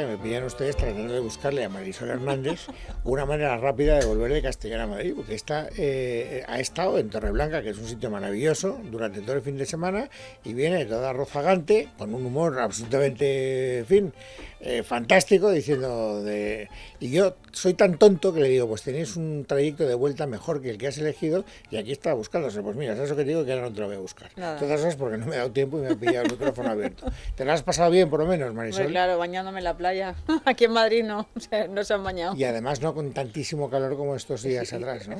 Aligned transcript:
Que 0.00 0.06
me 0.06 0.18
pillan 0.18 0.44
ustedes 0.44 0.76
tratando 0.76 1.12
de 1.12 1.20
buscarle 1.20 1.64
a 1.64 1.68
Marisol 1.68 2.10
Hernández 2.10 2.66
una 3.04 3.26
manera 3.26 3.56
rápida 3.58 3.98
de 3.98 4.06
volver 4.06 4.32
de 4.32 4.42
Castellana 4.42 4.84
a 4.84 4.86
Madrid, 4.86 5.12
porque 5.14 5.34
está, 5.34 5.68
eh, 5.76 6.44
ha 6.48 6.60
estado 6.60 6.98
en 6.98 7.10
Torreblanca, 7.10 7.62
que 7.62 7.70
es 7.70 7.78
un 7.78 7.86
sitio 7.86 8.10
maravilloso, 8.10 8.80
durante 8.90 9.20
todo 9.20 9.36
el 9.36 9.42
fin 9.42 9.58
de 9.58 9.66
semana, 9.66 10.08
y 10.44 10.54
viene 10.54 10.84
toda 10.86 11.12
rozagante, 11.12 11.88
con 11.98 12.14
un 12.14 12.24
humor 12.24 12.58
absolutamente, 12.58 13.80
en 13.80 13.86
fin, 13.86 14.12
eh, 14.60 14.82
fantástico, 14.82 15.50
diciendo 15.50 16.22
de... 16.22 16.68
Y 17.00 17.10
yo 17.10 17.34
soy 17.50 17.74
tan 17.74 17.98
tonto 17.98 18.32
que 18.32 18.40
le 18.40 18.48
digo, 18.48 18.68
pues 18.68 18.82
tenéis 18.82 19.16
un 19.16 19.44
trayecto 19.44 19.86
de 19.86 19.94
vuelta 19.94 20.26
mejor 20.26 20.62
que 20.62 20.70
el 20.70 20.78
que 20.78 20.86
has 20.86 20.98
elegido, 20.98 21.44
y 21.70 21.76
aquí 21.76 21.92
está 21.92 22.14
buscándose. 22.14 22.62
Pues 22.62 22.76
mira, 22.76 22.94
es 22.94 23.00
eso 23.00 23.16
que 23.16 23.24
te 23.24 23.28
digo 23.30 23.44
que 23.44 23.52
ahora 23.52 23.68
no 23.68 23.74
te 23.74 23.80
lo 23.80 23.88
voy 23.88 23.96
a 23.96 24.00
buscar. 24.00 24.30
Todas 24.34 24.80
esas 24.80 24.96
porque 24.96 25.18
no 25.18 25.26
me 25.26 25.34
he 25.34 25.38
dado 25.38 25.50
tiempo 25.50 25.78
y 25.78 25.82
me 25.82 25.90
he 25.90 25.96
pillado 25.96 26.26
el 26.26 26.32
micrófono 26.32 26.70
abierto. 26.70 27.06
¿Te 27.34 27.44
lo 27.44 27.52
has 27.52 27.62
pasado 27.62 27.90
bien, 27.90 28.08
por 28.08 28.20
lo 28.20 28.26
menos, 28.26 28.54
Marisol? 28.54 28.86
claro, 28.86 29.18
bañándome 29.18 29.60
la 29.60 29.76
playa. 29.76 29.81
Aquí 30.44 30.64
en 30.64 30.72
Madrid 30.72 31.04
no, 31.04 31.28
no 31.70 31.84
se 31.84 31.94
han 31.94 32.04
bañado. 32.04 32.36
Y 32.36 32.44
además 32.44 32.80
no 32.80 32.94
con 32.94 33.12
tantísimo 33.12 33.70
calor 33.70 33.96
como 33.96 34.16
estos 34.16 34.42
días 34.42 34.72
atrás, 34.72 35.08
¿no? 35.08 35.16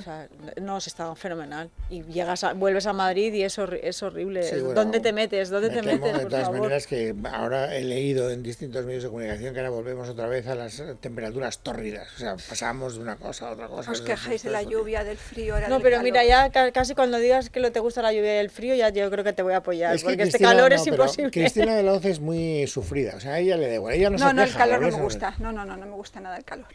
no, 0.60 0.80
se 0.80 0.90
estaba 0.90 1.14
fenomenal. 1.14 1.70
Y 1.90 2.02
llegas 2.04 2.44
vuelves 2.56 2.86
a 2.86 2.92
Madrid 2.92 3.32
y 3.34 3.42
es, 3.42 3.58
es 3.58 4.02
horrible. 4.02 4.50
¿Dónde 4.74 5.00
te 5.00 5.12
metes? 5.12 5.50
¿Dónde 5.50 5.70
te 5.70 5.82
metes? 5.82 6.18
De 6.18 6.26
todas 6.26 6.50
maneras 6.50 6.86
que 6.86 7.14
ahora 7.30 7.74
he 7.76 7.84
leído 7.84 8.30
en 8.30 8.42
distintos 8.42 8.84
medios 8.84 9.02
de 9.04 9.08
comunicación 9.08 9.52
que 9.54 9.60
ahora 9.60 9.70
volvemos 9.70 10.08
otra 10.08 10.26
vez 10.26 10.46
a 10.46 10.54
las 10.54 10.82
temperaturas 11.00 11.58
tórridas. 11.58 12.08
O 12.16 12.18
sea, 12.18 12.36
pasamos 12.36 12.94
de 12.94 13.00
una 13.00 13.16
cosa 13.16 13.48
a 13.48 13.52
otra 13.52 13.68
cosa. 13.68 13.90
Os 13.90 14.00
quejáis 14.00 14.42
de 14.42 14.50
la 14.50 14.62
lluvia, 14.62 15.04
del 15.04 15.18
frío. 15.18 15.56
no, 15.68 15.80
pero 15.80 16.02
mira, 16.02 16.24
ya 16.24 16.50
casi 16.50 16.94
cuando 16.94 17.18
digas 17.18 17.50
que 17.50 17.60
lo 17.60 17.72
te 17.72 17.80
gusta 17.80 18.02
la 18.02 18.12
lluvia 18.12 18.36
y 18.36 18.38
el 18.38 18.50
frío, 18.50 18.74
ya 18.74 18.90
yo 18.90 19.10
creo 19.10 19.24
que 19.24 19.32
te 19.32 19.42
voy 19.42 19.54
a 19.54 19.58
apoyar. 19.58 19.98
porque 20.02 20.22
este 20.22 20.38
calor 20.38 20.72
es 20.72 20.86
imposible. 20.86 21.30
Cristina 21.30 21.74
de 21.74 21.82
la 21.82 21.92
Hoz 21.92 22.04
es 22.04 22.20
muy 22.20 22.66
sufrida. 22.66 23.14
O 23.16 23.20
sea, 23.20 23.34
a 23.34 23.38
ella 23.38 23.56
le 23.56 23.68
da 23.68 23.74
igual. 23.74 23.94
Ella 23.94 24.10
no, 24.10 24.18
no, 24.18 24.28
se 24.28 24.34
no 24.34 24.51
el 24.52 24.58
calor 24.58 24.80
no 24.80 24.96
me 24.96 25.02
gusta. 25.02 25.34
No, 25.38 25.52
no, 25.52 25.64
no, 25.64 25.76
no 25.76 25.86
me 25.86 25.92
gusta 25.92 26.20
nada 26.20 26.36
el 26.36 26.44
calor. 26.44 26.68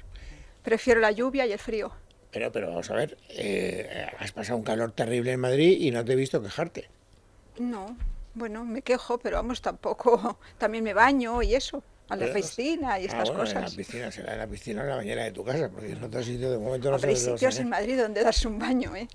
Prefiero 0.64 1.00
la 1.00 1.12
lluvia 1.12 1.46
y 1.46 1.54
el 1.54 1.60
frío. 1.60 1.92
Pero, 2.32 2.52
pero 2.52 2.68
vamos 2.68 2.92
a 2.92 2.94
ver, 2.94 3.18
eh, 3.30 4.08
has 4.20 4.32
pasado 4.32 4.58
un 4.58 4.64
calor 4.64 4.92
terrible 4.92 5.32
en 5.32 5.40
Madrid 5.40 5.78
y 5.80 5.92
no 5.92 6.04
te 6.04 6.14
he 6.14 6.16
visto 6.16 6.42
quejarte. 6.42 6.90
No, 7.58 7.98
bueno, 8.34 8.66
me 8.66 8.82
quejo, 8.82 9.18
pero 9.18 9.38
vamos, 9.38 9.62
tampoco, 9.62 10.38
también 10.58 10.84
me 10.84 10.94
baño 10.94 11.42
y 11.42 11.56
eso, 11.56 11.84
a 12.10 12.16
la 12.16 12.32
piscina 12.34 13.00
y 13.00 13.04
ah, 13.04 13.06
estas 13.06 13.32
cosas. 13.32 13.56
En 13.56 13.62
la 13.64 13.70
piscina, 13.70 14.12
será 14.12 14.34
en 14.34 14.40
la 14.40 14.48
piscina 14.48 14.82
o 14.82 14.84
en 14.84 14.90
la 14.90 14.96
bañera 14.98 15.24
de 15.24 15.32
tu 15.32 15.44
casa, 15.44 15.70
porque 15.70 15.92
en 15.92 16.04
otro 16.04 16.22
sitio 16.22 16.52
de 16.52 16.58
momento 16.58 16.92
no 16.92 16.98
Hay 17.08 17.16
sitios 17.16 17.60
en 17.60 17.70
Madrid 17.70 18.00
donde 18.00 18.24
darse 18.24 18.48
un 18.48 18.60
baño, 18.60 18.96
¿eh? 18.96 19.08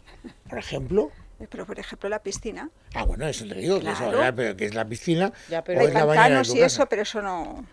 Por 0.48 0.58
ejemplo. 0.58 1.10
Eh, 1.38 1.46
pero 1.48 1.66
por 1.66 1.78
ejemplo 1.78 2.08
la 2.08 2.22
piscina. 2.22 2.70
Ah, 2.94 3.04
bueno, 3.04 3.26
eso 3.26 3.46
te 3.46 3.54
digo, 3.54 3.80
que, 3.80 3.90
eso, 3.90 4.10
pero 4.36 4.56
que 4.56 4.64
es 4.64 4.74
la 4.74 4.86
piscina. 4.86 5.32
Ya, 5.48 5.62
pero 5.62 5.80
hay 5.80 5.88
pantanos 5.88 6.54
y 6.54 6.60
eso, 6.60 6.86
pero 6.86 7.02
eso 7.02 7.22
no. 7.22 7.64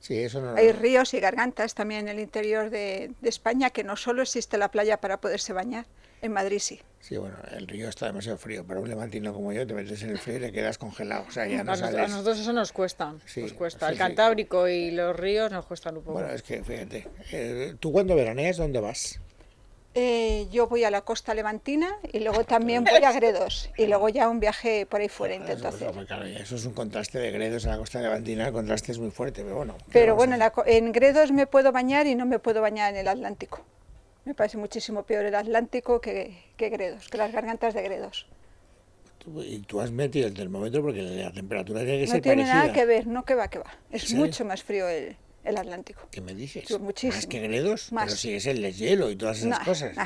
Sí, 0.00 0.18
eso 0.18 0.40
no, 0.40 0.56
Hay 0.56 0.72
ríos 0.72 1.12
y 1.14 1.20
gargantas 1.20 1.74
también 1.74 2.08
en 2.08 2.16
el 2.16 2.20
interior 2.20 2.70
de, 2.70 3.12
de, 3.20 3.28
España 3.28 3.70
que 3.70 3.84
no 3.84 3.96
solo 3.96 4.22
existe 4.22 4.56
la 4.56 4.70
playa 4.70 4.98
para 4.98 5.20
poderse 5.20 5.52
bañar, 5.52 5.86
en 6.22 6.32
Madrid 6.32 6.58
sí. 6.58 6.80
Sí, 7.00 7.16
bueno, 7.16 7.36
el 7.52 7.66
río 7.66 7.88
está 7.88 8.06
demasiado 8.06 8.36
frío. 8.36 8.64
Para 8.66 8.80
un 8.80 8.88
levantino 8.88 9.32
como 9.32 9.52
yo, 9.52 9.66
te 9.66 9.72
metes 9.72 10.02
en 10.02 10.10
el 10.10 10.18
frío 10.18 10.36
y 10.36 10.40
le 10.40 10.52
quedas 10.52 10.76
congelado. 10.76 11.24
O 11.26 11.30
sea, 11.30 11.46
ya 11.46 11.64
no 11.64 11.72
a, 11.72 11.76
sales... 11.76 11.98
a 11.98 12.08
nosotros 12.08 12.38
eso 12.38 12.52
nos 12.52 12.72
cuesta. 12.72 13.14
nos 13.36 13.52
cuesta. 13.54 13.88
el 13.88 13.96
Cantábrico 13.96 14.68
y 14.68 14.90
los 14.90 15.16
ríos 15.16 15.50
nos 15.50 15.64
cuestan 15.64 15.96
un 15.96 16.02
poco. 16.02 16.18
Bueno, 16.18 16.32
es 16.32 16.42
que 16.42 16.62
fíjate, 16.62 17.08
eh, 17.32 17.74
¿tú 17.80 17.90
cuando 17.90 18.14
veraneas 18.14 18.58
dónde 18.58 18.80
vas? 18.80 19.18
Eh, 19.94 20.46
yo 20.52 20.68
voy 20.68 20.84
a 20.84 20.90
la 20.90 21.00
costa 21.00 21.34
levantina 21.34 21.96
y 22.12 22.20
luego 22.20 22.44
también 22.44 22.84
voy 22.84 23.02
a 23.02 23.10
Gredos 23.10 23.70
y 23.76 23.86
luego 23.86 24.08
ya 24.08 24.28
un 24.28 24.38
viaje 24.38 24.86
por 24.86 25.00
ahí 25.00 25.08
fuera 25.08 25.34
intento 25.34 25.66
hacer. 25.66 25.92
eso 26.40 26.54
es 26.54 26.64
un 26.64 26.74
contraste 26.74 27.18
de 27.18 27.32
Gredos 27.32 27.66
a 27.66 27.70
la 27.70 27.78
costa 27.78 28.00
levantina, 28.00 28.46
el 28.46 28.52
contraste 28.52 28.92
es 28.92 29.00
muy 29.00 29.10
fuerte, 29.10 29.42
pero 29.42 29.56
bueno. 29.56 29.76
Pero 29.92 30.14
bueno, 30.14 30.36
en 30.66 30.92
Gredos 30.92 31.32
me 31.32 31.48
puedo 31.48 31.72
bañar 31.72 32.06
y 32.06 32.14
no 32.14 32.24
me 32.24 32.38
puedo 32.38 32.60
bañar 32.60 32.94
en 32.94 33.00
el 33.00 33.08
Atlántico. 33.08 33.64
Me 34.24 34.34
parece 34.34 34.58
muchísimo 34.58 35.02
peor 35.02 35.24
el 35.24 35.34
Atlántico 35.34 36.00
que, 36.00 36.40
que 36.56 36.68
Gredos, 36.68 37.08
que 37.08 37.18
las 37.18 37.32
gargantas 37.32 37.74
de 37.74 37.82
Gredos. 37.82 38.26
Y 39.44 39.58
tú 39.60 39.80
has 39.80 39.90
metido 39.90 40.28
el 40.28 40.34
termómetro 40.34 40.82
porque 40.82 41.02
la 41.02 41.32
temperatura 41.32 41.80
tiene 41.80 41.98
que 41.98 42.06
no 42.06 42.12
ser 42.12 42.22
parecida. 42.22 42.44
No 42.44 42.50
tiene 42.52 42.66
nada 42.66 42.72
que 42.72 42.86
ver, 42.86 43.06
no 43.08 43.24
que 43.24 43.34
va, 43.34 43.48
que 43.48 43.58
va. 43.58 43.72
Es 43.90 44.14
mucho 44.14 44.44
más 44.44 44.62
frío 44.62 44.88
el, 44.88 45.16
el 45.44 45.56
Atlántico. 45.56 46.08
¿Qué 46.10 46.20
me 46.20 46.34
dices? 46.34 46.78
muchísimo. 46.80 47.14
¿Más 47.14 47.26
que 47.26 47.40
Gredos? 47.40 47.92
Más. 47.92 48.04
Pero 48.04 48.16
si 48.16 48.32
es 48.34 48.46
el 48.46 48.62
deshielo 48.62 49.10
y 49.10 49.16
todas 49.16 49.42
esas 49.42 49.60
cosas. 49.60 49.96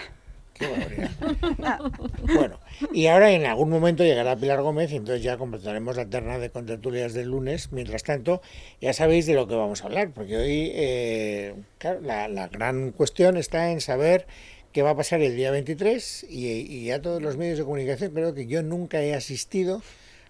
Qué 0.55 0.69
bueno, 2.37 2.61
y 2.93 3.09
ahora 3.09 3.33
en 3.33 3.45
algún 3.45 3.71
momento 3.71 4.05
llegará 4.05 4.37
Pilar 4.37 4.62
Gómez 4.62 4.93
y 4.93 4.97
entonces 4.97 5.21
ya 5.21 5.37
completaremos 5.37 5.97
la 5.97 6.06
terna 6.06 6.39
de 6.39 6.50
contertulias 6.50 7.12
del 7.12 7.31
lunes. 7.31 7.72
Mientras 7.72 8.05
tanto, 8.05 8.41
ya 8.81 8.93
sabéis 8.93 9.27
de 9.27 9.34
lo 9.34 9.49
que 9.49 9.56
vamos 9.56 9.83
a 9.83 9.87
hablar, 9.87 10.12
porque 10.12 10.37
hoy 10.37 10.71
eh, 10.72 11.55
la, 12.03 12.28
la, 12.28 12.47
gran 12.47 12.93
cuestión 12.93 13.37
está 13.37 13.72
en 13.72 13.81
saber 13.81 14.28
qué 14.71 14.83
va 14.83 14.91
a 14.91 14.97
pasar 14.97 15.22
el 15.22 15.34
día 15.34 15.51
23 15.51 16.27
y, 16.31 16.47
y 16.47 16.91
a 16.93 17.03
todos 17.03 17.21
los 17.21 17.37
medios 17.37 17.59
de 17.59 17.65
comunicación 17.65 18.12
creo 18.12 18.33
que 18.33 18.47
yo 18.47 18.62
nunca 18.62 19.03
he 19.03 19.12
asistido 19.12 19.83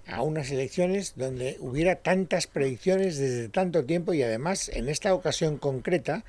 a 0.07 0.23
unas 0.23 0.51
elecciones 0.51 1.15
donde 1.17 1.57
hubiera 1.61 1.97
tantas 1.97 2.47
predicciones 2.47 3.19
desde 3.19 3.49
tanto 3.49 3.85
tiempo 3.85 4.15
y 4.15 4.23
además 4.23 4.69
en 4.69 4.89
esta 4.89 5.15
ocasión 5.15 5.57
concreta, 5.59 6.25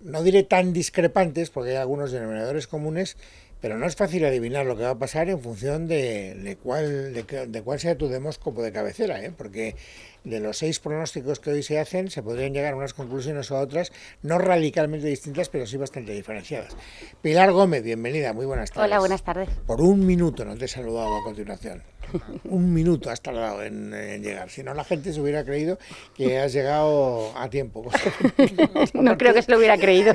no 0.00 0.22
diré 0.22 0.42
tan 0.42 0.72
discrepantes 0.72 1.50
porque 1.50 1.70
hay 1.70 1.76
algunos 1.76 2.12
denominadores 2.12 2.66
comunes, 2.66 3.16
pero 3.60 3.76
no 3.76 3.86
es 3.86 3.96
fácil 3.96 4.24
adivinar 4.24 4.64
lo 4.64 4.76
que 4.76 4.84
va 4.84 4.90
a 4.90 4.98
pasar 4.98 5.28
en 5.28 5.40
función 5.40 5.86
de, 5.86 6.34
de 6.34 6.56
cuál, 6.56 7.12
de, 7.12 7.62
cuál 7.62 7.78
sea 7.78 7.98
tu 7.98 8.08
demóscopo 8.08 8.62
de 8.62 8.72
cabecera, 8.72 9.22
¿eh? 9.22 9.32
porque 9.36 9.76
de 10.24 10.40
los 10.40 10.58
seis 10.58 10.80
pronósticos 10.80 11.40
que 11.40 11.50
hoy 11.50 11.62
se 11.62 11.78
hacen, 11.78 12.10
se 12.10 12.22
podrían 12.22 12.52
llegar 12.52 12.74
a 12.74 12.76
unas 12.76 12.94
conclusiones 12.94 13.50
o 13.50 13.56
a 13.56 13.60
otras, 13.60 13.92
no 14.22 14.38
radicalmente 14.38 15.06
distintas, 15.06 15.48
pero 15.48 15.66
sí 15.66 15.76
bastante 15.76 16.12
diferenciadas. 16.12 16.76
Pilar 17.22 17.52
Gómez, 17.52 17.82
bienvenida, 17.82 18.32
muy 18.32 18.46
buenas 18.46 18.70
tardes. 18.70 18.86
Hola, 18.86 18.98
buenas 18.98 19.22
tardes. 19.22 19.48
Por 19.66 19.80
un 19.80 20.06
minuto 20.06 20.44
no 20.44 20.56
te 20.56 20.66
he 20.66 20.68
saludado 20.68 21.16
a 21.16 21.24
continuación. 21.24 21.82
un 22.44 22.72
minuto 22.72 23.10
has 23.10 23.20
tardado 23.20 23.62
en, 23.62 23.90
llegar. 24.22 24.50
Si 24.50 24.62
no, 24.62 24.74
la 24.74 24.84
gente 24.84 25.12
se 25.12 25.20
hubiera 25.20 25.44
creído 25.44 25.78
que 26.14 26.38
has 26.38 26.52
llegado 26.52 27.32
a 27.36 27.48
tiempo. 27.48 27.88
no 28.94 29.16
creo 29.16 29.34
que 29.34 29.42
se 29.42 29.50
lo 29.50 29.58
hubiera 29.58 29.78
creído. 29.78 30.14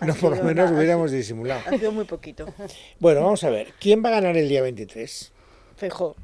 no, 0.00 0.14
por 0.14 0.36
lo 0.36 0.44
menos 0.44 0.70
hubiéramos 0.70 1.10
disimulado. 1.10 1.62
Ha 1.66 1.70
sido 1.70 1.92
muy 1.92 2.04
poquito. 2.04 2.46
Bueno, 2.98 3.22
vamos 3.22 3.44
a 3.44 3.50
ver. 3.50 3.74
¿Quién 3.80 4.04
va 4.04 4.08
a 4.08 4.12
ganar 4.12 4.36
el 4.36 4.48
día 4.48 4.62
23? 4.62 5.32
Fejo. 5.76 6.16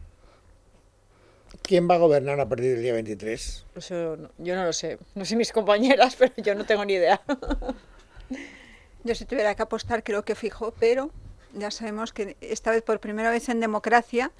¿Quién 1.67 1.91
va 1.91 1.97
a 1.97 1.99
gobernar 1.99 2.39
a 2.39 2.49
partir 2.49 2.75
del 2.75 2.83
día 2.83 2.93
23? 2.93 3.67
yo 4.39 4.55
no 4.55 4.65
lo 4.65 4.73
sé. 4.73 4.99
No 5.17 5.25
sé 5.25 5.35
mis 5.35 5.51
compañeras, 5.51 6.15
pero 6.19 6.33
yo 6.37 6.55
no 6.55 6.65
tengo 6.65 6.85
ni 6.85 6.93
idea. 6.93 7.21
yo 9.03 9.15
si 9.17 9.25
tuviera 9.25 9.53
que 9.57 9.63
apostar 9.63 10.05
creo 10.05 10.25
que 10.25 10.37
fijo, 10.37 10.73
pero 10.79 11.11
ya 11.55 11.73
sabemos 11.73 12.13
que 12.13 12.37
esta 12.41 12.71
vez 12.71 12.83
por 12.83 13.01
primera 13.01 13.31
vez 13.31 13.49
en 13.49 13.59
democracia, 13.59 14.31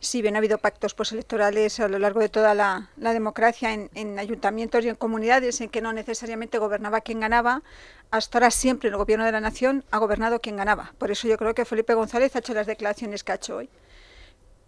si 0.00 0.22
bien 0.22 0.34
ha 0.34 0.38
habido 0.38 0.58
pactos 0.58 0.94
postelectorales 0.94 1.78
a 1.78 1.86
lo 1.86 2.00
largo 2.00 2.18
de 2.18 2.28
toda 2.28 2.52
la, 2.54 2.88
democracia 2.96 3.72
en, 3.72 3.88
en, 3.94 4.18
ayuntamientos 4.18 4.84
y 4.84 4.88
en 4.88 4.96
comunidades 4.96 5.60
en 5.60 5.68
que 5.68 5.82
no 5.82 5.92
necesariamente 5.92 6.58
gobernaba 6.58 7.00
quien 7.00 7.20
ganaba, 7.20 7.62
hasta 8.10 8.38
ahora 8.38 8.50
siempre 8.50 8.88
el 8.88 8.96
gobierno 8.96 9.24
de 9.24 9.30
la 9.30 9.40
nación 9.40 9.84
ha 9.92 9.98
gobernado 9.98 10.40
quien 10.40 10.56
ganaba. 10.56 10.94
Por 10.98 11.12
eso 11.12 11.28
yo 11.28 11.38
creo 11.38 11.54
que 11.54 11.64
Felipe 11.64 11.94
González 11.94 12.34
ha 12.34 12.40
hecho 12.40 12.54
las 12.54 12.66
declaraciones 12.66 13.22
que 13.22 13.30
ha 13.30 13.36
hecho 13.36 13.58
hoy. 13.58 13.68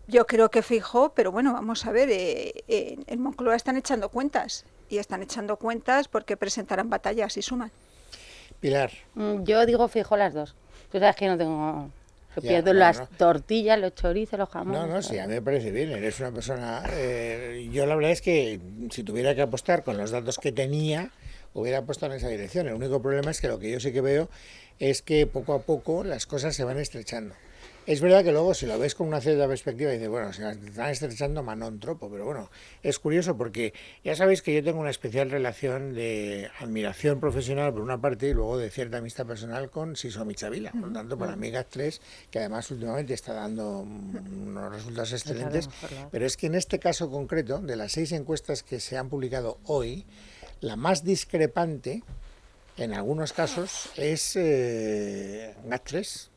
Yo 0.06 0.26
creo 0.26 0.50
que 0.50 0.62
fijó, 0.62 1.14
pero 1.14 1.32
bueno, 1.32 1.52
vamos 1.52 1.86
a 1.86 1.92
ver, 1.92 2.10
eh, 2.10 2.52
eh, 2.68 2.98
en 3.06 3.20
Moncloa 3.20 3.56
están 3.56 3.76
echando 3.76 4.10
cuentas 4.10 4.64
y 4.88 4.98
están 4.98 5.22
echando 5.22 5.56
cuentas 5.56 6.08
porque 6.08 6.36
presentarán 6.36 6.90
batallas 6.90 7.36
y 7.36 7.42
suman. 7.42 7.70
Pilar. 8.60 8.90
Mm, 9.14 9.44
yo 9.44 9.64
digo 9.66 9.88
fijo 9.88 10.16
las 10.16 10.34
dos. 10.34 10.54
Tú 10.92 10.98
sabes 10.98 11.16
que 11.16 11.26
no 11.26 11.38
tengo... 11.38 11.90
pierdo 12.40 12.72
las 12.72 13.08
tortillas, 13.16 13.78
los 13.78 13.94
chorizos, 13.94 14.38
los 14.38 14.48
jamones. 14.48 14.80
No, 14.80 14.86
no, 14.86 15.02
sí, 15.02 15.18
a 15.18 15.26
mí 15.26 15.34
me 15.34 15.42
parece 15.42 15.70
bien. 15.70 15.90
Eres 15.90 16.20
una 16.20 16.32
persona... 16.32 16.82
Eh, 16.92 17.68
yo 17.72 17.86
la 17.86 17.94
verdad 17.94 18.10
es 18.10 18.20
que 18.20 18.60
si 18.90 19.02
tuviera 19.02 19.34
que 19.34 19.42
apostar 19.42 19.84
con 19.84 19.96
los 19.96 20.10
datos 20.10 20.38
que 20.38 20.52
tenía, 20.52 21.10
hubiera 21.54 21.78
apostado 21.78 22.12
en 22.12 22.18
esa 22.18 22.28
dirección. 22.28 22.68
El 22.68 22.74
único 22.74 23.00
problema 23.00 23.30
es 23.30 23.40
que 23.40 23.48
lo 23.48 23.58
que 23.58 23.70
yo 23.70 23.80
sí 23.80 23.92
que 23.92 24.00
veo 24.00 24.28
es 24.78 25.02
que 25.02 25.26
poco 25.26 25.54
a 25.54 25.62
poco 25.62 26.04
las 26.04 26.26
cosas 26.26 26.54
se 26.54 26.64
van 26.64 26.78
estrechando. 26.78 27.34
Es 27.86 28.00
verdad 28.00 28.24
que 28.24 28.32
luego 28.32 28.54
si 28.54 28.64
lo 28.64 28.78
ves 28.78 28.94
con 28.94 29.06
una 29.06 29.20
cierta 29.20 29.46
perspectiva 29.46 29.90
dices, 29.90 30.08
bueno, 30.08 30.32
se 30.32 30.48
están 30.48 30.88
estrechando 30.88 31.42
manón 31.42 31.80
tropo, 31.80 32.10
pero 32.10 32.24
bueno, 32.24 32.50
es 32.82 32.98
curioso 32.98 33.36
porque 33.36 33.74
ya 34.02 34.16
sabéis 34.16 34.40
que 34.40 34.54
yo 34.54 34.64
tengo 34.64 34.80
una 34.80 34.88
especial 34.88 35.30
relación 35.30 35.92
de 35.92 36.50
admiración 36.60 37.20
profesional 37.20 37.74
por 37.74 37.82
una 37.82 38.00
parte 38.00 38.28
y 38.28 38.32
luego 38.32 38.56
de 38.56 38.70
cierta 38.70 38.98
amistad 38.98 39.26
personal 39.26 39.70
con 39.70 39.96
Siso 39.96 40.24
Michavila, 40.24 40.70
por 40.70 40.88
lo 40.88 40.92
tanto 40.94 41.18
para 41.18 41.36
mí 41.36 41.50
GAT3, 41.50 42.00
que 42.30 42.38
además 42.38 42.70
últimamente 42.70 43.12
está 43.12 43.34
dando 43.34 43.80
unos 43.80 44.72
resultados 44.72 45.12
excelentes, 45.12 45.68
pero 46.10 46.24
es 46.24 46.38
que 46.38 46.46
en 46.46 46.54
este 46.54 46.78
caso 46.78 47.10
concreto, 47.10 47.58
de 47.58 47.76
las 47.76 47.92
seis 47.92 48.12
encuestas 48.12 48.62
que 48.62 48.80
se 48.80 48.96
han 48.96 49.10
publicado 49.10 49.58
hoy, 49.64 50.06
la 50.60 50.76
más 50.76 51.04
discrepante 51.04 52.02
en 52.78 52.94
algunos 52.94 53.34
casos 53.34 53.90
es 53.96 54.36
eh, 54.36 55.54
GAT3 55.68 56.30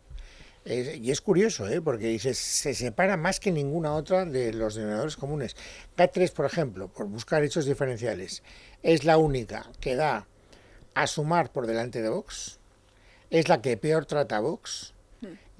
y 0.68 1.12
es 1.12 1.22
curioso, 1.22 1.68
¿eh? 1.68 1.82
porque 1.82 2.20
se 2.20 2.74
separa 2.74 3.16
más 3.16 3.40
que 3.40 3.52
ninguna 3.52 3.94
otra 3.94 4.26
de 4.26 4.52
los 4.52 4.76
denominadores 4.76 5.16
comunes. 5.16 5.56
GAT3, 5.96 6.34
por 6.34 6.46
ejemplo, 6.46 6.90
por 6.90 7.08
buscar 7.08 7.44
hechos 7.44 7.66
diferenciales, 7.66 8.44
es 8.84 9.06
la 9.06 9.18
única 9.18 9.70
que 9.80 9.96
da 9.96 10.28
a 10.94 11.08
sumar 11.08 11.52
por 11.52 11.68
delante 11.68 12.02
de 12.02 12.10
Vox, 12.10 12.60
es 13.30 13.48
la 13.48 13.62
que 13.62 13.78
peor 13.78 14.06
trata 14.06 14.38
a 14.38 14.42
Vox, 14.42 14.94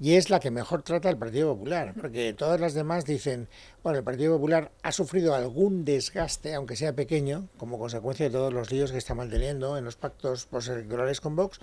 y 0.00 0.14
es 0.14 0.30
la 0.30 0.40
que 0.40 0.50
mejor 0.50 0.82
trata 0.82 1.08
al 1.08 1.18
Partido 1.18 1.52
Popular, 1.54 1.94
porque 2.00 2.32
todas 2.32 2.60
las 2.60 2.74
demás 2.74 3.04
dicen, 3.04 3.48
bueno, 3.82 3.98
el 3.98 4.04
Partido 4.04 4.36
Popular 4.36 4.70
ha 4.82 4.92
sufrido 4.92 5.34
algún 5.34 5.84
desgaste, 5.84 6.54
aunque 6.54 6.76
sea 6.76 6.92
pequeño, 6.94 7.48
como 7.56 7.78
consecuencia 7.78 8.26
de 8.26 8.32
todos 8.32 8.52
los 8.52 8.70
líos 8.70 8.92
que 8.92 8.98
está 8.98 9.14
manteniendo 9.14 9.76
en 9.76 9.84
los 9.84 9.96
pactos 9.96 10.46
postelectorales 10.46 11.20
con 11.20 11.34
Vox, 11.34 11.58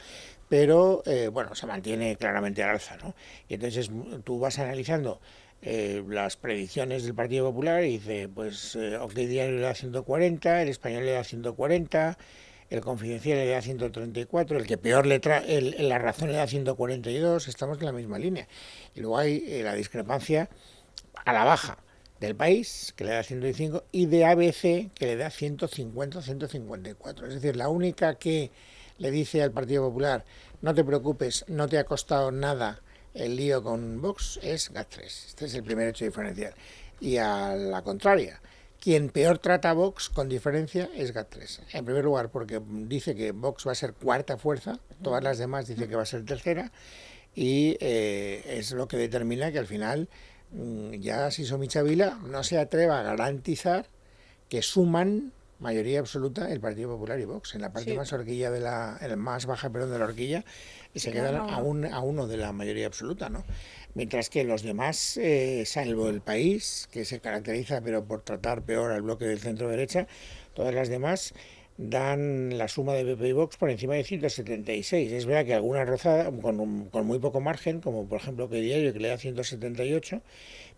pero 0.49 1.01
eh, 1.05 1.29
bueno, 1.29 1.55
se 1.55 1.65
mantiene 1.65 2.17
claramente 2.17 2.63
al 2.63 2.71
alza, 2.71 2.97
¿no? 2.97 3.15
Y 3.47 3.55
entonces 3.55 3.89
tú 4.23 4.39
vas 4.39 4.59
analizando 4.59 5.21
eh, 5.61 6.03
las 6.07 6.37
predicciones 6.37 7.03
del 7.03 7.15
Partido 7.15 7.45
Popular 7.45 7.83
y 7.83 7.97
dice, 7.97 8.27
pues 8.27 8.75
eh, 8.75 8.99
le 9.15 9.61
da 9.61 9.73
140, 9.73 10.61
el 10.61 10.69
Español 10.69 11.05
le 11.05 11.13
da 11.13 11.23
140, 11.23 12.17
el 12.69 12.81
confidencial 12.81 13.37
le 13.37 13.49
da 13.49 13.61
134, 13.61 14.57
el 14.57 14.65
que 14.65 14.77
peor 14.77 15.05
le 15.05 15.19
trae, 15.19 15.61
la 15.61 15.99
razón 15.99 16.31
le 16.31 16.37
da 16.37 16.47
142, 16.47 17.47
estamos 17.47 17.79
en 17.79 17.85
la 17.85 17.91
misma 17.91 18.17
línea. 18.17 18.47
Y 18.95 19.01
luego 19.01 19.17
hay 19.17 19.43
eh, 19.47 19.63
la 19.63 19.73
discrepancia 19.75 20.49
a 21.25 21.33
la 21.33 21.43
baja 21.43 21.77
del 22.19 22.35
país, 22.35 22.93
que 22.95 23.03
le 23.03 23.11
da 23.11 23.23
105, 23.23 23.83
y 23.91 24.07
de 24.07 24.25
ABC, 24.25 24.91
que 24.93 25.05
le 25.05 25.15
da 25.15 25.29
150 25.29 26.21
154. 26.21 27.27
Es 27.27 27.33
decir, 27.35 27.55
la 27.55 27.69
única 27.69 28.15
que 28.15 28.51
le 28.97 29.11
dice 29.11 29.43
al 29.43 29.51
Partido 29.51 29.87
Popular, 29.87 30.25
no 30.61 30.73
te 30.73 30.83
preocupes, 30.83 31.45
no 31.47 31.67
te 31.67 31.77
ha 31.77 31.83
costado 31.83 32.31
nada 32.31 32.81
el 33.13 33.35
lío 33.35 33.63
con 33.63 34.01
Vox, 34.01 34.39
es 34.41 34.73
GAT3. 34.73 35.03
Este 35.03 35.45
es 35.45 35.55
el 35.55 35.63
primer 35.63 35.89
hecho 35.89 36.05
diferencial. 36.05 36.53
Y 36.99 37.17
a 37.17 37.55
la 37.55 37.81
contraria, 37.81 38.41
quien 38.85 39.09
peor 39.09 39.39
trata 39.39 39.71
a 39.71 39.73
Vox, 39.73 40.09
con 40.09 40.29
diferencia, 40.29 40.91
es 40.93 41.11
GAT3. 41.11 41.61
En 41.73 41.85
primer 41.85 42.03
lugar, 42.03 42.29
porque 42.29 42.61
dice 42.63 43.15
que 43.15 43.31
Vox 43.31 43.65
va 43.65 43.71
a 43.71 43.75
ser 43.75 43.93
cuarta 43.93 44.37
fuerza, 44.37 44.79
todas 45.01 45.23
las 45.23 45.39
demás 45.39 45.67
dicen 45.67 45.89
que 45.89 45.95
va 45.95 46.03
a 46.03 46.05
ser 46.05 46.23
tercera, 46.23 46.71
y 47.33 47.77
eh, 47.79 48.43
es 48.45 48.73
lo 48.73 48.87
que 48.87 48.97
determina 48.97 49.51
que 49.51 49.57
al 49.57 49.65
final 49.65 50.07
mm, 50.51 50.91
ya 50.99 51.31
Siso 51.31 51.57
Michavila 51.57 52.19
no 52.27 52.43
se 52.43 52.59
atreva 52.59 52.99
a 52.99 53.01
garantizar 53.01 53.87
que 54.49 54.61
suman 54.61 55.33
mayoría 55.57 55.99
absoluta 55.99 56.51
el 56.51 56.59
Partido 56.59 56.89
Popular 56.89 57.19
y 57.19 57.25
Vox. 57.25 57.55
En 57.55 57.61
la 57.61 57.73
parte 57.73 57.95
más 57.95 58.13
horquilla 58.13 58.51
de 58.51 58.59
la, 58.59 58.99
el 59.01 59.17
más 59.17 59.47
baja 59.47 59.71
perdón, 59.71 59.93
de 59.93 59.97
la 59.97 60.05
horquilla, 60.05 60.45
y 60.93 60.99
se 60.99 61.11
quedan 61.11 61.37
a, 61.37 61.57
un, 61.57 61.85
a 61.85 62.01
uno 62.01 62.27
de 62.27 62.37
la 62.37 62.51
mayoría 62.51 62.85
absoluta, 62.85 63.29
¿no? 63.29 63.45
Mientras 63.95 64.29
que 64.29 64.43
los 64.43 64.61
demás, 64.61 65.17
eh, 65.17 65.63
salvo 65.65 66.09
el 66.09 66.21
país, 66.21 66.87
que 66.91 67.05
se 67.05 67.19
caracteriza 67.19 67.81
pero 67.81 68.05
por 68.05 68.21
tratar 68.21 68.61
peor 68.61 68.91
al 68.91 69.01
bloque 69.01 69.25
del 69.25 69.39
centro 69.39 69.69
derecha, 69.69 70.07
todas 70.53 70.75
las 70.75 70.89
demás 70.89 71.33
dan 71.77 72.57
la 72.57 72.67
suma 72.69 72.93
de 72.93 73.03
PP 73.03 73.27
y 73.27 73.31
Vox 73.33 73.57
por 73.57 73.69
encima 73.69 73.95
de 73.95 74.03
176. 74.03 75.11
Es 75.11 75.25
verdad 75.25 75.45
que 75.45 75.53
alguna 75.53 75.83
rozada, 75.85 76.31
con, 76.31 76.55
muy 77.05 77.19
poco 77.19 77.41
margen, 77.41 77.81
como 77.81 78.07
por 78.07 78.19
ejemplo 78.19 78.49
que 78.49 78.61
Diario, 78.61 78.93
que 78.93 78.99
le 78.99 79.09
da 79.09 79.17
178, 79.17 80.21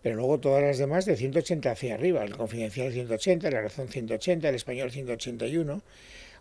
pero 0.02 0.16
luego 0.16 0.38
todas 0.40 0.62
las 0.62 0.78
demás 0.78 1.04
de 1.04 1.16
180 1.16 1.70
hacia 1.70 1.94
arriba. 1.94 2.24
El 2.24 2.36
Confidencial 2.36 2.92
180, 2.92 3.50
la 3.50 3.62
Razón 3.62 3.88
180, 3.88 4.48
el 4.48 4.54
Español 4.54 4.90
181. 4.90 5.82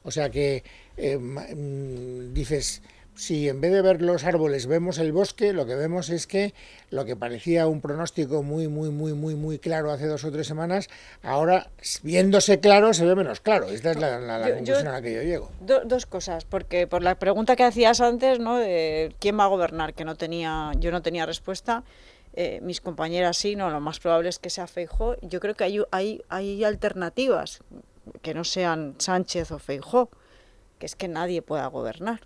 O 0.04 0.12
sea 0.12 0.30
que 0.30 0.64
eh, 0.96 1.18
mm, 1.18 2.34
dices 2.34 2.82
si 3.18 3.50
en 3.50 3.60
vez 3.60 3.72
de 3.72 3.82
ver 3.82 4.02
los 4.02 4.24
árboles 4.24 4.68
vemos 4.68 5.00
el 5.00 5.12
bosque, 5.12 5.52
lo 5.52 5.66
que 5.66 5.76
vemos 5.76 6.10
es 6.10 6.28
que 6.28 6.54
lo 6.92 7.04
que 7.04 7.16
parecía 7.16 7.68
un 7.68 7.82
pronóstico 7.82 8.44
muy, 8.44 8.68
muy, 8.68 8.90
muy, 8.90 9.14
muy, 9.14 9.36
muy 9.36 9.60
claro 9.60 9.92
hace 9.92 10.06
dos 10.06 10.24
o 10.24 10.32
tres 10.32 10.48
semanas, 10.48 10.88
ahora 11.24 11.70
viéndose 12.04 12.60
claro 12.60 12.94
se 12.94 13.06
ve 13.06 13.16
menos 13.16 13.40
claro. 13.40 13.68
Esta 13.68 13.92
es 13.92 13.98
la, 13.98 14.42
conclusión 14.42 14.88
a 14.88 14.92
la 14.94 15.02
que 15.02 15.16
yo 15.16 15.24
llego. 15.24 15.52
dos 15.60 16.06
cosas, 16.06 16.46
porque 16.46 16.88
por 16.88 17.02
la 17.02 17.16
pregunta 17.16 17.56
que 17.56 17.64
hacías 17.64 18.02
antes, 18.02 18.40
¿no? 18.40 18.58
De 18.58 19.16
quién 19.20 19.38
va 19.38 19.46
a 19.46 19.48
gobernar, 19.48 19.94
que 19.94 20.06
no 20.06 20.16
tenía, 20.16 20.72
yo 20.78 20.92
no 20.92 21.02
tenía 21.02 21.26
respuesta. 21.26 21.84
Eh, 22.34 22.60
mis 22.62 22.82
compañeras 22.82 23.36
sí, 23.38 23.56
no, 23.56 23.72
lo 23.72 23.82
más 23.82 24.00
probable 24.00 24.30
es 24.30 24.38
que 24.38 24.52
sea 24.52 24.68
Feijó. 24.68 25.16
Yo 25.22 25.40
creo 25.40 25.56
que 25.56 25.64
hay, 25.64 25.82
hay, 25.90 26.22
hay 26.30 26.64
alternativas 26.64 27.62
que 28.22 28.36
no 28.36 28.44
sean 28.44 28.94
Sánchez 29.00 29.52
o 29.52 29.58
Feijó, 29.58 30.10
que 30.78 30.86
es 30.86 30.96
que 30.96 31.08
nadie 31.08 31.42
pueda 31.42 31.66
gobernar. 31.66 32.22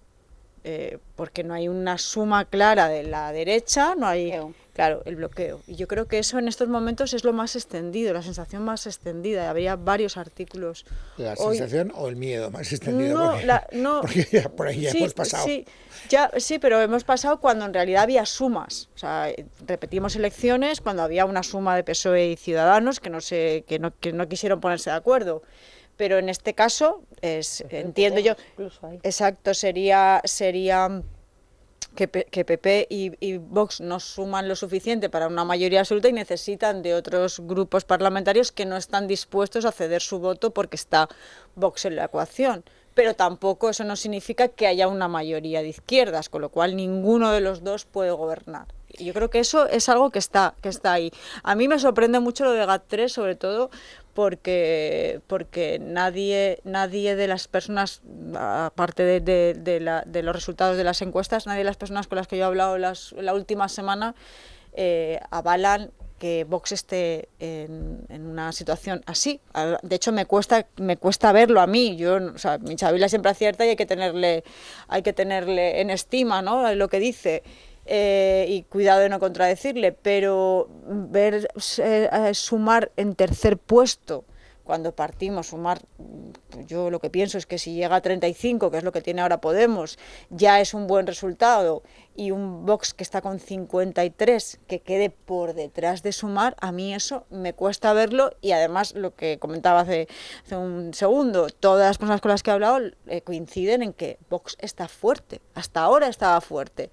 Eh, 0.63 0.99
porque 1.15 1.43
no 1.43 1.55
hay 1.55 1.67
una 1.67 1.97
suma 1.97 2.45
clara 2.45 2.87
de 2.87 3.01
la 3.01 3.31
derecha, 3.31 3.95
no 3.95 4.05
hay, 4.05 4.31
claro, 4.75 5.01
el 5.05 5.15
bloqueo. 5.15 5.61
Y 5.65 5.75
yo 5.75 5.87
creo 5.87 6.07
que 6.07 6.19
eso 6.19 6.37
en 6.37 6.47
estos 6.47 6.67
momentos 6.67 7.15
es 7.15 7.23
lo 7.23 7.33
más 7.33 7.55
extendido, 7.55 8.13
la 8.13 8.21
sensación 8.21 8.63
más 8.63 8.85
extendida. 8.85 9.49
Habría 9.49 9.75
varios 9.75 10.17
artículos. 10.17 10.85
¿La 11.17 11.35
sensación 11.35 11.91
o 11.95 12.07
el 12.07 12.15
miedo 12.15 12.51
más 12.51 12.71
extendido? 12.71 13.17
No, 13.17 13.31
porque, 13.31 13.77
no, 13.77 14.01
ya 14.31 14.49
por 14.49 14.67
ahí 14.67 14.81
ya 14.81 14.91
hemos 14.91 15.15
pasado. 15.15 15.45
Sí, 15.45 15.65
ya, 16.09 16.29
sí, 16.37 16.59
pero 16.59 16.79
hemos 16.79 17.03
pasado 17.03 17.39
cuando 17.39 17.65
en 17.65 17.73
realidad 17.73 18.03
había 18.03 18.27
sumas. 18.27 18.89
O 18.93 18.99
sea, 18.99 19.29
repetimos 19.65 20.15
elecciones 20.15 20.79
cuando 20.79 21.01
había 21.01 21.25
una 21.25 21.41
suma 21.41 21.75
de 21.75 21.83
PSOE 21.83 22.31
y 22.31 22.35
Ciudadanos 22.35 22.99
que 22.99 23.09
no, 23.09 23.19
se, 23.19 23.63
que 23.67 23.79
no, 23.79 23.97
que 23.99 24.13
no 24.13 24.27
quisieron 24.29 24.61
ponerse 24.61 24.91
de 24.91 24.95
acuerdo 24.95 25.41
pero 25.97 26.17
en 26.17 26.29
este 26.29 26.53
caso 26.53 27.03
es, 27.21 27.63
entiendo 27.69 28.19
yo, 28.19 28.33
exacto, 29.03 29.53
sería, 29.53 30.21
sería 30.25 31.03
que, 31.95 32.07
que 32.07 32.45
PP 32.45 32.87
y, 32.89 33.37
Vox 33.37 33.81
no 33.81 33.99
suman 33.99 34.47
lo 34.47 34.55
suficiente 34.55 35.09
para 35.09 35.27
una 35.27 35.43
mayoría 35.43 35.81
absoluta 35.81 36.09
y 36.09 36.13
necesitan 36.13 36.81
de 36.81 36.95
otros 36.95 37.39
grupos 37.41 37.85
parlamentarios 37.85 38.51
que 38.51 38.65
no 38.65 38.77
están 38.77 39.07
dispuestos 39.07 39.65
a 39.65 39.71
ceder 39.71 40.01
su 40.01 40.19
voto 40.19 40.51
porque 40.51 40.75
está 40.75 41.09
Vox 41.55 41.85
en 41.85 41.95
la 41.95 42.05
ecuación. 42.05 42.63
Pero 42.93 43.13
tampoco 43.13 43.69
eso 43.69 43.85
no 43.85 43.95
significa 43.95 44.49
que 44.49 44.67
haya 44.67 44.89
una 44.89 45.07
mayoría 45.07 45.61
de 45.61 45.69
izquierdas, 45.69 46.27
con 46.27 46.41
lo 46.41 46.49
cual 46.49 46.75
ninguno 46.75 47.31
de 47.31 47.39
los 47.39 47.63
dos 47.63 47.85
puede 47.85 48.11
gobernar. 48.11 48.67
Y 48.89 49.05
yo 49.05 49.13
creo 49.13 49.29
que 49.29 49.39
eso 49.39 49.67
es 49.67 49.87
algo 49.87 50.09
que 50.09 50.19
está, 50.19 50.55
que 50.61 50.67
está 50.67 50.91
ahí. 50.91 51.11
A 51.43 51.55
mí 51.55 51.69
me 51.69 51.79
sorprende 51.79 52.19
mucho 52.19 52.43
lo 52.43 52.51
de 52.51 52.65
GAT3, 52.65 53.07
sobre 53.07 53.35
todo 53.35 53.69
porque, 54.13 55.21
porque 55.27 55.79
nadie, 55.79 56.59
nadie 56.63 57.15
de 57.15 57.27
las 57.27 57.47
personas, 57.47 58.01
aparte 58.35 59.03
de, 59.03 59.21
de, 59.53 60.23
los 60.23 60.35
resultados 60.35 60.77
de 60.77 60.83
las 60.83 61.01
encuestas, 61.01 61.47
nadie 61.47 61.59
de 61.59 61.65
las 61.65 61.77
personas 61.77 62.07
con 62.07 62.17
las 62.17 62.27
que 62.27 62.37
yo 62.37 62.43
he 62.43 62.47
hablado 62.47 62.77
las, 62.77 63.13
la 63.13 63.33
última 63.33 63.69
semana 63.69 64.15
eh, 64.73 65.19
avalan 65.31 65.91
que 66.21 66.43
Vox 66.43 66.71
esté 66.71 67.29
en, 67.39 68.05
una 68.09 68.51
situación 68.51 69.01
así. 69.07 69.41
De 69.81 69.95
hecho, 69.95 70.11
me 70.11 70.27
cuesta, 70.27 70.67
me 70.77 70.95
cuesta 70.95 71.31
verlo 71.31 71.59
a 71.61 71.65
mí. 71.65 71.97
Yo, 71.97 72.17
o 72.17 72.37
sea, 72.37 72.59
mi 72.59 72.75
chavila 72.75 73.09
siempre 73.09 73.31
acierta 73.31 73.65
y 73.65 73.69
hay 73.69 73.75
que 73.75 73.87
tenerle, 73.87 74.43
hay 74.87 75.01
que 75.01 75.13
tenerle 75.13 75.81
en 75.81 75.89
estima 75.89 76.43
¿no? 76.43 76.75
lo 76.75 76.89
que 76.89 76.99
dice. 76.99 77.41
Eh, 77.93 78.45
y 78.47 78.63
cuidado 78.63 79.01
de 79.01 79.09
no 79.09 79.19
contradecirle, 79.19 79.91
pero 79.91 80.69
ver 80.87 81.49
eh, 81.79 82.31
sumar 82.33 82.89
en 82.95 83.15
tercer 83.15 83.57
puesto 83.57 84.23
cuando 84.63 84.95
partimos, 84.95 85.47
sumar, 85.47 85.81
yo 86.65 86.89
lo 86.89 87.01
que 87.01 87.09
pienso 87.09 87.37
es 87.37 87.45
que 87.45 87.57
si 87.57 87.73
llega 87.73 87.97
a 87.97 88.01
35, 88.01 88.71
que 88.71 88.77
es 88.77 88.85
lo 88.85 88.93
que 88.93 89.01
tiene 89.01 89.21
ahora 89.21 89.41
Podemos, 89.41 89.99
ya 90.29 90.61
es 90.61 90.73
un 90.73 90.87
buen 90.87 91.05
resultado, 91.05 91.83
y 92.15 92.31
un 92.31 92.65
Vox 92.65 92.93
que 92.93 93.03
está 93.03 93.19
con 93.19 93.41
53, 93.41 94.61
que 94.67 94.79
quede 94.79 95.09
por 95.09 95.53
detrás 95.53 96.01
de 96.01 96.13
sumar, 96.13 96.55
a 96.61 96.71
mí 96.71 96.93
eso 96.93 97.25
me 97.29 97.51
cuesta 97.51 97.91
verlo, 97.91 98.31
y 98.39 98.53
además 98.53 98.93
lo 98.95 99.15
que 99.15 99.37
comentaba 99.37 99.81
hace, 99.81 100.07
hace 100.45 100.55
un 100.55 100.93
segundo, 100.93 101.49
todas 101.49 101.89
las 101.89 101.97
personas 101.97 102.21
con 102.21 102.31
las 102.31 102.41
que 102.41 102.51
he 102.51 102.53
hablado 102.53 102.79
eh, 103.07 103.19
coinciden 103.19 103.83
en 103.83 103.91
que 103.91 104.17
Vox 104.29 104.55
está 104.61 104.87
fuerte, 104.87 105.41
hasta 105.55 105.81
ahora 105.81 106.07
estaba 106.07 106.39
fuerte 106.39 106.89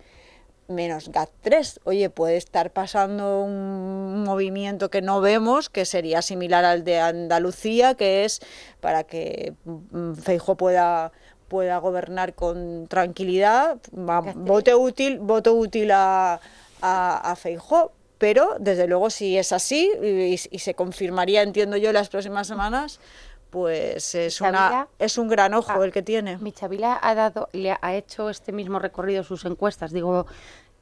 menos 0.69 1.11
GAT3. 1.11 1.81
Oye, 1.85 2.11
puede 2.11 2.37
estar 2.37 2.71
pasando 2.71 3.43
un 3.43 4.23
movimiento 4.25 4.91
que 4.91 5.03
no 5.03 5.21
vemos, 5.21 5.69
que 5.69 5.85
sería 5.85 6.23
similar 6.23 6.65
al 6.65 6.85
de 6.85 7.01
Andalucía, 7.01 7.95
que 7.95 8.25
es 8.25 8.41
para 8.81 9.05
que 9.05 9.55
mm, 9.65 10.15
Feijo 10.15 10.57
pueda 10.57 11.13
pueda 11.49 11.79
gobernar 11.79 12.35
con 12.35 12.89
tranquilidad, 12.89 13.79
voto 13.91 14.79
útil, 14.79 15.19
voto 15.19 15.55
útil 15.55 15.91
a, 15.93 16.41
a, 16.83 17.31
a 17.33 17.37
Feijó, 17.37 17.93
pero 18.19 18.57
desde 18.59 18.87
luego 18.87 19.11
si 19.11 19.39
es 19.39 19.53
así 19.53 19.91
y, 20.03 20.37
se 20.37 20.75
confirmaría, 20.75 21.43
entiendo 21.43 21.77
yo, 21.77 21.93
las 21.93 22.09
próximas 22.09 22.47
semanas, 22.47 23.01
pues 23.51 24.15
es, 24.15 24.41
una, 24.41 24.89
es 24.99 25.19
un 25.19 25.29
gran 25.29 25.55
ojo 25.55 25.81
ah, 25.81 25.85
el 25.85 25.93
que 25.93 26.03
tiene. 26.03 26.39
Michavila 26.39 26.99
ha, 27.01 27.15
dado, 27.15 27.49
le 27.53 27.77
ha 27.81 27.95
hecho 27.95 28.31
este 28.31 28.53
mismo 28.53 28.79
recorrido 28.79 29.25
sus 29.25 29.45
encuestas. 29.45 29.93
Digo, 29.93 30.27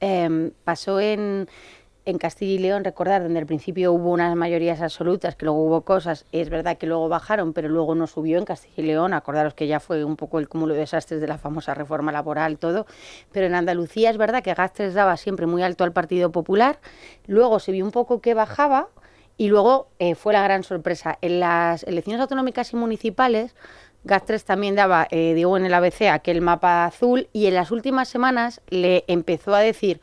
em, 0.00 0.52
pasó 0.64 1.00
en 1.00 1.48
en 2.06 2.18
Castilla 2.18 2.52
y 2.52 2.58
León, 2.58 2.84
recordar, 2.84 3.24
donde 3.24 3.40
al 3.40 3.46
principio 3.46 3.92
hubo 3.92 4.12
unas 4.12 4.34
mayorías 4.36 4.80
absolutas, 4.80 5.34
que 5.34 5.44
luego 5.44 5.64
hubo 5.64 5.80
cosas, 5.80 6.24
es 6.30 6.48
verdad 6.50 6.78
que 6.78 6.86
luego 6.86 7.08
bajaron, 7.08 7.52
pero 7.52 7.68
luego 7.68 7.96
no 7.96 8.06
subió 8.06 8.38
en 8.38 8.44
Castilla 8.44 8.74
y 8.76 8.82
León, 8.82 9.12
acordaros 9.12 9.54
que 9.54 9.66
ya 9.66 9.80
fue 9.80 10.04
un 10.04 10.14
poco 10.14 10.38
el 10.38 10.48
cúmulo 10.48 10.74
de 10.74 10.80
desastres 10.80 11.20
de 11.20 11.26
la 11.26 11.36
famosa 11.36 11.74
reforma 11.74 12.12
laboral, 12.12 12.58
todo, 12.58 12.86
pero 13.32 13.46
en 13.46 13.56
Andalucía 13.56 14.10
es 14.10 14.18
verdad 14.18 14.44
que 14.44 14.54
Gastres 14.54 14.94
daba 14.94 15.16
siempre 15.16 15.46
muy 15.46 15.64
alto 15.64 15.82
al 15.82 15.92
Partido 15.92 16.30
Popular, 16.30 16.78
luego 17.26 17.58
se 17.58 17.72
vio 17.72 17.84
un 17.84 17.90
poco 17.90 18.20
que 18.20 18.34
bajaba 18.34 18.88
y 19.36 19.48
luego 19.48 19.88
eh, 19.98 20.14
fue 20.14 20.32
la 20.32 20.42
gran 20.42 20.62
sorpresa. 20.62 21.18
En 21.20 21.40
las 21.40 21.82
elecciones 21.84 22.20
autonómicas 22.20 22.72
y 22.72 22.76
municipales, 22.76 23.54
Gastres 24.04 24.44
también 24.44 24.76
daba, 24.76 25.08
eh, 25.10 25.34
digo 25.34 25.56
en 25.56 25.66
el 25.66 25.74
ABC, 25.74 26.02
aquel 26.02 26.40
mapa 26.40 26.84
azul 26.84 27.28
y 27.32 27.46
en 27.46 27.54
las 27.54 27.70
últimas 27.70 28.08
semanas 28.08 28.60
le 28.68 29.04
empezó 29.08 29.54
a 29.54 29.60
decir 29.60 30.00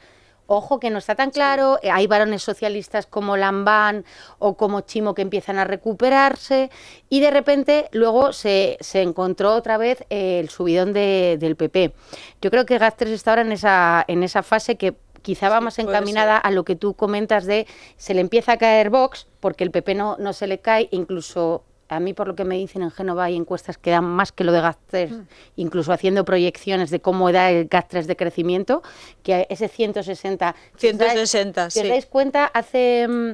ojo 0.47 0.79
que 0.79 0.89
no 0.89 0.99
está 0.99 1.15
tan 1.15 1.31
claro, 1.31 1.79
eh, 1.81 1.89
hay 1.91 2.07
varones 2.07 2.43
socialistas 2.43 3.05
como 3.05 3.37
Lambán 3.37 4.05
o 4.39 4.55
como 4.55 4.81
Chimo 4.81 5.13
que 5.13 5.21
empiezan 5.21 5.57
a 5.57 5.63
recuperarse 5.63 6.69
y 7.09 7.19
de 7.19 7.31
repente 7.31 7.89
luego 7.91 8.33
se, 8.33 8.77
encontró 8.93 9.53
otra 9.53 9.77
vez 9.77 10.05
eh, 10.09 10.39
el 10.39 10.49
subidón 10.49 10.93
del 10.93 11.55
PP. 11.55 11.93
Yo 12.41 12.51
creo 12.51 12.65
que 12.65 12.77
Gastres 12.77 13.11
está 13.11 13.31
ahora 13.31 13.41
en 13.43 13.51
esa, 13.51 14.03
en 14.07 14.23
esa 14.23 14.43
fase 14.43 14.75
que 14.75 14.95
quizá 15.23 15.49
va 15.49 15.59
más 15.59 15.79
encaminada 15.79 16.37
a 16.37 16.51
lo 16.51 16.63
que 16.63 16.75
tú 16.75 16.93
comentas 16.93 17.45
de 17.45 17.65
se 17.97 18.13
le 18.13 18.21
empieza 18.21 18.53
a 18.53 18.57
caer 18.57 18.91
Vox 18.91 19.25
porque 19.39 19.63
el 19.63 19.71
PP 19.71 19.95
no, 19.95 20.17
no 20.19 20.33
se 20.33 20.45
le 20.45 20.59
cae, 20.59 20.87
incluso 20.91 21.63
a 21.89 21.99
mí 21.99 22.13
por 22.13 22.27
lo 22.27 22.35
que 22.35 22.43
me 22.43 22.57
dicen 22.57 22.81
en 22.81 22.91
Génova 22.91 23.25
hay 23.25 23.35
encuestas 23.35 23.77
que 23.77 23.91
dan 23.91 24.05
más 24.05 24.31
que 24.31 24.43
lo 24.43 24.51
de 24.51 24.61
GAS3, 24.61 25.09
mm. 25.09 25.27
incluso 25.57 25.93
haciendo 25.93 26.25
proyecciones 26.25 26.89
de 26.89 26.99
cómo 26.99 27.31
da 27.31 27.51
el 27.51 27.69
GAS3 27.69 28.05
de 28.05 28.15
crecimiento, 28.15 28.83
que 29.21 29.47
ese 29.49 29.67
160. 29.67 30.55
160, 30.77 31.69
si 31.69 31.79
os 31.79 31.87
dais 31.87 32.05
cuenta, 32.05 32.45
hace 32.45 33.07
mm, 33.07 33.31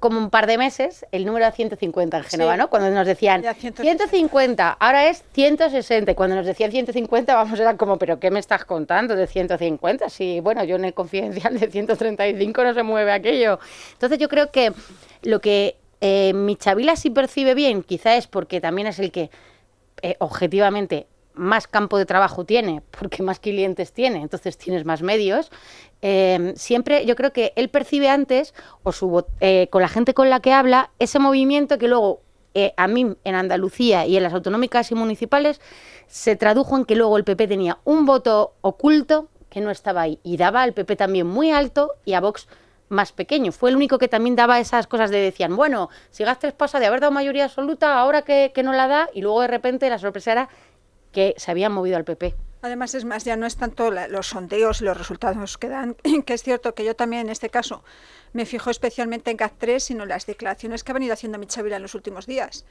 como 0.00 0.18
un 0.18 0.30
par 0.30 0.46
de 0.46 0.58
meses 0.58 1.06
el 1.12 1.24
número 1.24 1.46
era 1.46 1.54
150 1.54 2.16
en 2.16 2.24
Génova, 2.24 2.56
¿no? 2.56 2.68
Cuando 2.68 2.90
nos 2.90 3.06
decían 3.06 3.42
150, 3.42 4.70
ahora 4.72 5.08
es 5.08 5.24
160. 5.32 6.10
Y 6.10 6.14
cuando 6.14 6.36
nos 6.36 6.46
decían 6.46 6.72
150, 6.72 7.34
vamos, 7.34 7.58
era 7.58 7.76
como, 7.76 7.98
¿pero 7.98 8.18
qué 8.18 8.30
me 8.30 8.40
estás 8.40 8.64
contando 8.64 9.14
de 9.14 9.26
150? 9.26 10.08
Si, 10.10 10.40
bueno, 10.40 10.64
yo 10.64 10.76
en 10.76 10.86
el 10.86 10.94
confidencial 10.94 11.58
de 11.58 11.70
135 11.70 12.64
no 12.64 12.74
se 12.74 12.82
mueve 12.82 13.12
aquello. 13.12 13.60
Entonces 13.92 14.18
yo 14.18 14.28
creo 14.28 14.50
que 14.50 14.72
lo 15.22 15.40
que 15.40 15.76
eh, 16.00 16.32
mi 16.34 16.56
Chavila 16.56 16.96
sí 16.96 17.10
percibe 17.10 17.54
bien, 17.54 17.82
quizá 17.82 18.16
es 18.16 18.26
porque 18.26 18.60
también 18.60 18.88
es 18.88 18.98
el 18.98 19.12
que 19.12 19.30
eh, 20.02 20.16
objetivamente 20.18 21.06
más 21.36 21.68
campo 21.68 21.98
de 21.98 22.06
trabajo 22.06 22.44
tiene, 22.44 22.82
porque 22.98 23.22
más 23.22 23.38
clientes 23.38 23.92
tiene, 23.92 24.22
entonces 24.22 24.58
tienes 24.58 24.84
más 24.84 25.02
medios. 25.02 25.50
Eh, 26.02 26.52
siempre 26.56 27.06
yo 27.06 27.14
creo 27.14 27.32
que 27.32 27.52
él 27.56 27.68
percibe 27.68 28.08
antes, 28.08 28.54
o 28.82 28.92
su, 28.92 29.24
con 29.70 29.82
la 29.82 29.88
gente 29.88 30.14
con 30.14 30.30
la 30.30 30.40
que 30.40 30.52
habla, 30.52 30.90
ese 30.98 31.18
movimiento 31.18 31.78
que 31.78 31.88
luego 31.88 32.22
a 32.78 32.88
mí 32.88 33.14
en 33.24 33.34
Andalucía 33.34 34.06
y 34.06 34.16
en 34.16 34.22
las 34.22 34.32
autonómicas 34.32 34.90
y 34.90 34.94
municipales 34.94 35.60
se 36.06 36.36
tradujo 36.36 36.76
en 36.76 36.86
que 36.86 36.96
luego 36.96 37.18
el 37.18 37.24
PP 37.24 37.48
tenía 37.48 37.78
un 37.84 38.06
voto 38.06 38.54
oculto 38.62 39.28
que 39.50 39.60
no 39.60 39.70
estaba 39.70 40.02
ahí 40.02 40.18
y 40.22 40.36
daba 40.36 40.62
al 40.62 40.72
PP 40.72 40.96
también 40.96 41.26
muy 41.26 41.50
alto 41.50 41.94
y 42.04 42.14
a 42.14 42.20
Vox 42.20 42.48
más 42.88 43.12
pequeño. 43.12 43.52
Fue 43.52 43.70
el 43.70 43.76
único 43.76 43.98
que 43.98 44.08
también 44.08 44.36
daba 44.36 44.60
esas 44.60 44.86
cosas 44.86 45.10
de 45.10 45.18
decían, 45.18 45.56
bueno, 45.56 45.88
si 46.10 46.24
Gastres 46.24 46.52
pasa 46.52 46.78
de 46.78 46.86
haber 46.86 47.00
dado 47.00 47.12
mayoría 47.12 47.44
absoluta, 47.44 47.98
ahora 47.98 48.22
que, 48.22 48.52
no 48.62 48.72
la 48.72 48.86
da, 48.86 49.08
y 49.12 49.22
luego 49.22 49.40
de 49.40 49.48
repente 49.48 49.90
la 49.90 49.98
sorpresa 49.98 50.32
era 50.32 50.48
que 51.16 51.34
se 51.38 51.50
habían 51.50 51.72
movido 51.72 51.96
al 51.96 52.04
PP. 52.04 52.34
Además, 52.60 52.94
es 52.94 53.06
más, 53.06 53.24
ya 53.24 53.36
no 53.36 53.46
es 53.46 53.56
tanto 53.56 53.90
los 53.90 54.26
sondeos 54.26 54.82
y 54.82 54.84
los 54.84 54.98
resultados 54.98 55.56
que 55.56 55.70
dan, 55.70 55.96
que 56.26 56.34
es 56.34 56.42
cierto 56.42 56.74
que 56.74 56.84
yo 56.84 56.94
también 56.94 57.22
en 57.22 57.30
este 57.30 57.48
caso 57.48 57.82
me 58.34 58.44
fijo 58.44 58.68
especialmente 58.68 59.30
en 59.30 59.38
GAT3, 59.38 59.78
sino 59.78 60.04
las 60.04 60.26
declaraciones 60.26 60.84
que 60.84 60.92
ha 60.92 60.94
venido 60.94 61.14
haciendo 61.14 61.38
Michavila 61.38 61.76
en 61.76 61.82
los 61.82 61.94
últimos 61.94 62.26
días 62.26 62.66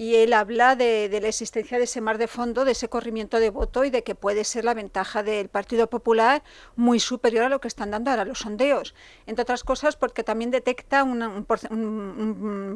y 0.00 0.16
él 0.16 0.32
habla 0.32 0.76
de, 0.76 1.10
la 1.20 1.28
existencia 1.28 1.76
de 1.76 1.84
ese 1.84 2.00
mar 2.00 2.16
de 2.16 2.26
fondo, 2.26 2.64
de 2.64 2.72
ese 2.72 2.88
corrimiento 2.88 3.38
de 3.38 3.50
voto 3.50 3.84
y 3.84 3.90
de 3.90 4.02
que 4.02 4.14
puede 4.14 4.44
ser 4.44 4.64
la 4.64 4.72
ventaja 4.72 5.22
del 5.22 5.50
Partido 5.50 5.90
Popular 5.90 6.42
muy 6.74 6.98
superior 6.98 7.44
a 7.44 7.48
lo 7.50 7.60
que 7.60 7.68
están 7.68 7.90
dando 7.90 8.10
ahora 8.10 8.24
los 8.24 8.38
sondeos. 8.38 8.94
Entre 9.26 9.42
otras 9.42 9.62
cosas 9.62 9.96
porque 9.96 10.24
también 10.24 10.50
detecta 10.50 11.04
un, 11.04 11.44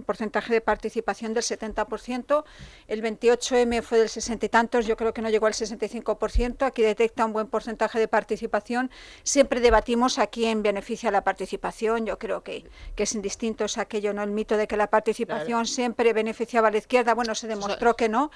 porcentaje 0.04 0.52
de 0.52 0.60
participación 0.60 1.32
del 1.32 1.44
70%, 1.44 2.44
el 2.88 3.02
28M 3.02 3.80
fue 3.80 4.00
del 4.00 4.10
60 4.10 4.44
y 4.44 4.48
tantos, 4.50 4.86
yo 4.86 4.98
creo 4.98 5.14
que 5.14 5.22
no 5.22 5.30
llegó 5.30 5.46
al 5.46 5.54
65%, 5.54 6.66
aquí 6.66 6.82
detecta 6.82 7.24
un 7.24 7.32
buen 7.32 7.46
porcentaje 7.46 7.98
de 7.98 8.06
participación. 8.06 8.90
Siempre 9.22 9.60
debatimos 9.60 10.18
aquí 10.18 10.44
en 10.44 10.62
beneficio 10.62 11.08
a 11.08 11.12
la 11.12 11.24
participación, 11.24 12.04
yo 12.04 12.18
creo 12.18 12.42
que, 12.42 12.68
que 12.94 13.04
es 13.04 13.14
indistinto, 13.14 13.64
es 13.64 13.78
aquello, 13.78 14.12
¿no? 14.12 14.22
el 14.22 14.30
mito 14.30 14.58
de 14.58 14.66
que 14.66 14.76
la 14.76 14.88
participación 14.88 15.64
siempre 15.64 16.12
beneficiaba 16.12 16.68
a 16.68 16.70
la 16.70 16.76
izquierda 16.76 17.13
bueno, 17.14 17.34
se 17.34 17.46
demostró 17.46 17.96
que 17.96 18.08
no, 18.08 18.30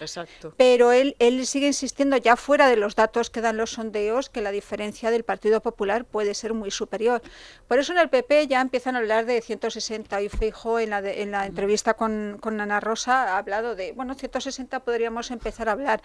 pero 0.57 0.93
él, 0.93 1.17
él 1.19 1.47
sigue 1.47 1.69
insistiendo 1.69 2.17
ya 2.17 2.37
fuera 2.37 2.69
de 2.69 2.77
los 2.77 2.95
datos 2.95 3.31
que 3.31 3.41
dan 3.41 3.57
los 3.57 3.73
sondeos 3.73 4.31
que 4.31 4.41
la 4.41 4.51
diferencia 4.51 5.11
del 5.11 5.25
Partido 5.25 5.61
Popular 5.61 6.05
puede 6.05 6.35
ser 6.35 6.55
muy 6.55 6.71
superior. 6.71 7.23
Por 7.67 7.79
eso 7.79 7.93
en 7.93 7.99
el 7.99 8.09
PP 8.09 8.47
ya 8.47 8.61
empiezan 8.61 8.97
a 8.97 8.99
hablar 8.99 9.27
de 9.27 9.41
160 9.41 10.23
y 10.23 10.29
Feijo 10.29 10.79
en 10.79 10.91
la, 10.91 10.99
en 10.99 11.31
la 11.31 11.47
entrevista 11.47 11.95
con, 11.95 12.39
con 12.41 12.61
Ana 12.61 12.81
Rosa 12.81 13.35
ha 13.35 13.39
hablado 13.39 13.75
de, 13.75 13.93
bueno, 13.93 14.15
160 14.15 14.81
podríamos 14.81 15.31
empezar 15.31 15.69
a 15.69 15.73
hablar, 15.73 16.03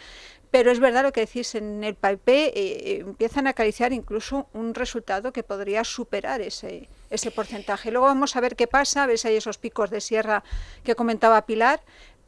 pero 0.52 0.72
es 0.72 0.80
verdad 0.80 1.04
lo 1.04 1.14
que 1.14 1.22
decís, 1.22 1.56
en 1.56 1.84
el 1.84 1.96
PP 1.96 2.32
eh, 2.32 2.52
eh, 2.56 2.98
empiezan 3.00 3.48
a 3.48 3.52
acariciar 3.52 3.94
incluso 3.94 4.48
un 4.54 4.74
resultado 4.74 5.32
que 5.34 5.44
podría 5.44 5.84
superar 5.84 6.42
ese 6.42 6.90
ese 7.14 7.30
porcentaje. 7.30 7.92
Luego 7.92 8.08
vamos 8.08 8.36
a 8.36 8.42
ver 8.42 8.56
qué 8.56 8.68
pasa, 8.68 9.04
a 9.04 9.08
ver 9.08 9.20
si 9.20 9.28
hay 9.28 9.36
esos 9.36 9.60
picos 9.60 9.90
de 9.92 10.02
sierra 10.02 10.44
que 10.84 10.96
comentaba 10.96 11.46
Pilar, 11.46 11.82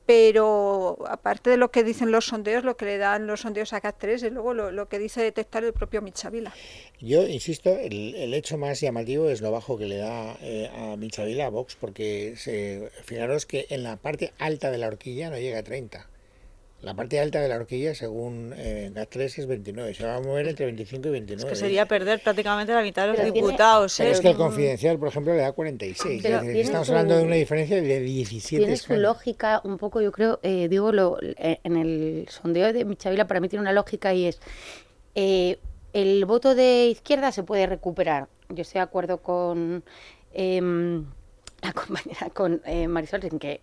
pero 0.05 0.97
aparte 1.07 1.50
de 1.50 1.57
lo 1.57 1.71
que 1.71 1.83
dicen 1.83 2.12
los 2.12 2.27
sondeos, 2.27 2.63
lo 2.63 2.77
que 2.77 2.85
le 2.85 2.97
dan 2.97 3.25
los 3.27 3.41
sondeos 3.41 3.74
a 3.74 3.81
CAT3 3.81 4.07
es 4.07 4.31
luego 4.31 4.53
lo, 4.53 4.88
que 4.88 5.00
dice 5.00 5.21
detectar 5.21 5.63
el 5.63 5.74
propio 5.74 6.01
Michavila. 6.01 6.53
Yo 7.01 7.27
insisto, 7.27 7.75
el, 7.77 8.33
hecho 8.33 8.57
más 8.57 8.79
llamativo 8.81 9.29
es 9.29 9.41
lo 9.41 9.51
bajo 9.51 9.77
que 9.77 9.85
le 9.85 9.97
da 9.97 10.38
eh, 10.41 10.69
a 10.75 10.95
Michavila 10.95 11.47
a 11.47 11.50
Vox, 11.50 11.75
porque 11.75 12.35
se, 12.38 12.89
fijaros 13.03 13.45
que 13.45 13.65
en 13.69 13.83
la 13.83 13.97
parte 13.97 14.33
alta 14.38 14.71
de 14.71 14.77
la 14.77 14.88
horquilla 14.88 15.29
no 15.29 15.38
llega 15.38 15.59
a 15.59 15.63
30. 15.63 16.07
La 16.82 16.94
parte 16.94 17.20
alta 17.20 17.39
de 17.39 17.50
la 17.50 17.55
horquilla, 17.55 17.96
según 17.96 18.53
eh, 18.55 18.91
3 19.10 19.39
es 19.39 19.48
29. 19.48 19.94
Se 19.94 20.05
va 20.05 20.17
a 20.17 20.20
mover 20.20 20.48
entre 20.48 20.65
25 20.65 21.08
y 21.08 21.12
29. 21.12 21.44
Es 21.44 21.50
que 21.50 21.55
sería 21.60 21.88
perder 21.88 22.22
prácticamente 22.22 22.74
la 22.74 22.84
mitad 22.84 23.08
de 23.08 23.17
los 23.17 23.34
diputados. 23.34 24.00
¿eh? 24.00 24.12
Es 24.12 24.20
que 24.20 24.29
el 24.29 24.38
confidencial, 24.38 25.00
por 25.00 25.08
ejemplo, 25.08 25.34
le 25.34 25.39
da 25.39 25.51
46. 25.51 26.24
estamos 26.24 26.89
hablando 26.89 27.17
de 27.17 27.24
una 27.24 27.36
diferencia 27.36 27.82
de 27.82 28.00
17 28.01 28.63
Tiene 28.63 28.77
su 28.77 28.94
lógica, 28.98 29.62
un 29.63 29.77
poco, 29.77 30.01
yo 30.01 30.12
creo, 30.12 30.39
eh, 30.44 30.67
digo, 30.70 30.91
lo, 30.91 31.17
eh, 31.22 31.60
en 31.63 31.77
el 31.77 32.27
sondeo 32.29 32.72
de 32.72 32.86
Michavila 32.86 33.25
para 33.25 33.39
mí 33.39 33.50
tiene 33.50 33.62
una 33.62 33.74
lógica 33.74 34.13
y 34.13 34.25
es... 34.25 34.39
el 35.15 36.25
voto 36.25 36.55
de 36.55 36.89
izquierda 36.89 37.32
se 37.32 37.44
puede 37.44 37.65
recuperar. 37.65 38.27
Yo 38.50 38.62
estoy 38.62 38.79
de 38.79 38.84
acuerdo 38.84 39.24
con 39.24 39.84
em, 40.34 41.05
la 41.63 41.74
compañera, 41.74 42.29
con 42.32 42.62
Marisol, 42.89 43.25
en 43.25 43.39
que 43.39 43.62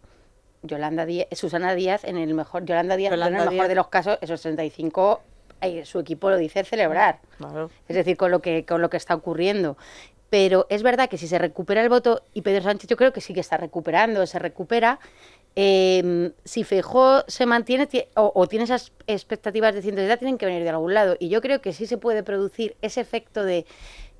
Yolanda 0.63 1.07
Díaz, 1.07 1.29
Susana 1.33 1.75
Díaz 1.75 2.05
en 2.05 2.17
el 2.17 2.35
mejor, 2.35 2.65
Yolanda 2.65 2.97
Díaz 2.97 3.13
en 3.13 3.23
el 3.23 3.33
mejor 3.33 3.69
de 3.69 3.75
los 3.75 3.89
casos, 3.89 4.19
esos 4.21 4.41
65 4.41 5.23
su 5.85 6.01
equipo 6.01 6.31
lo 6.31 6.37
dice 6.37 6.65
celebrar. 6.65 7.21
Es 7.89 7.97
decir, 7.97 8.17
con 8.17 8.31
lo 8.31 8.41
que 8.43 8.65
con 8.65 8.83
lo 8.83 8.91
que 8.91 8.97
está 8.97 9.15
ocurriendo. 9.15 9.77
Pero 10.31 10.67
es 10.71 10.83
verdad 10.83 11.11
que 11.11 11.19
si 11.19 11.29
se 11.29 11.39
recupera 11.39 11.83
el 11.83 11.91
voto, 11.91 12.23
y 12.33 12.41
Pedro 12.41 12.63
Sánchez 12.63 12.89
yo 12.89 12.97
creo 12.97 13.13
que 13.13 13.21
sí 13.21 13.35
que 13.35 13.41
está 13.41 13.59
recuperando, 13.59 14.27
se 14.27 14.39
recupera, 14.39 14.99
em, 15.55 16.33
si 16.45 16.65
Feijó 16.65 17.23
se 17.29 17.45
mantiene 17.45 17.87
o, 18.15 18.47
tiene 18.49 18.65
esas 18.65 18.93
expectativas 19.07 19.75
de 19.75 19.83
centralidad, 19.83 20.19
tienen 20.19 20.39
que 20.39 20.47
venir 20.47 20.63
de 20.63 20.71
algún 20.71 20.95
lado. 20.95 21.17
Y 21.19 21.29
yo 21.29 21.43
creo 21.43 21.61
que 21.61 21.75
sí 21.75 21.87
se 21.87 21.99
puede 21.99 22.23
producir 22.23 22.77
ese 22.81 23.03
efecto 23.03 23.45
de 23.45 23.67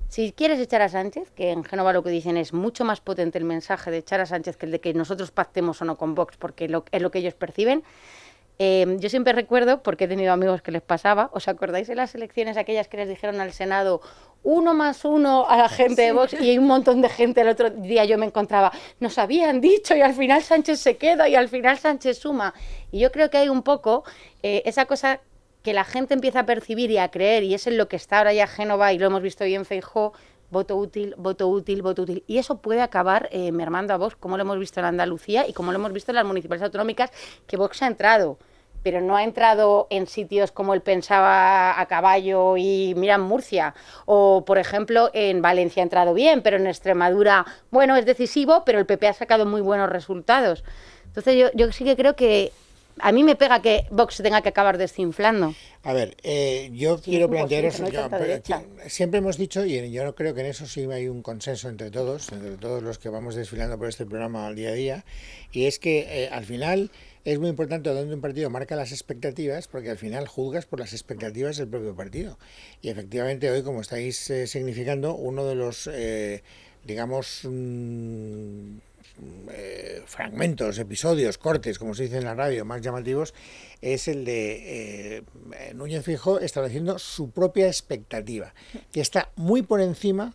si 0.09 0.31
quieres 0.31 0.59
echar 0.59 0.81
a 0.81 0.89
Sánchez, 0.89 1.31
que 1.31 1.51
en 1.51 1.63
Génova 1.63 1.93
lo 1.93 2.03
que 2.03 2.09
dicen 2.09 2.37
es 2.37 2.53
mucho 2.53 2.85
más 2.85 3.01
potente 3.01 3.37
el 3.37 3.45
mensaje 3.45 3.91
de 3.91 3.97
echar 3.97 4.19
a 4.21 4.25
Sánchez 4.25 4.57
que 4.57 4.65
el 4.65 4.71
de 4.71 4.79
que 4.79 4.93
nosotros 4.93 5.31
pactemos 5.31 5.81
o 5.81 5.85
no 5.85 5.97
con 5.97 6.15
Vox, 6.15 6.37
porque 6.37 6.65
es 6.65 7.01
lo 7.01 7.11
que 7.11 7.19
ellos 7.19 7.33
perciben. 7.33 7.83
Eh, 8.59 8.97
yo 8.99 9.09
siempre 9.09 9.33
recuerdo, 9.33 9.81
porque 9.81 10.03
he 10.03 10.07
tenido 10.07 10.31
amigos 10.31 10.61
que 10.61 10.71
les 10.71 10.81
pasaba, 10.81 11.29
¿os 11.33 11.47
acordáis 11.47 11.87
de 11.87 11.95
las 11.95 12.13
elecciones 12.13 12.55
aquellas 12.55 12.87
que 12.87 12.97
les 12.97 13.09
dijeron 13.09 13.41
al 13.41 13.51
Senado 13.51 14.01
uno 14.43 14.73
más 14.73 15.05
uno 15.05 15.47
a 15.47 15.57
la 15.57 15.69
gente 15.69 16.01
de 16.01 16.11
Vox 16.11 16.33
y 16.39 16.57
un 16.57 16.67
montón 16.67 17.01
de 17.01 17.09
gente 17.09 17.41
el 17.41 17.47
otro 17.47 17.69
día 17.69 18.03
yo 18.05 18.17
me 18.17 18.25
encontraba, 18.25 18.71
nos 18.99 19.17
habían 19.17 19.61
dicho 19.61 19.95
y 19.95 20.01
al 20.01 20.13
final 20.13 20.43
Sánchez 20.43 20.79
se 20.79 20.97
queda 20.97 21.29
y 21.29 21.35
al 21.35 21.47
final 21.47 21.77
Sánchez 21.79 22.19
suma. 22.19 22.53
Y 22.91 22.99
yo 22.99 23.11
creo 23.11 23.29
que 23.29 23.37
hay 23.37 23.49
un 23.49 23.63
poco 23.63 24.03
eh, 24.43 24.61
esa 24.65 24.85
cosa 24.85 25.21
que 25.63 25.73
la 25.73 25.85
gente 25.85 26.13
empieza 26.13 26.41
a 26.41 26.45
percibir 26.45 26.91
y 26.91 26.97
a 26.97 27.09
creer, 27.09 27.43
y 27.43 27.53
es 27.53 27.65
en 27.67 27.77
lo 27.77 27.87
que 27.87 27.95
está 27.95 28.19
ahora 28.19 28.33
ya 28.33 28.47
Génova, 28.47 28.93
y 28.93 28.99
lo 28.99 29.07
hemos 29.07 29.21
visto 29.21 29.45
hoy 29.45 29.55
en 29.55 29.65
Feijó, 29.65 30.13
voto 30.51 30.75
útil, 30.75 31.15
voto 31.17 31.47
útil, 31.47 31.81
voto 31.81 32.03
útil. 32.03 32.23
Y 32.27 32.37
eso 32.37 32.57
puede 32.59 32.81
acabar 32.81 33.29
eh, 33.31 33.51
mermando 33.51 33.93
a 33.93 33.97
Vox, 33.97 34.15
como 34.15 34.37
lo 34.37 34.43
hemos 34.43 34.59
visto 34.59 34.79
en 34.79 34.85
Andalucía 34.85 35.47
y 35.47 35.53
como 35.53 35.71
lo 35.71 35.79
hemos 35.79 35.93
visto 35.93 36.11
en 36.11 36.15
las 36.15 36.25
municipales 36.25 36.61
autonómicas, 36.61 37.11
que 37.47 37.57
Vox 37.57 37.81
ha 37.81 37.87
entrado 37.87 38.37
pero 38.83 38.99
no 38.99 39.15
ha 39.15 39.23
entrado 39.23 39.87
en 39.89 40.07
sitios 40.07 40.51
como 40.51 40.73
él 40.73 40.81
pensaba 40.81 41.79
a 41.79 41.85
caballo 41.85 42.57
y 42.57 42.93
mira 42.97 43.17
Murcia. 43.17 43.73
O, 44.05 44.43
por 44.45 44.57
ejemplo, 44.57 45.09
en 45.13 45.41
Valencia 45.41 45.81
ha 45.81 45.85
entrado 45.85 46.13
bien, 46.13 46.41
pero 46.41 46.57
en 46.57 46.67
Extremadura, 46.67 47.45
bueno, 47.71 47.95
es 47.95 48.05
decisivo, 48.05 48.63
pero 48.65 48.79
el 48.79 48.85
PP 48.85 49.07
ha 49.07 49.13
sacado 49.13 49.45
muy 49.45 49.61
buenos 49.61 49.89
resultados. 49.89 50.65
Entonces 51.05 51.37
yo, 51.37 51.47
yo 51.53 51.71
sí 51.71 51.85
que 51.85 51.95
creo 51.95 52.15
que 52.15 52.51
a 52.99 53.11
mí 53.11 53.23
me 53.23 53.35
pega 53.35 53.61
que 53.61 53.85
Vox 53.91 54.17
tenga 54.17 54.41
que 54.41 54.49
acabar 54.49 54.77
desinflando. 54.77 55.55
A 55.83 55.93
ver, 55.93 56.15
eh, 56.23 56.69
yo 56.73 56.99
quiero 56.99 57.29
plantearos, 57.29 57.81
siempre 58.87 59.17
hemos 59.19 59.37
dicho, 59.37 59.65
y 59.65 59.91
yo 59.91 60.03
no 60.03 60.15
creo 60.15 60.33
que 60.33 60.41
en 60.41 60.47
eso 60.47 60.65
sí 60.65 60.83
hay 60.91 61.07
un 61.07 61.21
consenso 61.21 61.69
entre 61.69 61.91
todos, 61.91 62.31
entre 62.31 62.57
todos 62.57 62.81
los 62.81 62.99
que 62.99 63.09
vamos 63.09 63.35
desfilando 63.35 63.77
por 63.77 63.89
este 63.89 64.05
programa 64.05 64.47
al 64.47 64.55
día 64.55 64.69
a 64.69 64.73
día, 64.73 65.05
y 65.51 65.65
es 65.65 65.79
que 65.79 66.23
eh, 66.23 66.29
al 66.31 66.45
final 66.45 66.91
es 67.25 67.39
muy 67.39 67.49
importante 67.49 67.89
donde 67.89 68.13
un 68.13 68.21
partido 68.21 68.49
marca 68.49 68.75
las 68.75 68.91
expectativas, 68.91 69.67
porque 69.67 69.89
al 69.89 69.97
final 69.97 70.27
juzgas 70.27 70.65
por 70.65 70.79
las 70.79 70.93
expectativas 70.93 71.57
del 71.57 71.67
propio 71.67 71.95
partido. 71.95 72.37
Y 72.81 72.89
efectivamente 72.89 73.49
hoy, 73.49 73.63
como 73.63 73.81
estáis 73.81 74.29
eh, 74.29 74.47
significando, 74.47 75.15
uno 75.15 75.45
de 75.45 75.55
los, 75.55 75.89
digamos, 76.85 77.41
mm, 77.43 78.77
eh, 79.51 80.01
fragmentos, 80.05 80.77
episodios, 80.79 81.37
cortes, 81.37 81.79
como 81.79 81.93
se 81.93 82.03
dice 82.03 82.17
en 82.17 82.25
la 82.25 82.35
radio, 82.35 82.65
más 82.65 82.81
llamativos, 82.81 83.33
es 83.81 84.07
el 84.07 84.25
de 84.25 85.17
eh, 85.17 85.73
Núñez 85.73 86.03
Fijo 86.03 86.39
estableciendo 86.39 86.99
su 86.99 87.31
propia 87.31 87.67
expectativa, 87.67 88.53
que 88.91 89.01
está 89.01 89.29
muy 89.35 89.61
por 89.61 89.81
encima 89.81 90.33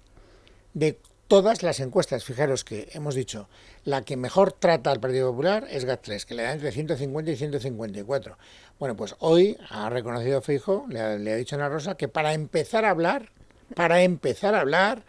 de 0.75 0.99
todas 1.29 1.63
las 1.63 1.79
encuestas. 1.81 2.25
Fijaros 2.25 2.65
que 2.65 2.89
hemos 2.93 3.15
dicho, 3.15 3.49
la 3.85 4.03
que 4.03 4.17
mejor 4.17 4.53
trata 4.53 4.91
al 4.91 4.99
Partido 4.99 5.31
Popular 5.31 5.67
es 5.71 5.87
GAT3, 5.87 6.25
que 6.25 6.35
le 6.35 6.43
da 6.43 6.53
entre 6.53 6.73
150 6.73 7.31
y 7.31 7.37
154. 7.37 8.39
Bueno, 8.79 8.97
pues 8.97 9.15
hoy 9.21 9.57
ha 9.71 9.89
reconocido 9.91 10.41
Fijo, 10.41 10.87
le 10.89 11.01
ha, 11.01 11.37
dicho 11.37 11.55
a 11.55 11.59
Ana 11.59 11.69
Rosa, 11.69 11.97
que 11.97 12.09
para 12.09 12.33
empezar 12.33 12.85
a 12.85 12.91
hablar, 12.91 13.31
para 13.75 14.03
empezar 14.03 14.55
a 14.55 14.61
hablar, 14.61 15.05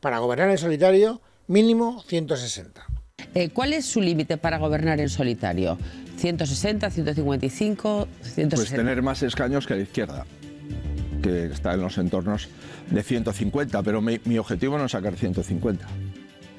para 0.00 0.18
gobernar 0.18 0.50
en 0.50 0.58
solitario, 0.58 1.20
mínimo 1.48 2.02
160. 2.06 2.95
Eh, 3.36 3.50
¿Cuál 3.50 3.74
es 3.74 3.84
su 3.84 4.00
límite 4.00 4.38
para 4.38 4.56
gobernar 4.56 4.98
en 4.98 5.10
solitario? 5.10 5.76
¿160, 6.18 6.90
155, 6.90 8.08
160? 8.22 8.56
Pues 8.56 8.70
tener 8.70 9.02
más 9.02 9.22
escaños 9.22 9.66
que 9.66 9.74
la 9.74 9.82
izquierda, 9.82 10.24
que 11.22 11.44
está 11.44 11.74
en 11.74 11.82
los 11.82 11.98
entornos 11.98 12.48
de 12.90 13.02
150, 13.02 13.82
pero 13.82 14.00
mi, 14.00 14.38
objetivo 14.38 14.78
no 14.78 14.86
es 14.86 14.92
sacar 14.92 15.16
150. 15.16 15.86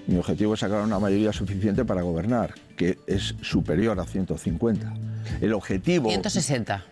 Mi 0.06 0.18
objetivo 0.18 0.54
es 0.54 0.60
sacar 0.60 0.84
una 0.84 1.00
mayoría 1.00 1.34
suficiente 1.34 1.84
para 1.84 2.04
gobernar, 2.04 2.54
que 2.76 3.00
es 3.08 3.34
superior 3.42 4.00
a 4.00 4.06
150. 4.06 4.94
El 5.42 5.54
objetivo... 5.54 6.10
160. 6.12 6.86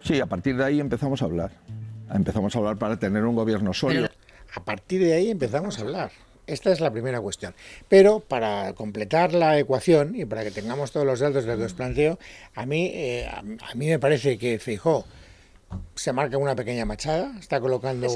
Sí, 0.00 0.20
a 0.20 0.26
partir 0.26 0.56
de 0.56 0.62
ahí 0.62 0.78
empezamos 0.78 1.22
a 1.22 1.24
hablar. 1.24 1.50
Empezamos 2.08 2.54
a 2.54 2.58
hablar 2.60 2.76
para 2.76 3.00
tener 3.00 3.24
un 3.24 3.34
gobierno 3.34 3.74
sólido. 3.74 4.08
A 4.54 4.64
partir 4.64 5.02
de 5.02 5.12
ahí 5.12 5.30
empezamos 5.30 5.76
a 5.80 5.82
hablar. 5.82 6.12
Esta 6.46 6.72
es 6.72 6.80
la 6.80 6.90
primera 6.90 7.20
cuestión. 7.20 7.54
Pero 7.88 8.20
para 8.20 8.74
completar 8.74 9.32
la 9.32 9.58
ecuación 9.58 10.14
y 10.14 10.24
para 10.24 10.44
que 10.44 10.50
tengamos 10.50 10.92
todos 10.92 11.06
los 11.06 11.20
datos 11.20 11.44
de 11.44 11.52
lo 11.52 11.58
que 11.58 11.64
os 11.64 11.74
planteo, 11.74 12.18
a 12.54 12.66
mí, 12.66 12.90
eh, 12.92 13.26
a, 13.28 13.42
mí 13.74 13.86
me 13.86 13.98
parece 13.98 14.36
que 14.36 14.58
Feijó 14.58 15.06
se 15.94 16.12
marca 16.12 16.36
una 16.38 16.54
pequeña 16.54 16.84
machada, 16.84 17.32
está 17.40 17.60
colocando 17.60 18.06
¿eh? 18.06 18.10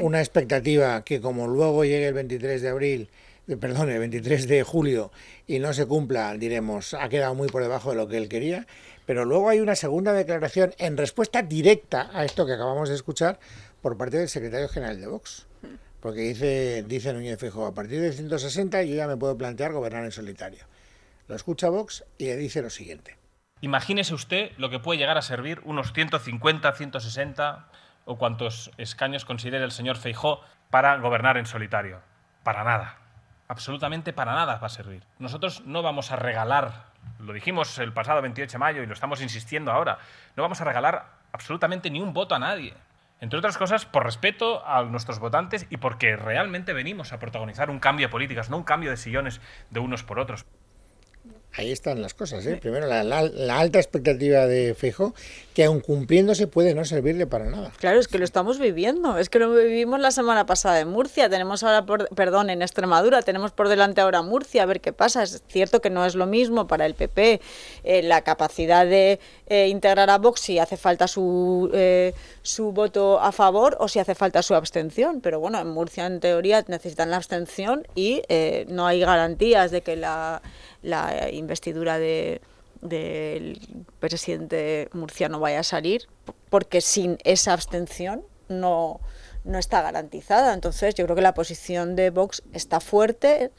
una 0.00 0.20
expectativa 0.20 1.02
que 1.02 1.20
como 1.20 1.48
luego 1.48 1.84
llegue 1.84 2.08
el 2.08 2.14
23 2.14 2.62
de 2.62 2.68
abril, 2.68 3.08
eh, 3.48 3.56
perdón, 3.56 3.90
el 3.90 3.98
23 3.98 4.46
de 4.46 4.62
julio 4.62 5.10
y 5.46 5.58
no 5.58 5.72
se 5.72 5.86
cumpla, 5.86 6.36
diremos, 6.36 6.94
ha 6.94 7.08
quedado 7.08 7.34
muy 7.34 7.48
por 7.48 7.62
debajo 7.62 7.90
de 7.90 7.96
lo 7.96 8.06
que 8.06 8.18
él 8.18 8.28
quería. 8.28 8.66
Pero 9.04 9.24
luego 9.24 9.48
hay 9.48 9.58
una 9.58 9.74
segunda 9.74 10.12
declaración 10.12 10.74
en 10.78 10.96
respuesta 10.96 11.42
directa 11.42 12.10
a 12.12 12.24
esto 12.24 12.46
que 12.46 12.52
acabamos 12.52 12.88
de 12.88 12.94
escuchar 12.94 13.40
por 13.80 13.96
parte 13.96 14.18
del 14.18 14.28
secretario 14.28 14.68
general 14.68 15.00
de 15.00 15.08
Vox 15.08 15.46
porque 16.02 16.20
dice, 16.20 16.82
dice 16.82 17.12
Núñez 17.12 17.38
Fijo, 17.38 17.64
a 17.64 17.74
partir 17.74 18.00
de 18.00 18.12
160 18.12 18.82
yo 18.82 18.96
ya 18.96 19.06
me 19.06 19.16
puedo 19.16 19.38
plantear 19.38 19.72
gobernar 19.72 20.04
en 20.04 20.10
solitario. 20.10 20.64
Lo 21.28 21.36
escucha 21.36 21.68
Vox 21.68 22.04
y 22.18 22.26
le 22.26 22.36
dice 22.36 22.60
lo 22.60 22.70
siguiente. 22.70 23.16
Imagínese 23.60 24.12
usted 24.12 24.50
lo 24.58 24.68
que 24.68 24.80
puede 24.80 24.98
llegar 24.98 25.16
a 25.16 25.22
servir 25.22 25.60
unos 25.64 25.92
150, 25.92 26.72
160 26.72 27.68
o 28.04 28.18
cuantos 28.18 28.72
escaños 28.78 29.24
considere 29.24 29.64
el 29.64 29.70
señor 29.70 29.96
Feijó 29.96 30.40
para 30.70 30.96
gobernar 30.96 31.36
en 31.36 31.46
solitario. 31.46 32.00
Para 32.42 32.64
nada. 32.64 32.98
Absolutamente 33.46 34.12
para 34.12 34.34
nada 34.34 34.56
va 34.56 34.66
a 34.66 34.70
servir. 34.70 35.04
Nosotros 35.20 35.62
no 35.66 35.82
vamos 35.82 36.10
a 36.10 36.16
regalar, 36.16 36.86
lo 37.20 37.32
dijimos 37.32 37.78
el 37.78 37.92
pasado 37.92 38.20
28 38.22 38.50
de 38.50 38.58
mayo 38.58 38.82
y 38.82 38.86
lo 38.86 38.94
estamos 38.94 39.22
insistiendo 39.22 39.70
ahora, 39.70 39.98
no 40.34 40.42
vamos 40.42 40.60
a 40.60 40.64
regalar 40.64 41.12
absolutamente 41.30 41.90
ni 41.90 42.00
un 42.00 42.12
voto 42.12 42.34
a 42.34 42.40
nadie. 42.40 42.74
Entre 43.22 43.38
otras 43.38 43.56
cosas, 43.56 43.86
por 43.86 44.02
respeto 44.02 44.66
a 44.66 44.82
nuestros 44.82 45.20
votantes 45.20 45.66
y 45.70 45.76
porque 45.76 46.16
realmente 46.16 46.72
venimos 46.72 47.12
a 47.12 47.20
protagonizar 47.20 47.70
un 47.70 47.78
cambio 47.78 48.08
de 48.08 48.10
políticas, 48.10 48.50
no 48.50 48.56
un 48.56 48.64
cambio 48.64 48.90
de 48.90 48.96
sillones 48.96 49.40
de 49.70 49.78
unos 49.78 50.02
por 50.02 50.18
otros. 50.18 50.44
Ahí 51.54 51.70
están 51.70 52.02
las 52.02 52.14
cosas. 52.14 52.44
¿eh? 52.46 52.56
Primero, 52.56 52.86
la, 52.88 53.58
alta 53.60 53.78
expectativa 53.78 54.46
de 54.46 54.74
Fijo, 54.74 55.14
que 55.54 55.64
aun 55.64 55.80
cumpliéndose 55.80 56.46
puede 56.46 56.74
no 56.74 56.84
servirle 56.84 57.26
para 57.26 57.46
nada. 57.46 57.72
Claro, 57.78 58.00
es 58.00 58.08
que 58.08 58.18
lo 58.18 58.24
estamos 58.24 58.58
viviendo. 58.58 59.18
Es 59.18 59.28
que 59.28 59.38
lo 59.38 59.52
vivimos 59.54 60.00
la 60.00 60.10
semana 60.10 60.46
pasada 60.46 60.80
en 60.80 60.88
Murcia. 60.88 61.28
Tenemos 61.28 61.62
ahora, 61.62 61.84
por, 61.84 62.08
perdón, 62.14 62.50
en 62.50 62.62
Extremadura. 62.62 63.22
Tenemos 63.22 63.52
por 63.52 63.68
delante 63.68 64.00
ahora 64.00 64.22
Murcia. 64.22 64.62
A 64.62 64.66
ver 64.66 64.80
qué 64.80 64.92
pasa. 64.92 65.22
Es 65.22 65.42
cierto 65.48 65.80
que 65.80 65.90
no 65.90 66.06
es 66.06 66.14
lo 66.14 66.26
mismo 66.26 66.66
para 66.66 66.86
el 66.86 66.94
PP 66.94 67.40
eh, 67.84 68.02
la 68.02 68.22
capacidad 68.22 68.86
de 68.86 69.20
eh, 69.46 69.68
integrar 69.68 70.10
a 70.10 70.18
Vox 70.18 70.40
si 70.40 70.58
hace 70.58 70.76
falta 70.76 71.06
su, 71.08 71.70
eh, 71.74 72.14
su 72.42 72.72
voto 72.72 73.20
a 73.20 73.32
favor 73.32 73.76
o 73.80 73.88
si 73.88 73.98
hace 73.98 74.14
falta 74.14 74.42
su 74.42 74.54
abstención. 74.54 75.20
Pero 75.20 75.40
bueno, 75.40 75.60
en 75.60 75.68
Murcia, 75.68 76.06
en 76.06 76.20
teoría, 76.20 76.64
necesitan 76.68 77.10
la 77.10 77.16
abstención 77.16 77.86
y 77.94 78.22
no 78.68 78.86
hay 78.86 79.00
garantías 79.00 79.70
de 79.70 79.82
que 79.82 79.96
la 79.96 80.42
la 80.82 81.30
investidura 81.30 81.98
de, 81.98 82.40
del 82.82 83.86
presidente 84.00 84.88
murciano 84.92 85.40
vaya 85.40 85.60
a 85.60 85.64
salir, 85.64 86.08
porque 86.50 86.80
sin 86.80 87.16
esa 87.24 87.54
abstención 87.54 88.24
no, 88.48 89.00
no 89.44 89.58
está 89.58 89.80
garantizada. 89.82 90.52
Entonces, 90.52 90.94
yo 90.94 91.04
creo 91.04 91.16
que 91.16 91.22
la 91.22 91.34
posición 91.34 91.96
de 91.96 92.10
Vox 92.10 92.42
está 92.52 92.80
fuerte. 92.80 93.50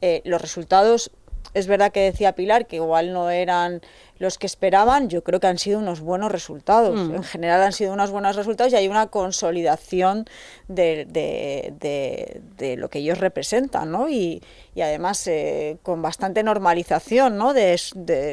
Eh, 0.00 0.20
los 0.24 0.42
resultados, 0.42 1.10
es 1.54 1.66
verdad 1.66 1.92
que 1.92 2.00
decía 2.00 2.34
Pilar 2.34 2.66
que 2.66 2.76
igual 2.76 3.12
no 3.12 3.30
eran 3.30 3.80
los 4.22 4.38
que 4.38 4.46
esperaban, 4.46 5.08
yo 5.08 5.24
creo 5.24 5.40
que 5.40 5.48
han 5.48 5.58
sido 5.58 5.80
unos 5.80 6.00
buenos 6.00 6.30
resultados. 6.30 7.08
Mm. 7.08 7.16
En 7.16 7.24
general 7.24 7.60
han 7.60 7.72
sido 7.72 7.92
unos 7.92 8.12
buenos 8.12 8.36
resultados 8.36 8.72
y 8.72 8.76
hay 8.76 8.86
una 8.86 9.08
consolidación 9.08 10.26
de, 10.68 11.04
de, 11.10 12.76
lo 12.76 12.88
que 12.88 13.00
ellos 13.00 13.18
representan, 13.18 13.90
¿no? 13.90 14.08
Y, 14.08 14.40
y 14.76 14.80
además 14.80 15.26
eh, 15.26 15.78
con 15.82 16.02
bastante 16.02 16.44
normalización, 16.44 17.36
¿no? 17.36 17.52
De, 17.52 17.76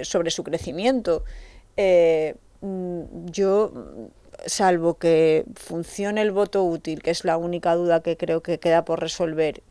sobre 0.03 0.29
su 0.29 0.43
crecimiento. 0.43 1.23
Eh, 1.75 2.35
mm, 2.61 3.25
yo 3.31 3.73
salvo 4.45 4.99
que 4.99 5.43
funcione 5.55 6.21
el 6.21 6.31
voto 6.31 6.63
útil, 6.63 7.01
que 7.01 7.09
es 7.09 7.25
la 7.25 7.37
única 7.37 7.73
duda 7.73 8.01
que 8.01 8.15
creo 8.15 8.43
que 8.43 8.59
queda 8.59 8.85
por 8.85 8.99
resolver, 8.99 9.63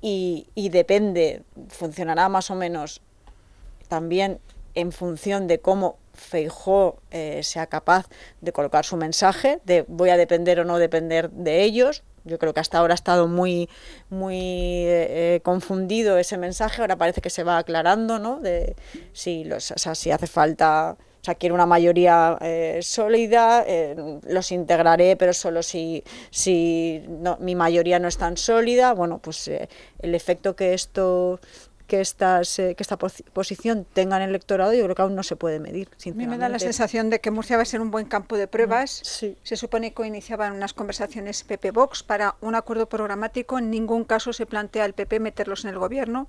y, 0.00 0.46
y 0.54 0.70
depende, 0.70 1.42
funcionará 1.68 2.30
más 2.30 2.50
o 2.50 2.54
menos 2.54 3.02
también 3.88 4.40
en 4.74 4.92
función 4.92 5.46
de 5.46 5.60
cómo 5.60 5.98
Feijó 6.12 7.00
eh, 7.10 7.42
sea 7.42 7.66
capaz 7.66 8.06
de 8.40 8.52
colocar 8.52 8.84
su 8.84 8.96
mensaje, 8.96 9.60
de 9.64 9.84
voy 9.88 10.10
a 10.10 10.16
depender 10.16 10.60
o 10.60 10.64
no 10.64 10.78
depender 10.78 11.30
de 11.30 11.62
ellos. 11.62 12.02
Yo 12.24 12.38
creo 12.38 12.52
que 12.52 12.60
hasta 12.60 12.78
ahora 12.78 12.92
ha 12.92 12.94
estado 12.94 13.26
muy, 13.26 13.70
muy 14.10 14.36
eh, 14.36 15.36
eh, 15.36 15.40
confundido 15.42 16.18
ese 16.18 16.36
mensaje, 16.36 16.82
ahora 16.82 16.96
parece 16.96 17.22
que 17.22 17.30
se 17.30 17.42
va 17.42 17.56
aclarando, 17.56 18.18
¿no? 18.18 18.40
De 18.40 18.76
si, 19.12 19.44
los, 19.44 19.72
si 19.94 20.10
hace 20.10 20.26
falta, 20.26 20.98
o 20.98 21.24
sea, 21.24 21.34
quiero 21.36 21.54
una 21.54 21.64
mayoría 21.64 22.38
sólida, 22.82 23.64
los 24.28 24.52
integraré, 24.52 25.16
pero 25.16 25.32
solo 25.32 25.62
si, 25.62 26.04
si 26.30 27.02
mi 27.38 27.54
mayoría 27.54 27.98
no 27.98 28.08
es 28.08 28.18
tan 28.18 28.36
sólida. 28.36 28.92
Bueno, 28.92 29.18
pues 29.18 29.48
el 29.48 30.14
efecto 30.14 30.54
que 30.54 30.74
esto 30.74 31.40
que, 31.90 32.00
estas, 32.00 32.56
eh, 32.60 32.76
que 32.76 32.84
esta 32.84 32.96
posición 32.96 33.84
tenga 33.92 34.16
en 34.16 34.22
el 34.22 34.28
electorado, 34.30 34.72
yo 34.72 34.84
creo 34.84 34.94
que 34.94 35.02
aún 35.02 35.16
no 35.16 35.24
se 35.24 35.34
puede 35.34 35.58
medir. 35.58 35.88
A 36.06 36.10
mí 36.14 36.28
me 36.28 36.38
da 36.38 36.48
la 36.48 36.60
sensación 36.60 37.10
de 37.10 37.20
que 37.20 37.32
Murcia 37.32 37.56
va 37.56 37.62
a 37.62 37.66
ser 37.66 37.80
un 37.80 37.90
buen 37.90 38.06
campo 38.06 38.36
de 38.36 38.46
pruebas. 38.46 39.02
Mm, 39.22 39.26
se 39.42 39.56
supone 39.56 39.92
que 39.92 40.06
iniciaban 40.06 40.52
unas 40.52 40.72
conversaciones 40.72 41.42
PP-Vox 41.42 42.04
para 42.04 42.36
un 42.42 42.54
acuerdo 42.54 42.88
programático. 42.88 43.58
En 43.58 43.70
ningún 43.70 44.04
caso 44.04 44.32
se 44.32 44.46
plantea 44.46 44.84
el 44.84 44.92
PP 44.92 45.18
meterlos 45.18 45.64
en 45.64 45.70
el 45.70 45.80
gobierno. 45.80 46.28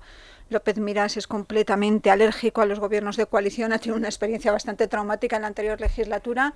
López 0.52 0.78
Miras 0.78 1.16
es 1.16 1.26
completamente 1.26 2.10
alérgico 2.10 2.60
a 2.60 2.66
los 2.66 2.78
gobiernos 2.78 3.16
de 3.16 3.26
coalición, 3.26 3.72
ha 3.72 3.78
tenido 3.78 3.96
una 3.96 4.08
experiencia 4.08 4.52
bastante 4.52 4.86
traumática 4.86 5.36
en 5.36 5.42
la 5.42 5.48
anterior 5.48 5.80
legislatura 5.80 6.54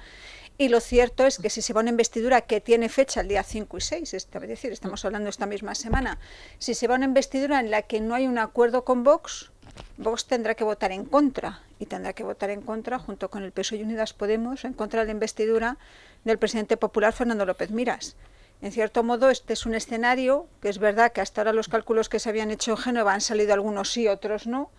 y 0.58 0.68
lo 0.68 0.80
cierto 0.80 1.26
es 1.26 1.38
que 1.38 1.50
si 1.50 1.62
se 1.62 1.72
va 1.72 1.80
una 1.80 1.90
investidura 1.90 2.42
que 2.42 2.60
tiene 2.60 2.88
fecha 2.88 3.20
el 3.20 3.28
día 3.28 3.42
5 3.42 3.76
y 3.76 3.80
6, 3.80 4.14
es 4.14 4.28
decir, 4.30 4.72
estamos 4.72 5.04
hablando 5.04 5.28
esta 5.28 5.46
misma 5.46 5.74
semana, 5.74 6.18
si 6.58 6.74
se 6.74 6.86
va 6.86 6.94
una 6.94 7.06
investidura 7.06 7.60
en 7.60 7.70
la 7.70 7.82
que 7.82 8.00
no 8.00 8.14
hay 8.14 8.26
un 8.26 8.38
acuerdo 8.38 8.84
con 8.84 9.02
Vox, 9.02 9.50
Vox 9.98 10.26
tendrá 10.26 10.54
que 10.54 10.64
votar 10.64 10.92
en 10.92 11.04
contra 11.04 11.62
y 11.78 11.86
tendrá 11.86 12.12
que 12.12 12.22
votar 12.22 12.50
en 12.50 12.62
contra 12.62 12.98
junto 12.98 13.30
con 13.30 13.42
el 13.42 13.52
PSOE 13.52 13.78
y 13.78 13.82
Unidas 13.82 14.14
Podemos 14.14 14.64
en 14.64 14.72
contra 14.72 15.00
de 15.00 15.06
la 15.06 15.12
investidura 15.12 15.78
del 16.24 16.38
presidente 16.38 16.76
popular 16.76 17.12
Fernando 17.12 17.44
López 17.44 17.70
Miras. 17.70 18.16
En 18.62 18.72
cierto 18.72 19.02
modo, 19.02 19.30
este 19.30 19.52
es 19.52 19.66
un 19.66 19.74
escenario 19.74 20.46
que 20.62 20.68
es 20.68 20.78
verdad 20.78 21.12
que 21.12 21.20
hasta 21.20 21.42
ahora 21.42 21.52
los 21.52 21.68
cálculos 21.68 22.08
que 22.08 22.18
se 22.18 22.28
habían 22.28 22.50
hecho 22.50 22.70
en 22.72 22.76
Génova 22.78 23.12
han 23.12 23.20
salido 23.20 23.52
algunos 23.52 23.92
sí, 23.92 24.08
otros 24.08 24.46
no, 24.46 24.70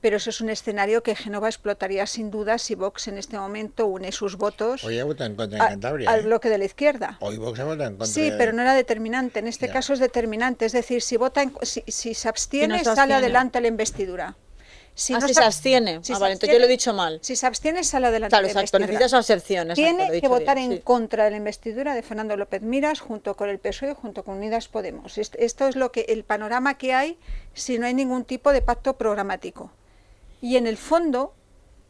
pero 0.00 0.16
eso 0.16 0.30
es 0.30 0.40
un 0.40 0.50
escenario 0.50 1.02
que 1.02 1.14
Génova 1.14 1.48
explotaría 1.48 2.06
sin 2.06 2.30
duda 2.30 2.58
si 2.58 2.74
Vox 2.74 3.08
en 3.08 3.18
este 3.18 3.38
momento 3.38 3.86
une 3.86 4.12
sus 4.12 4.36
votos 4.36 4.82
Hoy 4.82 4.98
en 4.98 5.36
contra 5.36 5.58
Cantabria, 5.68 6.10
al 6.10 6.20
¿eh? 6.20 6.22
bloque 6.22 6.48
de 6.48 6.58
la 6.58 6.64
izquierda. 6.64 7.18
Hoy 7.20 7.36
Vox 7.36 7.60
ha 7.60 7.64
votado 7.64 7.90
en 7.90 7.96
contra. 7.96 8.06
Sí, 8.06 8.32
pero 8.36 8.52
no 8.52 8.62
era 8.62 8.74
determinante. 8.74 9.38
En 9.38 9.46
este 9.46 9.68
caso 9.68 9.92
es 9.92 9.98
determinante. 9.98 10.64
Es 10.64 10.72
decir, 10.72 11.02
si 11.02 11.16
vota, 11.16 11.42
si, 11.62 11.82
si 11.86 12.14
se 12.14 12.28
abstiene, 12.28 12.78
se 12.78 12.84
sale 12.84 13.00
abstiene. 13.00 13.14
adelante 13.14 13.60
la 13.60 13.68
investidura. 13.68 14.36
Si 15.00 15.14
ah, 15.14 15.20
si 15.22 15.32
se 15.32 15.42
abstiene. 15.42 16.00
Si 16.04 16.12
ah, 16.12 16.16
se 16.16 16.20
vale, 16.20 16.34
entonces 16.34 16.52
yo 16.52 16.58
lo 16.58 16.66
he 16.66 16.68
dicho 16.68 16.92
mal. 16.92 17.20
Si 17.22 17.34
se 17.34 17.46
abstiene, 17.46 17.84
sale 17.84 18.08
adelante 18.08 18.32
Claro, 18.32 18.44
la 18.44 18.52
exacto, 18.52 18.78
necesitas 18.80 19.14
abstención. 19.14 19.68
Tiene 19.72 20.20
que 20.20 20.28
votar 20.28 20.58
bien, 20.58 20.72
en 20.72 20.76
sí. 20.78 20.82
contra 20.84 21.24
de 21.24 21.30
la 21.30 21.38
investidura 21.38 21.94
de 21.94 22.02
Fernando 22.02 22.36
López 22.36 22.60
Miras 22.60 23.00
junto 23.00 23.34
con 23.34 23.48
el 23.48 23.58
PSOE, 23.58 23.94
junto 23.94 24.24
con 24.24 24.36
Unidas 24.36 24.68
Podemos. 24.68 25.16
Est- 25.16 25.36
Esto 25.38 25.68
es 25.68 25.76
lo 25.76 25.90
que 25.90 26.02
el 26.10 26.22
panorama 26.24 26.76
que 26.76 26.92
hay 26.92 27.18
si 27.54 27.78
no 27.78 27.86
hay 27.86 27.94
ningún 27.94 28.26
tipo 28.26 28.52
de 28.52 28.60
pacto 28.60 28.98
programático. 28.98 29.70
Y 30.42 30.56
en 30.58 30.66
el 30.66 30.76
fondo, 30.76 31.32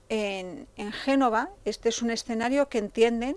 en, 0.09 0.69
en 0.77 0.93
Génova, 0.93 1.51
este 1.65 1.89
es 1.89 2.03
un 2.03 2.13
escenario 2.13 2.69
que 2.69 2.79
entienden. 2.79 3.37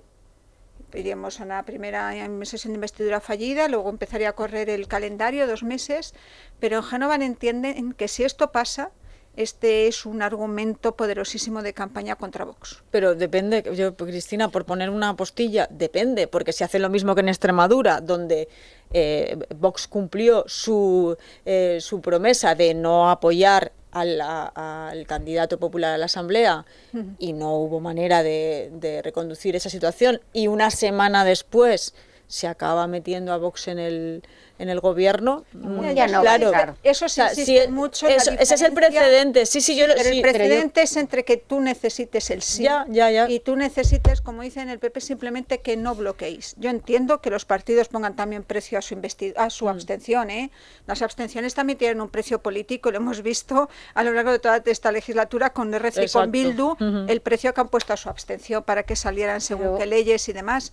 Iríamos 0.93 1.39
a 1.39 1.45
una 1.45 1.63
primera 1.63 2.11
sesión 2.43 2.73
de 2.73 2.75
investidura 2.75 3.19
fallida, 3.19 3.67
luego 3.67 3.89
empezaría 3.89 4.29
a 4.29 4.33
correr 4.33 4.69
el 4.69 4.87
calendario, 4.87 5.47
dos 5.47 5.63
meses, 5.63 6.13
pero 6.59 6.77
en 6.77 6.83
Génova 6.83 7.15
entienden 7.15 7.93
que 7.93 8.07
si 8.07 8.23
esto 8.23 8.51
pasa, 8.51 8.91
este 9.35 9.87
es 9.87 10.05
un 10.05 10.21
argumento 10.21 10.95
poderosísimo 10.95 11.61
de 11.63 11.73
campaña 11.73 12.15
contra 12.15 12.45
Vox. 12.45 12.83
Pero 12.91 13.15
depende, 13.15 13.63
yo, 13.75 13.95
Cristina, 13.95 14.49
por 14.49 14.65
poner 14.65 14.89
una 14.89 15.15
postilla, 15.15 15.67
depende, 15.71 16.27
porque 16.27 16.53
si 16.53 16.63
hace 16.63 16.79
lo 16.79 16.89
mismo 16.89 17.15
que 17.15 17.21
en 17.21 17.29
Extremadura, 17.29 17.99
donde 18.01 18.47
eh, 18.91 19.37
Vox 19.55 19.87
cumplió 19.87 20.43
su, 20.47 21.17
eh, 21.45 21.79
su 21.81 21.99
promesa 22.01 22.53
de 22.53 22.73
no 22.75 23.09
apoyar 23.09 23.71
al, 23.91 24.21
a- 24.21 24.89
al 24.89 25.05
candidato 25.07 25.59
popular 25.59 25.93
a 25.93 25.97
la 25.97 26.05
Asamblea 26.05 26.65
y 27.19 27.33
no 27.33 27.55
hubo 27.57 27.79
manera 27.79 28.21
de, 28.23 28.69
de 28.73 29.01
reconducir 29.01 29.55
esa 29.55 29.69
situación 29.69 30.21
y 30.31 30.47
una 30.47 30.69
semana 30.71 31.25
después 31.25 31.93
se 32.27 32.47
acaba 32.47 32.87
metiendo 32.87 33.31
a 33.33 33.37
Vox 33.37 33.67
en 33.67 33.77
el, 33.79 34.23
en 34.57 34.69
el 34.69 34.79
gobierno. 34.79 35.45
mm, 35.53 35.91
ya 35.91 36.07
no, 36.07 36.21
claro. 36.21 36.75
Eso 36.83 37.07
sí 37.09 37.21
sí, 37.35 37.59
mucho. 37.69 38.07
en 38.07 38.15
la 38.17 38.21
eso- 38.21 38.31
ese 38.39 38.55
es 38.55 38.61
el 38.61 38.73
precedente. 38.73 39.45
Sí, 39.45 39.61
sí, 39.61 39.75
yo 39.75 39.85
lo 39.87 39.93
Pero 39.93 40.09
sí, 40.09 40.15
el 40.17 40.21
pero 40.21 40.33
yo- 40.33 40.39
precedente 40.39 40.81
es 40.81 40.97
entre 40.97 41.25
que 41.25 41.37
tú 41.37 41.59
necesites 41.59 42.29
el 42.31 42.41
sí 42.41 42.63
Ya, 42.63 42.85
ya, 42.89 43.11
ya. 43.11 43.29
y 43.29 43.39
tú 43.39 43.55
necesites, 43.55 44.21
como 44.21 44.41
dicen 44.41 44.69
el 44.69 44.79
PP, 44.79 45.01
simplemente 45.01 45.61
que 45.61 45.77
no 45.77 45.93
bloqueéis. 45.95 46.55
Yo 46.57 46.69
entiendo 46.69 47.21
que 47.21 47.29
los 47.29 47.45
partidos 47.45 47.87
pongan 47.89 48.15
también 48.15 48.43
precio 48.43 48.79
a 48.79 48.81
su, 48.81 48.95
a 48.95 49.45
Mm. 49.45 49.49
su 49.51 49.69
abstención. 49.69 50.29
¿eh? 50.31 50.49
Las 50.87 51.01
abstenciones 51.01 51.53
también 51.53 51.77
tienen 51.77 52.01
un 52.01 52.09
precio 52.09 52.39
político, 52.41 52.89
lo 52.91 52.97
hemos 52.97 53.21
visto 53.21 53.69
a 53.93 54.03
lo 54.03 54.11
largo 54.13 54.31
de 54.31 54.39
toda 54.39 54.61
esta 54.65 54.91
legislatura 54.91 55.51
con 55.51 55.73
RC 55.73 56.05
y 56.05 56.09
con 56.09 56.31
Bildu, 56.31 56.75
el 57.07 57.21
precio 57.21 57.53
que 57.53 57.61
han 57.61 57.69
puesto 57.69 57.93
a 57.93 57.97
su 57.97 58.09
abstención 58.09 58.63
para 58.63 58.83
que 58.83 58.95
salieran 58.95 59.41
según 59.41 59.65
Pero- 59.65 59.77
qué 59.77 59.85
leyes 59.85 60.27
y 60.29 60.33
demás. 60.33 60.71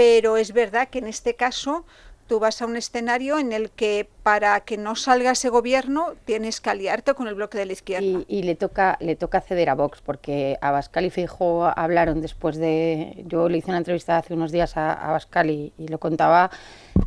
Pero 0.00 0.38
es 0.38 0.54
verdad 0.54 0.88
que 0.88 0.98
en 1.00 1.06
este 1.06 1.34
caso 1.34 1.84
tú 2.26 2.40
vas 2.40 2.62
a 2.62 2.64
un 2.64 2.74
escenario 2.74 3.38
en 3.38 3.52
el 3.52 3.70
que 3.70 4.08
para 4.22 4.60
que 4.60 4.78
no 4.78 4.96
salga 4.96 5.32
ese 5.32 5.50
gobierno 5.50 6.14
tienes 6.24 6.62
que 6.62 6.70
aliarte 6.70 7.12
con 7.12 7.28
el 7.28 7.34
bloque 7.34 7.58
de 7.58 7.66
la 7.66 7.74
izquierda. 7.74 8.24
Y, 8.26 8.42
le 8.44 8.54
toca 8.54 8.96
le 9.00 9.14
toca 9.14 9.42
ceder 9.42 9.68
a 9.68 9.74
Vox 9.74 10.00
porque 10.00 10.56
Abascal 10.62 11.04
y 11.04 11.10
Feijóo 11.10 11.70
hablaron 11.76 12.22
después 12.22 12.56
de 12.56 13.24
yo 13.26 13.50
le 13.50 13.58
hice 13.58 13.68
una 13.68 13.76
entrevista 13.76 14.16
hace 14.16 14.32
unos 14.32 14.52
días 14.52 14.78
a, 14.78 14.94
Abascal 14.94 15.50
y, 15.50 15.74
lo 15.76 15.98
contaba 15.98 16.50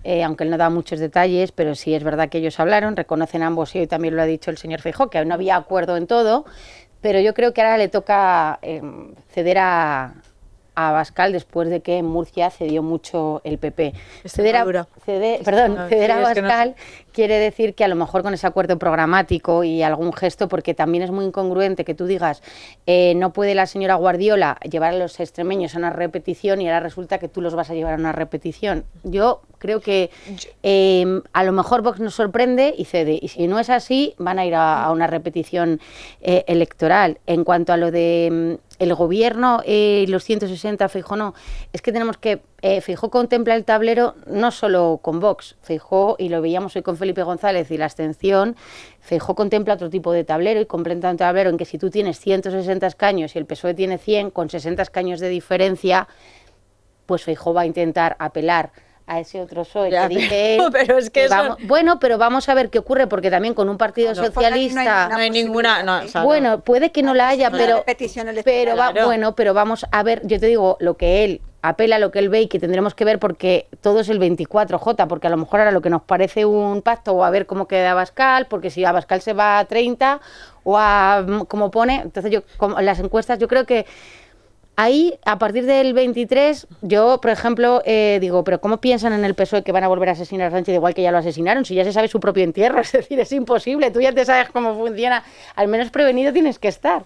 eh, 0.04 0.24
aunque 0.24 0.44
él 0.44 0.52
no 0.52 0.58
da 0.60 0.70
muchos 0.70 1.00
detalles 1.00 1.52
pero 1.52 1.74
sí 1.74 1.96
es 1.96 2.04
verdad 2.04 2.30
que 2.30 2.38
ellos 2.38 2.60
hablaron 2.60 2.96
reconocen 2.96 3.42
ambos 3.42 3.74
y 3.74 3.80
hoy 3.80 3.88
también 3.88 4.16
lo 4.16 4.22
ha 4.22 4.26
dicho 4.26 4.52
el 4.52 4.60
señor 4.60 4.82
Feijóo 4.82 5.10
que 5.10 5.26
no 5.26 5.34
había 5.34 5.56
acuerdo 5.56 5.98
en 5.98 6.06
todo 6.06 6.46
pero 7.02 7.20
yo 7.20 7.34
creo 7.34 7.56
que 7.56 7.62
ahora 7.62 7.78
le 7.78 7.88
toca 7.88 8.60
eh, 8.62 8.84
ceder 9.34 9.58
a 9.58 10.14
a 10.76 10.90
Abascal 10.90 11.32
después 11.32 11.70
de 11.70 11.82
que 11.82 11.98
en 11.98 12.06
Murcia 12.06 12.50
cedió 12.50 12.82
mucho 12.82 13.42
el 13.44 13.58
PP. 13.58 13.94
Ceder 14.26 14.56
a, 14.56 14.64
ceder- 15.06 15.44
perdón, 15.44 15.78
ceder 15.90 16.12
a. 16.12 16.16
Abascal 16.42 16.76
quiere 17.14 17.40
decir 17.40 17.76
que 17.76 17.86
a 17.86 17.88
lo 17.88 17.96
mejor 17.96 18.24
con 18.24 18.34
ese 18.34 18.46
acuerdo 18.48 18.78
programático 18.78 19.64
y 19.64 19.84
algún 19.84 20.12
gesto, 20.12 20.50
porque 20.50 20.74
también 20.74 21.04
es 21.04 21.12
muy 21.12 21.26
incongruente 21.26 21.86
que 21.86 21.94
tú 21.94 22.06
digas, 22.06 22.42
eh, 22.86 23.14
no 23.16 23.32
puede 23.32 23.56
la 23.56 23.68
señora 23.68 23.96
Guardiola 23.96 24.58
llevar 24.70 24.94
a 24.94 24.98
los 24.98 25.20
extremeños 25.20 25.76
a 25.76 25.78
una 25.78 25.92
repetición 25.92 26.62
y 26.62 26.68
ahora 26.68 26.82
resulta 26.82 27.20
que 27.20 27.30
tú 27.30 27.40
los 27.40 27.56
vas 27.56 27.70
a 27.70 27.74
llevar 27.74 27.94
a 27.94 27.98
una 27.98 28.12
repetición. 28.12 28.84
Yo 29.04 29.42
creo 29.60 29.80
que 29.80 30.10
eh, 30.64 31.22
a 31.32 31.44
lo 31.44 31.52
mejor 31.54 31.84
Vox 31.84 32.00
nos 32.00 32.16
sorprende 32.16 32.74
y 32.78 32.86
cede, 32.86 33.18
y 33.22 33.30
si 33.30 33.48
no 33.48 33.60
es 33.60 33.70
así, 33.70 34.14
van 34.18 34.40
a 34.40 34.46
ir 34.46 34.56
a, 34.56 34.84
a 34.84 34.92
una 34.92 35.08
repetición 35.08 35.80
eh, 36.22 36.44
electoral. 36.48 37.20
En 37.28 37.44
cuanto 37.44 37.72
a 37.72 37.78
lo 37.78 37.92
de 37.92 38.58
mm, 38.60 38.84
el 38.84 38.94
gobierno 38.96 39.62
y 39.66 40.06
los 40.08 40.24
160, 40.24 40.90
Feijó 40.90 41.16
no, 41.16 41.34
es 41.72 41.82
que 41.82 41.92
tenemos 41.92 42.18
que, 42.18 42.42
eh, 42.66 42.80
Feijó 42.80 43.10
contempla 43.10 43.56
el 43.56 43.66
tablero 43.66 44.16
no 44.26 44.50
solo 44.50 45.02
con 45.02 45.20
Vox, 45.20 45.58
Feijó, 45.62 46.16
y 46.18 46.30
lo 46.30 46.42
veíamos 46.42 46.74
hoy 46.78 46.82
con 46.82 46.96
Felipe 46.96 47.22
González 47.22 47.70
y 47.72 47.78
la 47.78 47.84
abstención, 47.84 48.56
Feijó 49.02 49.36
contempla 49.36 49.74
otro 49.74 49.90
tipo 49.90 50.14
de 50.14 50.24
tablero 50.24 50.62
y 50.62 50.66
contempla 50.66 51.12
un 51.12 51.18
tablero 51.18 51.50
en 51.50 51.58
que 51.58 51.66
si 51.66 51.78
tú 51.78 51.90
tienes 51.90 52.22
160 52.22 52.88
escaños 52.88 53.36
y 53.36 53.40
el 53.40 53.46
PSOE 53.46 53.74
tiene 53.74 53.98
100, 53.98 54.32
con 54.32 54.50
60 54.50 54.82
escaños 54.82 55.20
de 55.20 55.28
diferencia, 55.28 56.08
pues 57.06 57.26
Feijó 57.26 57.54
va 57.54 57.64
a 57.64 57.66
intentar 57.66 58.16
apelar 58.18 58.72
a 59.06 59.20
ese 59.20 59.42
otro 59.42 59.64
PSOE 59.64 59.92
Ya, 59.92 60.08
que 60.08 60.16
dice 60.16 60.56
él, 60.56 60.62
pero- 60.72 60.72
pero 60.88 60.98
es 60.98 61.10
que 61.10 61.26
eso- 61.26 61.36
vamos- 61.36 61.58
bueno, 61.68 62.00
pero 62.00 62.18
vamos 62.18 62.48
a 62.50 62.54
ver 62.54 62.70
qué 62.70 62.80
ocurre 62.80 63.08
porque 63.08 63.30
también 63.30 63.54
con 63.54 63.68
un 63.70 63.78
partido 63.78 64.14
No, 64.14 64.22
porque 64.32 64.46
ahí 64.46 64.52
no 64.52 64.56
hay 64.56 64.70
socialista 64.70 65.10
No 65.10 65.18
hay 65.18 65.30
ninguna. 65.30 65.84
No, 65.84 66.00
o 66.06 66.08
sea, 66.08 66.22
no. 66.22 66.28
bueno, 66.28 66.60
puede 66.62 66.92
que 66.92 67.04
no 67.04 67.14
la 67.14 67.30
haya, 67.30 67.52
pero 67.52 67.84
electoral. 67.86 68.42
pero 68.44 68.76
va, 68.78 68.92
Claro. 68.92 69.08
bueno, 69.08 69.36
pero 69.36 69.54
vamos 69.54 69.86
a 69.92 70.04
ver, 70.04 70.22
yo 70.26 70.40
te 70.40 70.48
digo 70.48 70.78
lo 70.80 70.96
que 70.98 71.24
él 71.26 71.42
apela 71.66 71.96
a 71.96 72.00
lo 72.00 72.12
que 72.12 72.20
él 72.20 72.28
ve 72.28 72.42
y 72.42 72.48
que 72.48 72.60
tendremos 72.60 72.94
que 72.94 73.06
ver 73.06 73.20
porque 73.20 73.68
todo 73.80 74.02
es 74.02 74.10
el 74.10 74.20
24J, 74.20 75.08
porque 75.08 75.28
a 75.28 75.30
lo 75.30 75.38
mejor 75.38 75.62
ahora 75.62 75.72
lo 75.72 75.82
que 75.82 75.90
nos 75.90 76.02
parece 76.02 76.44
un 76.46 76.82
pacto 76.82 77.14
o 77.14 77.24
a 77.24 77.30
ver 77.30 77.46
cómo 77.46 77.68
queda 77.70 77.92
Abascal, 77.92 78.48
porque 78.48 78.70
si 78.70 78.84
Abascal 78.84 79.22
se 79.22 79.32
va 79.32 79.60
a 79.60 79.66
30 79.66 80.20
o 80.66 80.78
a 80.78 81.26
como 81.48 81.72
pone, 81.72 82.02
entonces 82.02 82.32
yo 82.34 82.42
como 82.58 82.80
las 82.82 83.00
encuestas 83.00 83.40
yo 83.40 83.48
creo 83.48 83.66
que 83.66 83.86
Ahí, 84.76 85.20
a 85.24 85.38
partir 85.38 85.68
del 85.68 85.94
23, 85.94 86.66
yo, 86.82 87.20
por 87.22 87.30
ejemplo, 87.30 87.84
eh, 87.86 88.18
digo, 88.20 88.44
pero 88.44 88.60
¿cómo 88.60 88.78
piensan 88.78 89.14
en 89.14 89.24
el 89.24 89.36
PSOE 89.36 89.64
que 89.64 89.72
van 89.72 89.84
a 89.84 89.88
volver 89.88 90.10
a 90.10 90.12
asesinar 90.14 90.48
a 90.48 90.52
Sánchez 90.52 90.74
igual 90.74 90.96
que 90.96 91.04
ya 91.04 91.12
lo 91.12 91.20
asesinaron? 91.20 91.64
Si 91.64 91.76
ya 91.76 91.84
se 91.84 91.94
sabe 91.94 92.08
su 92.08 92.20
propio 92.20 92.44
entierro, 92.44 92.82
es 92.82 92.92
decir, 92.92 93.20
es 93.20 93.32
imposible, 93.32 93.92
tú 93.92 94.02
ya 94.02 94.12
te 94.12 94.26
sabes 94.26 94.50
cómo 94.50 94.76
funciona, 94.76 95.24
al 95.56 95.68
menos 95.68 95.92
prevenido 95.92 96.34
tienes 96.34 96.58
que 96.58 96.70
estar. 96.70 97.06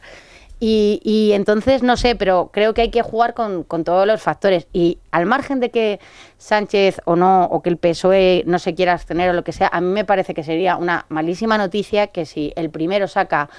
Y, 0.59 1.31
entonces, 1.33 1.83
no 1.83 1.97
sé, 1.97 2.15
pero 2.15 2.49
creo 2.51 2.73
que 2.73 2.81
hay 2.81 2.89
que 2.89 3.03
jugar 3.03 3.35
con, 3.35 3.63
con 3.63 3.83
todos 3.83 4.07
los 4.07 4.21
factores. 4.21 4.67
Y 4.73 4.97
al 5.11 5.27
margen 5.27 5.59
de 5.59 5.69
que 5.69 5.99
Sánchez 6.39 7.01
o 7.05 7.15
no, 7.15 7.43
o 7.45 7.61
que 7.61 7.69
el 7.69 7.77
PSOE 7.77 8.43
no 8.47 8.57
se 8.57 8.73
quiera 8.73 8.93
abstener 8.93 9.29
o 9.29 9.33
lo 9.33 9.43
que 9.43 9.51
sea, 9.51 9.69
a 9.71 9.81
mí 9.81 9.87
me 9.87 10.03
parece 10.03 10.33
que 10.33 10.41
sería 10.41 10.77
una 10.77 11.05
malísima 11.09 11.59
noticia 11.59 12.07
que 12.07 12.25
si 12.25 12.53
el 12.55 12.71
primero 12.71 13.07
saca 13.07 13.49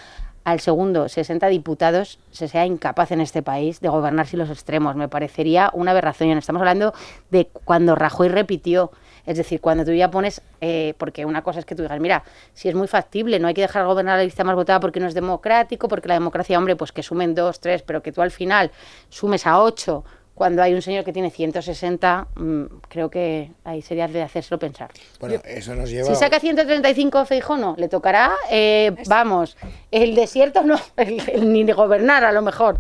al 0.49 0.61
segundo 0.61 1.11
60 1.11 1.47
diputados 1.49 2.19
se 2.31 2.49
sea 2.49 2.65
incapaz 2.65 3.13
en 3.13 3.21
este 3.21 3.43
país 3.43 3.81
de 3.81 3.89
gobernar 3.89 4.27
sin 4.27 4.39
los 4.39 4.49
extremos. 4.49 4.97
Me 4.97 5.07
parecería 5.07 5.71
una 5.75 5.91
aberración. 5.91 6.39
Estamos 6.39 6.61
hablando 6.61 6.95
de 7.31 7.49
cuando 7.65 7.95
Rajoy 7.95 8.29
repitió. 8.29 8.91
Es 9.27 9.37
decir, 9.37 9.61
cuando 9.61 9.85
tú 9.85 9.93
ya 9.93 10.11
pones, 10.11 10.41
eh, 10.63 10.95
porque 10.97 11.27
una 11.27 11.43
cosa 11.43 11.59
es 11.59 11.67
que 11.67 11.75
tú 11.75 11.83
digas, 11.83 12.01
mira, 12.01 12.25
si 12.55 12.71
es 12.71 12.75
muy 12.75 12.89
factible, 12.89 13.39
no 13.39 13.49
hay 13.49 13.53
que 13.53 13.61
dejar 13.61 13.85
gobernar 13.85 14.17
la 14.17 14.25
lista 14.25 14.43
más 14.43 14.55
votada 14.55 14.81
porque 14.81 15.01
no 15.01 15.07
es 15.07 15.13
democrático, 15.13 15.87
porque 15.87 16.09
la 16.09 16.15
democracia, 16.15 16.57
hombre, 16.57 16.77
pues 16.77 16.93
que 16.93 17.03
sumen 17.03 17.35
dos, 17.35 17.61
tres, 17.61 17.83
pero 17.83 18.03
que 18.03 18.11
tú 18.11 18.23
al 18.23 18.31
final 18.31 18.71
sumes 19.11 19.47
a 19.47 19.61
ocho 19.61 20.03
cuando 20.39 20.63
hay 20.63 20.73
un 20.73 20.81
señor 20.81 21.05
que 21.05 21.13
tiene 21.13 21.31
160, 21.31 22.29
mm, 22.37 22.63
creo 22.89 23.11
que 23.11 23.51
ahí 23.65 23.83
sería 23.83 24.07
de 24.09 24.23
hacérselo 24.23 24.59
pensar. 24.59 24.91
Bueno, 25.21 25.41
eso 25.45 25.75
nos 25.75 25.91
lleva... 25.91 26.07
Si 26.09 26.15
saca 26.15 26.39
135 26.41 27.25
Feijó 27.27 27.57
no, 27.57 27.75
le 27.77 27.89
tocará, 27.89 28.33
eh, 28.51 28.95
vamos, 29.09 29.57
el 29.91 30.15
desierto 30.15 30.63
no, 30.63 30.77
el- 30.97 31.21
el 31.29 31.53
ni 31.53 31.65
de 31.65 31.73
gobernar 31.75 32.25
a 32.25 32.33
lo 32.33 32.41
mejor, 32.41 32.79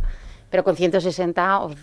pero 0.49 0.65
con 0.65 0.77
160 0.77 1.59
o, 1.61 1.67
o 1.67 1.75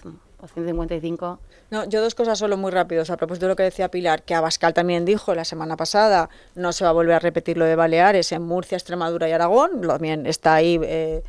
o 0.42 0.48
155. 0.48 1.40
No, 1.72 1.84
yo 1.86 2.00
dos 2.00 2.14
cosas 2.14 2.38
solo 2.38 2.58
muy 2.58 2.70
rápidos. 2.72 3.10
A 3.10 3.18
propósito 3.18 3.48
de 3.48 3.50
lo 3.52 3.56
que 3.56 3.64
decía 3.64 3.90
Pilar, 3.90 4.22
que 4.22 4.36
Abascal 4.36 4.74
también 4.74 5.04
dijo 5.04 5.34
la 5.34 5.46
semana 5.46 5.76
pasada, 5.76 6.30
no 6.54 6.72
se 6.72 6.84
va 6.84 6.92
a 6.92 6.94
volver 6.94 7.16
a 7.16 7.20
repetir 7.20 7.58
lo 7.58 7.66
de 7.66 7.76
Baleares 7.76 8.32
en 8.32 8.44
Murcia, 8.44 8.76
Extremadura 8.76 9.28
y 9.28 9.32
Aragón. 9.32 9.82
También 9.82 10.28
está 10.28 10.54
ahí 10.54 10.80
eh, 10.84 11.24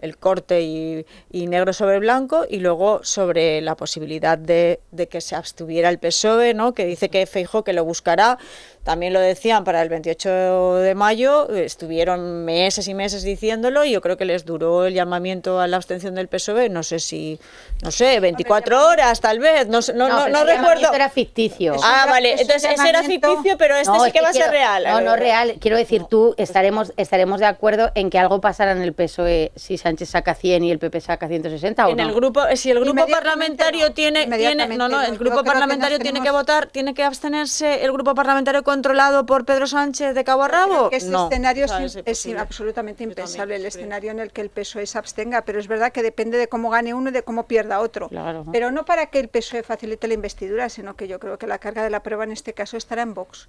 el, 0.00 0.16
corte 0.18 0.62
y, 0.62 1.04
negro 1.48 1.72
sobre 1.72 1.98
blanco. 1.98 2.46
Y 2.48 2.60
luego 2.60 3.00
sobre 3.02 3.60
la 3.62 3.76
posibilidad 3.76 4.38
de, 4.38 4.78
de, 4.92 5.08
que 5.08 5.20
se 5.20 5.34
abstuviera 5.34 5.88
el 5.88 5.98
PSOE, 5.98 6.54
¿no? 6.54 6.72
que 6.72 6.86
dice 6.86 7.08
que 7.08 7.26
Feijo 7.26 7.64
que 7.64 7.72
lo 7.72 7.84
buscará. 7.84 8.38
También 8.84 9.12
lo 9.12 9.20
decían 9.20 9.62
para 9.62 9.80
el 9.80 9.88
28 9.88 10.76
de 10.76 10.94
mayo, 10.96 11.48
estuvieron 11.50 12.44
meses 12.44 12.88
y 12.88 12.94
meses 12.94 13.22
diciéndolo 13.22 13.84
y 13.84 13.92
yo 13.92 14.00
creo 14.00 14.16
que 14.16 14.24
les 14.24 14.44
duró 14.44 14.86
el 14.86 14.94
llamamiento 14.94 15.60
a 15.60 15.68
la 15.68 15.76
abstención 15.76 16.16
del 16.16 16.26
PSOE, 16.26 16.68
no 16.68 16.82
sé 16.82 16.98
si, 16.98 17.38
no 17.82 17.92
sé, 17.92 18.18
24 18.18 18.88
horas 18.88 19.20
tal 19.20 19.38
vez, 19.38 19.68
no, 19.68 19.78
no, 19.94 20.08
no, 20.08 20.28
no 20.28 20.44
recuerdo. 20.44 20.92
era 20.92 21.10
ficticio. 21.10 21.76
Ah, 21.82 22.06
vale, 22.08 22.32
entonces 22.32 22.72
ese 22.72 22.88
era 22.88 23.04
ficticio, 23.04 23.56
pero 23.56 23.76
este 23.76 23.92
sí 24.04 24.10
que, 24.10 24.20
va 24.20 24.30
a 24.30 24.32
ser 24.32 24.50
real. 24.50 24.84
No, 24.84 25.00
no 25.00 25.16
real. 25.16 25.54
Quiero 25.60 25.76
decir, 25.76 26.02
tú 26.10 26.34
estaremos 26.36 26.92
estaremos 26.96 27.38
de 27.38 27.46
acuerdo 27.46 27.92
en 27.94 28.10
que 28.10 28.18
algo 28.18 28.40
pasará 28.40 28.72
en 28.72 28.82
el 28.82 28.94
PSOE 28.94 29.52
si 29.54 29.78
Sánchez 29.78 30.10
saca 30.10 30.34
100 30.34 30.64
y 30.64 30.70
el 30.72 30.78
PP 30.78 31.00
saca 31.00 31.28
160 31.28 31.86
o 31.86 31.90
en 31.90 32.00
el 32.00 32.12
grupo, 32.12 32.42
si 32.54 32.70
el 32.70 32.80
grupo 32.80 33.06
parlamentario 33.06 33.92
tiene, 33.92 34.26
tiene, 34.26 34.66
no, 34.76 34.88
no, 34.88 35.02
el 35.02 35.18
grupo 35.18 35.44
parlamentario 35.44 35.98
tiene 35.98 36.20
que 36.20 36.30
votar, 36.30 36.66
tiene 36.66 36.94
que 36.94 37.04
abstenerse 37.04 37.84
el 37.84 37.92
grupo 37.92 38.14
parlamentario 38.14 38.62
controlado 38.72 39.26
por 39.26 39.44
Pedro 39.44 39.66
Sánchez 39.66 40.14
de 40.14 40.24
cabo 40.24 40.44
a 40.44 40.48
rabo? 40.48 40.88
Que 40.88 40.96
este 40.96 41.14
escenario 41.14 41.66
es, 42.06 42.26
absolutamente 42.38 43.04
impensable, 43.04 43.56
el 43.56 43.66
escenario 43.66 44.10
en 44.10 44.18
el 44.18 44.32
que 44.32 44.40
el 44.40 44.48
PSOE 44.48 44.86
se 44.86 44.96
abstenga, 44.98 45.42
pero 45.42 45.60
es 45.60 45.68
verdad 45.68 45.92
que 45.92 46.02
depende 46.02 46.38
de 46.38 46.48
cómo 46.48 46.70
gane 46.70 46.94
uno 46.94 47.10
y 47.10 47.12
de 47.12 47.22
cómo 47.22 47.46
pierda 47.46 47.80
otro. 47.80 48.08
Pero 48.50 48.70
no 48.70 48.84
para 48.84 49.06
que 49.06 49.20
el 49.20 49.28
PSOE 49.28 49.62
facilite 49.62 50.08
la 50.08 50.14
investidura, 50.14 50.68
sino 50.70 50.96
que 50.96 51.06
yo 51.06 51.20
creo 51.20 51.38
que 51.38 51.46
la 51.46 51.58
carga 51.58 51.82
de 51.82 51.90
la 51.90 52.02
prueba 52.02 52.24
en 52.24 52.32
este 52.32 52.54
caso 52.54 52.76
estará 52.78 53.02
en 53.02 53.12
Vox. 53.12 53.48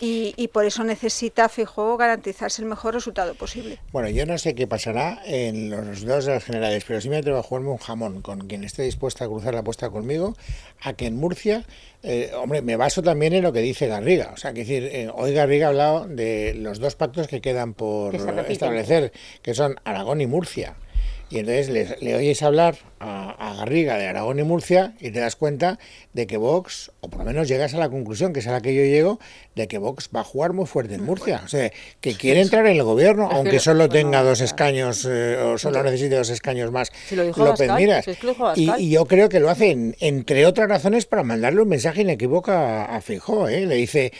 Y, 0.00 0.48
por 0.52 0.64
eso 0.64 0.84
necesita 0.84 1.48
Fijo 1.48 1.96
garantizarse 1.96 2.60
el 2.60 2.68
mejor 2.68 2.94
resultado 2.94 3.34
posible. 3.34 3.78
Bueno, 3.92 4.08
yo 4.08 4.26
no 4.26 4.36
sé 4.36 4.54
qué 4.54 4.66
pasará 4.66 5.22
en 5.24 5.70
los 5.70 6.04
dos 6.04 6.26
de 6.26 6.34
las 6.34 6.44
generales, 6.44 6.84
pero 6.86 7.00
sí 7.00 7.08
me 7.08 7.16
atrevo 7.16 7.38
a 7.38 7.42
jugarme 7.42 7.70
un 7.70 7.78
jamón 7.78 8.20
con 8.20 8.46
quien 8.46 8.64
esté 8.64 8.82
dispuesta 8.82 9.24
a 9.24 9.28
cruzar 9.28 9.54
la 9.54 9.60
apuesta 9.60 9.88
conmigo, 9.90 10.36
a 10.82 10.92
que 10.92 11.06
en 11.06 11.16
Murcia, 11.16 11.64
eh, 12.02 12.30
hombre, 12.36 12.62
me 12.62 12.76
baso 12.76 13.02
también 13.02 13.32
en 13.32 13.42
lo 13.42 13.52
que 13.52 13.60
dice 13.60 13.86
Garriga. 13.86 14.32
O 14.34 14.36
sea, 14.36 14.52
que 14.52 14.60
decir, 14.60 14.84
eh, 14.84 15.10
hoy 15.14 15.32
Garriga 15.32 15.66
ha 15.66 15.70
hablado 15.70 16.06
de 16.06 16.54
los 16.54 16.78
dos 16.78 16.94
pactos 16.94 17.26
que 17.26 17.40
quedan 17.40 17.72
por 17.72 18.14
establecer, 18.14 19.12
que 19.42 19.54
son 19.54 19.76
Aragón 19.84 20.20
y 20.20 20.26
Murcia. 20.26 20.76
Y 21.28 21.38
entonces 21.38 21.98
le, 22.00 22.14
oyes 22.14 22.42
hablar 22.42 22.76
a, 23.00 23.54
Garriga 23.58 23.96
de 23.96 24.06
Aragón 24.06 24.38
y 24.38 24.42
Murcia 24.42 24.94
y 25.00 25.10
te 25.10 25.18
das 25.18 25.34
cuenta 25.34 25.78
de 26.12 26.26
que 26.26 26.36
Vox, 26.36 26.92
o 27.00 27.08
por 27.08 27.20
lo 27.20 27.24
menos 27.24 27.48
llegas 27.48 27.74
a 27.74 27.78
la 27.78 27.88
conclusión, 27.88 28.32
que 28.32 28.40
es 28.40 28.46
a 28.46 28.52
la 28.52 28.60
que 28.60 28.74
yo 28.74 28.82
llego, 28.82 29.18
de 29.54 29.66
que 29.66 29.78
Vox 29.78 30.10
va 30.14 30.20
a 30.20 30.24
jugar 30.24 30.52
muy 30.52 30.66
fuerte 30.66 30.94
en 30.94 31.04
Murcia. 31.04 31.40
O 31.44 31.48
sea, 31.48 31.72
que 32.00 32.14
quiere 32.14 32.42
entrar 32.42 32.66
en 32.66 32.76
el 32.76 32.82
gobierno, 32.82 33.28
aunque 33.32 33.58
solo 33.58 33.88
tenga 33.88 34.22
dos 34.22 34.40
escaños 34.40 35.06
eh, 35.10 35.36
o 35.38 35.58
solo 35.58 35.82
necesite 35.82 36.16
dos 36.16 36.30
escaños 36.30 36.70
más. 36.70 36.92
López 37.10 37.72
Miras. 37.72 38.06
Y, 38.54 38.90
yo 38.90 39.06
creo 39.06 39.28
que 39.28 39.40
lo 39.40 39.50
hace, 39.50 39.94
entre 39.98 40.46
otras 40.46 40.68
razones, 40.68 41.06
para 41.06 41.22
mandarle 41.22 41.62
un 41.62 41.68
mensaje 41.68 42.02
inequívoco 42.02 42.52
a, 42.52 42.84
a 42.84 43.00
Fijó. 43.00 43.48
¿eh? 43.48 43.66
Le 43.66 43.74
dice, 43.74 44.12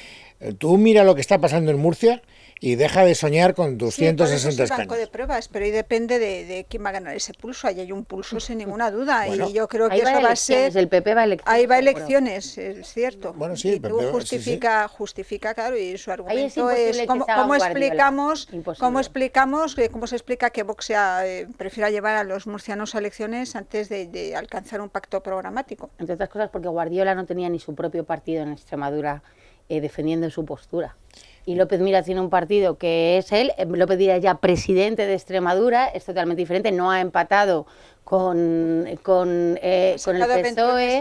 tú 0.58 0.76
mira 0.76 1.04
lo 1.04 1.14
que 1.14 1.20
está 1.20 1.38
pasando 1.40 1.70
en 1.70 1.78
Murcia 1.78 2.22
y 2.58 2.76
deja 2.76 3.04
de 3.04 3.14
soñar 3.14 3.54
con 3.54 3.76
260 3.76 4.66
sí, 4.66 4.72
banco 4.72 4.94
de 4.94 5.06
pruebas, 5.06 5.48
pero 5.48 5.64
ahí 5.64 5.70
depende 5.70 6.18
de, 6.18 6.66
quién 6.68 6.84
va 6.84 6.88
a 6.88 6.92
ganar 6.92 7.14
ese 7.14 7.34
pulso. 7.34 7.68
Ahí 7.68 7.80
hay 7.80 7.92
un 7.92 8.04
pulso 8.04 8.40
sin 8.40 8.58
ninguna 8.58 8.90
duda 8.90 9.28
y 9.28 9.52
yo 9.52 9.68
creo 9.68 9.88
que 9.90 9.96
eso 9.96 10.22
va 10.22 10.30
a 10.30 10.36
ser... 10.36 10.76
El 10.76 10.88
PP 10.88 11.14
va 11.14 11.22
a 11.22 11.24
elecciones. 11.24 11.54
Ahí 11.54 11.66
va 11.66 11.74
a 11.74 11.78
elecciones, 11.78 12.56
es 12.56 12.88
cierto. 12.88 13.34
Bueno, 13.34 13.56
sí, 13.56 13.80
y 13.82 14.04
justifica, 14.10 14.88
justifica, 14.88 15.54
claro, 15.54 15.76
y 15.76 15.98
su 15.98 16.10
argumento 16.10 16.70
es, 16.70 17.02
cómo, 17.06 17.54
explicamos, 17.54 18.48
cómo 18.78 19.00
explicamos, 19.00 19.76
cómo 19.92 20.06
se 20.06 20.16
explica 20.16 20.50
que 20.50 20.62
Vox 20.62 20.90
eh, 20.90 21.46
prefiera 21.58 21.90
llevar 21.90 22.16
a 22.16 22.24
los 22.24 22.46
murcianos 22.46 22.94
a 22.94 22.98
elecciones 22.98 23.54
antes 23.54 23.88
de, 23.88 24.34
alcanzar 24.34 24.80
un 24.80 24.88
pacto 24.88 25.22
programático. 25.22 25.90
Entre 25.98 26.14
otras 26.14 26.30
cosas 26.30 26.48
porque 26.50 26.68
Guardiola 26.68 27.14
no 27.14 27.26
tenía 27.26 27.48
ni 27.48 27.58
su 27.58 27.74
propio 27.74 28.04
partido 28.04 28.42
en 28.42 28.52
Extremadura 28.52 29.22
eh, 29.68 29.80
defendiendo 29.80 30.30
su 30.30 30.44
postura 30.44 30.96
y 31.46 31.54
López 31.54 31.80
Mira 31.80 32.02
tiene 32.02 32.20
un 32.20 32.28
partido 32.28 32.76
que 32.76 33.16
es 33.18 33.32
él, 33.32 33.52
eh, 33.56 33.64
López 33.64 33.96
Mira 33.96 34.18
ya 34.18 34.34
presidente 34.34 35.06
de 35.06 35.14
Extremadura, 35.14 35.86
es 35.86 36.04
totalmente 36.04 36.42
diferente, 36.42 36.72
no 36.72 36.90
ha 36.90 37.00
empatado 37.00 37.66
con, 38.02 38.84
con, 39.02 39.58
eh, 39.62 39.96
con 40.04 40.16
el 40.16 40.22
PSOE 40.42 41.00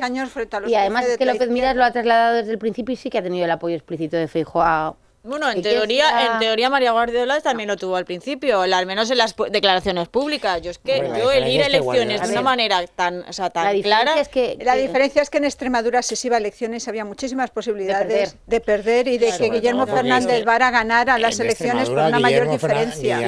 y 0.67 0.75
además 0.75 1.05
es 1.07 1.17
que 1.17 1.25
López 1.25 1.49
Miras 1.49 1.75
lo 1.75 1.83
ha 1.83 1.91
trasladado 1.91 2.35
desde 2.37 2.51
el 2.51 2.59
principio 2.59 2.93
y 2.93 2.95
sí 2.95 3.09
que 3.09 3.17
ha 3.17 3.23
tenido 3.23 3.43
el 3.45 3.51
apoyo 3.51 3.75
explícito 3.75 4.17
de 4.17 4.27
Feijóo 4.27 4.61
a 4.61 4.95
bueno, 5.25 5.49
en 5.51 5.61
teoría, 5.61 6.25
en 6.25 6.39
teoría 6.39 6.69
María 6.69 6.91
Guardiola 6.91 7.41
también 7.41 7.67
lo 7.67 7.77
tuvo 7.77 7.95
al 7.95 8.05
principio, 8.05 8.61
al 8.61 8.85
menos 8.85 9.09
en 9.11 9.17
las 9.17 9.35
declaraciones 9.51 10.07
públicas. 10.07 10.61
Yo 10.61 10.71
es 10.71 10.77
que 10.77 10.97
yo 11.17 11.31
el 11.31 11.47
ir 11.47 11.63
a 11.63 11.67
elecciones 11.67 12.21
de 12.21 12.31
una 12.31 12.41
manera 12.41 12.85
tan, 12.87 13.23
o 13.27 13.33
sea, 13.33 13.49
tan 13.49 13.81
clara. 13.81 14.19
Es 14.19 14.29
que, 14.29 14.57
la 14.61 14.75
diferencia 14.75 15.21
es 15.21 15.29
que 15.29 15.37
en 15.37 15.45
Extremadura 15.45 16.01
si 16.01 16.15
se 16.15 16.27
iba 16.27 16.37
a 16.37 16.39
elecciones 16.39 16.87
había 16.87 17.05
muchísimas 17.05 17.49
posibilidades 17.51 18.37
de 18.45 18.59
perder, 18.61 19.07
y 19.07 19.17
de 19.17 19.31
que 19.37 19.49
Guillermo 19.49 19.87
Fernández 19.87 20.45
Vara 20.45 20.71
ganara 20.71 21.17
las 21.17 21.39
elecciones 21.39 21.89
por 21.89 21.97
una 21.97 22.19
mayor 22.19 22.49
diferencia. 22.49 23.19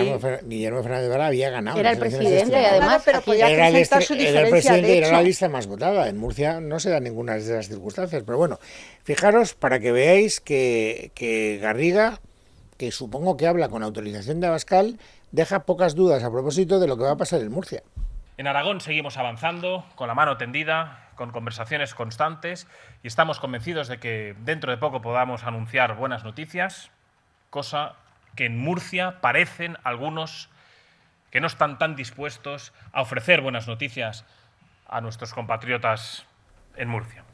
Guillermo, 0.43 0.81
Fernández 0.83 1.09
Vara 1.09 1.27
había 1.27 1.49
ganado. 1.49 1.79
Era 1.79 1.91
el 1.91 1.97
presidente, 1.97 2.61
y 2.61 2.65
además, 2.65 3.01
pero 3.03 3.21
podía 3.21 3.47
presentar 3.47 4.03
su 4.03 4.13
diferencia. 4.13 4.39
Era 4.39 4.47
el 4.47 4.51
presidente 4.51 4.93
y 4.93 4.97
era 4.97 5.11
la 5.11 5.21
lista 5.21 5.49
más 5.49 5.67
votada. 5.67 6.07
En 6.07 6.17
Murcia 6.17 6.59
no 6.59 6.79
se 6.79 6.89
da 6.89 6.99
ninguna 6.99 7.33
de 7.33 7.39
esas 7.39 7.67
circunstancias, 7.67 8.23
pero 8.25 8.37
bueno. 8.37 8.59
Fijaros 9.03 9.53
para 9.53 9.79
que 9.79 9.93
veáis 9.93 10.41
que, 10.41 11.59
Que 12.77 12.91
supongo 12.91 13.37
que 13.37 13.47
habla 13.47 13.69
con 13.69 13.83
autorización 13.83 14.39
de 14.39 14.47
Abascal, 14.47 14.99
deja 15.31 15.65
pocas 15.65 15.95
dudas 15.95 16.23
a 16.23 16.31
propósito 16.31 16.79
de 16.79 16.87
lo 16.87 16.97
que 16.97 17.03
va 17.03 17.11
a 17.11 17.17
pasar 17.17 17.41
en 17.41 17.51
Murcia. 17.51 17.81
En 18.37 18.45
Aragón 18.45 18.81
seguimos 18.81 19.17
avanzando, 19.17 19.83
con 19.95 20.07
la 20.07 20.13
mano 20.13 20.37
tendida, 20.37 21.09
con 21.15 21.31
conversaciones 21.31 21.95
constantes 21.95 22.67
y 23.01 23.07
estamos 23.07 23.39
convencidos 23.39 23.87
de 23.87 23.99
que 23.99 24.35
dentro 24.39 24.71
de 24.71 24.77
poco 24.77 25.01
podamos 25.01 25.43
anunciar 25.43 25.95
buenas 25.95 26.23
noticias, 26.23 26.91
cosa 27.49 27.95
que 28.35 28.45
en 28.45 28.59
Murcia 28.59 29.19
parecen 29.21 29.77
algunos 29.83 30.49
que 31.31 31.41
no 31.41 31.47
están 31.47 31.79
tan 31.79 31.95
dispuestos 31.95 32.73
a 32.93 33.01
ofrecer 33.01 33.41
buenas 33.41 33.67
noticias 33.67 34.25
a 34.87 35.01
nuestros 35.01 35.33
compatriotas 35.33 36.25
en 36.75 36.89
Murcia 36.89 37.26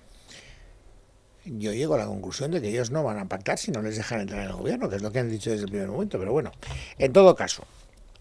yo 1.45 1.73
llego 1.73 1.95
a 1.95 1.97
la 1.97 2.05
conclusión 2.05 2.51
de 2.51 2.61
que 2.61 2.69
ellos 2.69 2.91
no 2.91 3.03
van 3.03 3.19
a 3.19 3.27
pactar 3.27 3.57
si 3.57 3.71
no 3.71 3.81
les 3.81 3.97
dejan 3.97 4.21
entrar 4.21 4.41
en 4.41 4.47
el 4.47 4.53
gobierno, 4.53 4.89
que 4.89 4.95
es 4.95 5.01
lo 5.01 5.11
que 5.11 5.19
han 5.19 5.29
dicho 5.29 5.49
desde 5.49 5.65
el 5.65 5.69
primer 5.69 5.89
momento. 5.89 6.19
Pero 6.19 6.31
bueno, 6.31 6.51
en 6.97 7.13
todo 7.13 7.35
caso, 7.35 7.65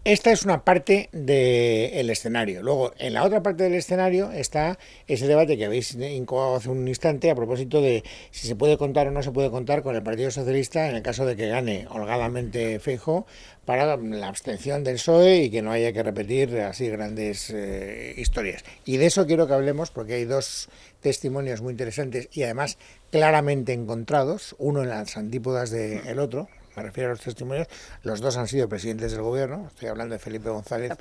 esta 0.05 0.33
es 0.33 0.43
una 0.43 0.65
parte 0.65 1.07
del 1.13 2.09
escenario. 2.09 2.61
Luego, 2.61 2.91
en 2.97 3.13
la 3.13 3.23
otra 3.23 3.41
parte 3.41 3.63
del 3.63 3.75
escenario 3.75 4.33
está 4.33 4.77
ese 5.07 5.27
debate 5.27 5.57
que 5.57 5.63
habéis 5.63 5.95
incubado 5.95 6.55
hace 6.55 6.69
un 6.69 6.85
instante 6.89 7.31
a 7.31 7.35
propósito 7.35 7.81
de 7.81 8.03
si 8.29 8.47
se 8.47 8.57
puede 8.57 8.77
contar 8.77 9.07
o 9.07 9.11
no 9.11 9.23
se 9.23 9.31
puede 9.31 9.49
contar 9.49 9.81
con 9.81 9.95
el 9.95 10.03
Partido 10.03 10.29
Socialista 10.29 10.89
en 10.89 10.97
el 10.97 11.03
caso 11.03 11.25
de 11.25 11.37
que 11.37 11.47
gane 11.47 11.87
holgadamente 11.89 12.81
Feijo 12.81 13.25
para 13.63 13.95
la 13.95 14.27
abstención 14.27 14.83
del 14.83 14.95
PSOE 14.95 15.43
y 15.43 15.49
que 15.49 15.61
no 15.61 15.71
haya 15.71 15.93
que 15.93 16.03
repetir 16.03 16.59
así 16.59 16.89
grandes 16.89 17.49
eh, 17.49 18.13
historias. 18.17 18.65
Y 18.83 18.97
de 18.97 19.05
eso 19.05 19.25
quiero 19.25 19.47
que 19.47 19.53
hablemos 19.53 19.89
porque 19.89 20.15
hay 20.15 20.25
dos 20.25 20.67
testimonios 20.99 21.61
muy 21.61 21.71
interesantes 21.71 22.27
y 22.33 22.43
además 22.43 22.77
claramente 23.09 23.71
encontrados, 23.71 24.53
uno 24.59 24.83
en 24.83 24.89
las 24.89 25.15
antípodas 25.15 25.69
del 25.69 26.19
otro, 26.19 26.49
me 26.75 26.83
refiero 26.83 27.09
a 27.09 27.13
los 27.13 27.21
testimonios, 27.21 27.67
los 28.03 28.21
dos 28.21 28.37
han 28.37 28.47
sido 28.47 28.67
presidentes 28.69 29.11
del 29.11 29.21
gobierno, 29.21 29.67
estoy 29.67 29.89
hablando 29.89 30.13
de 30.13 30.19
Felipe 30.19 30.49
González 30.49 30.93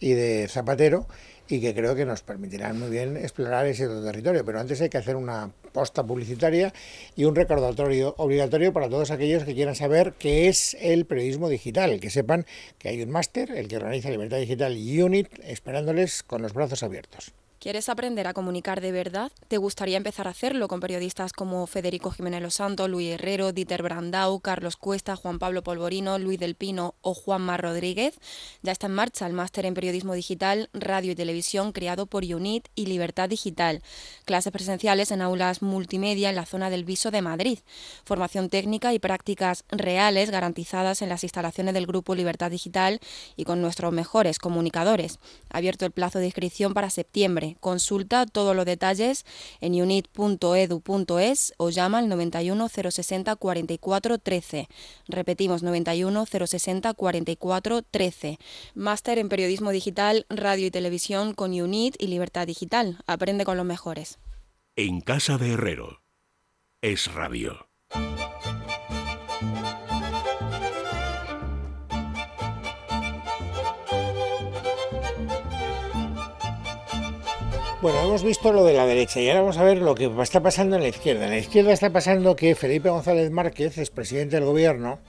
y 0.00 0.12
de 0.12 0.48
Zapatero, 0.48 1.06
y 1.48 1.60
que 1.60 1.74
creo 1.74 1.94
que 1.94 2.06
nos 2.06 2.22
permitirán 2.22 2.78
muy 2.78 2.88
bien 2.88 3.16
explorar 3.16 3.66
ese 3.66 3.86
territorio. 3.86 4.44
Pero 4.44 4.60
antes 4.60 4.80
hay 4.80 4.88
que 4.88 4.98
hacer 4.98 5.16
una 5.16 5.50
posta 5.72 6.02
publicitaria 6.02 6.72
y 7.14 7.24
un 7.24 7.34
recordatorio 7.34 8.14
obligatorio 8.16 8.72
para 8.72 8.88
todos 8.88 9.10
aquellos 9.10 9.44
que 9.44 9.54
quieran 9.54 9.74
saber 9.74 10.14
qué 10.18 10.48
es 10.48 10.76
el 10.80 11.04
periodismo 11.04 11.48
digital, 11.48 12.00
que 12.00 12.10
sepan 12.10 12.46
que 12.78 12.88
hay 12.88 13.02
un 13.02 13.10
máster, 13.10 13.50
el 13.50 13.68
que 13.68 13.76
organiza 13.76 14.10
Libertad 14.10 14.38
Digital 14.38 14.72
Unit, 14.72 15.28
esperándoles 15.44 16.22
con 16.22 16.42
los 16.42 16.54
brazos 16.54 16.82
abiertos. 16.82 17.32
¿Quieres 17.62 17.88
aprender 17.88 18.26
a 18.26 18.34
comunicar 18.34 18.80
de 18.80 18.90
verdad? 18.90 19.30
¿Te 19.46 19.56
gustaría 19.56 19.96
empezar 19.96 20.26
a 20.26 20.30
hacerlo 20.30 20.66
con 20.66 20.80
periodistas 20.80 21.32
como 21.32 21.64
Federico 21.68 22.10
Jiménez 22.10 22.42
Los 22.42 22.54
Santos, 22.54 22.90
Luis 22.90 23.12
Herrero, 23.12 23.52
Dieter 23.52 23.84
Brandau, 23.84 24.40
Carlos 24.40 24.74
Cuesta, 24.76 25.14
Juan 25.14 25.38
Pablo 25.38 25.62
Polvorino, 25.62 26.18
Luis 26.18 26.40
del 26.40 26.56
Pino 26.56 26.96
o 27.02 27.14
Juanma 27.14 27.58
Rodríguez? 27.58 28.18
Ya 28.62 28.72
está 28.72 28.88
en 28.88 28.94
marcha 28.94 29.28
el 29.28 29.32
máster 29.32 29.64
en 29.64 29.74
periodismo 29.74 30.14
digital, 30.14 30.70
radio 30.72 31.12
y 31.12 31.14
televisión 31.14 31.70
creado 31.70 32.06
por 32.06 32.24
UNIT 32.24 32.66
y 32.74 32.86
Libertad 32.86 33.28
Digital. 33.28 33.80
Clases 34.24 34.52
presenciales 34.52 35.12
en 35.12 35.22
aulas 35.22 35.62
multimedia 35.62 36.30
en 36.30 36.34
la 36.34 36.46
zona 36.46 36.68
del 36.68 36.84
Viso 36.84 37.12
de 37.12 37.22
Madrid. 37.22 37.60
Formación 38.04 38.48
técnica 38.48 38.92
y 38.92 38.98
prácticas 38.98 39.62
reales 39.68 40.32
garantizadas 40.32 41.00
en 41.00 41.08
las 41.08 41.22
instalaciones 41.22 41.74
del 41.74 41.86
grupo 41.86 42.16
Libertad 42.16 42.50
Digital 42.50 42.98
y 43.36 43.44
con 43.44 43.62
nuestros 43.62 43.92
mejores 43.92 44.40
comunicadores. 44.40 45.20
Abierto 45.48 45.86
el 45.86 45.92
plazo 45.92 46.18
de 46.18 46.26
inscripción 46.26 46.74
para 46.74 46.90
septiembre 46.90 47.51
13. 47.52 47.60
Consulta 47.60 48.26
todos 48.26 48.54
los 48.54 48.66
detalles 48.66 49.24
en 49.60 49.80
unit.edu.es 49.80 51.54
o 51.56 51.70
llama 51.70 51.98
al 51.98 52.08
91 52.08 52.68
060 52.68 53.36
44 53.36 54.18
13. 54.18 54.68
Repetimos 55.08 55.62
91 55.62 56.26
060 56.26 56.94
44 56.94 57.82
13. 57.82 58.38
Máster 58.74 59.18
en 59.18 59.28
periodismo 59.28 59.70
digital, 59.70 60.26
radio 60.28 60.66
y 60.66 60.70
televisión 60.70 61.34
con 61.34 61.52
UNIT 61.52 61.96
y 61.98 62.06
Libertad 62.06 62.46
Digital. 62.46 62.98
Aprende 63.06 63.44
con 63.44 63.56
los 63.56 63.66
mejores. 63.66 64.18
En 64.76 65.00
casa 65.00 65.38
de 65.38 65.52
Herrero. 65.52 66.02
Es 66.80 67.12
radio. 67.12 67.71
Bueno, 77.82 77.98
hemos 78.00 78.22
visto 78.22 78.52
lo 78.52 78.62
de 78.62 78.74
la 78.74 78.86
derecha 78.86 79.20
y 79.20 79.28
ahora 79.28 79.40
vamos 79.40 79.58
a 79.58 79.64
ver 79.64 79.78
lo 79.78 79.96
que 79.96 80.08
está 80.22 80.40
pasando 80.40 80.76
en 80.76 80.82
la 80.82 80.88
izquierda. 80.88 81.24
En 81.24 81.32
la 81.32 81.38
izquierda 81.38 81.72
está 81.72 81.90
pasando 81.90 82.36
que 82.36 82.54
Felipe 82.54 82.88
González 82.88 83.28
Márquez, 83.32 83.76
es 83.76 83.90
presidente 83.90 84.36
del 84.36 84.44
gobierno, 84.44 85.00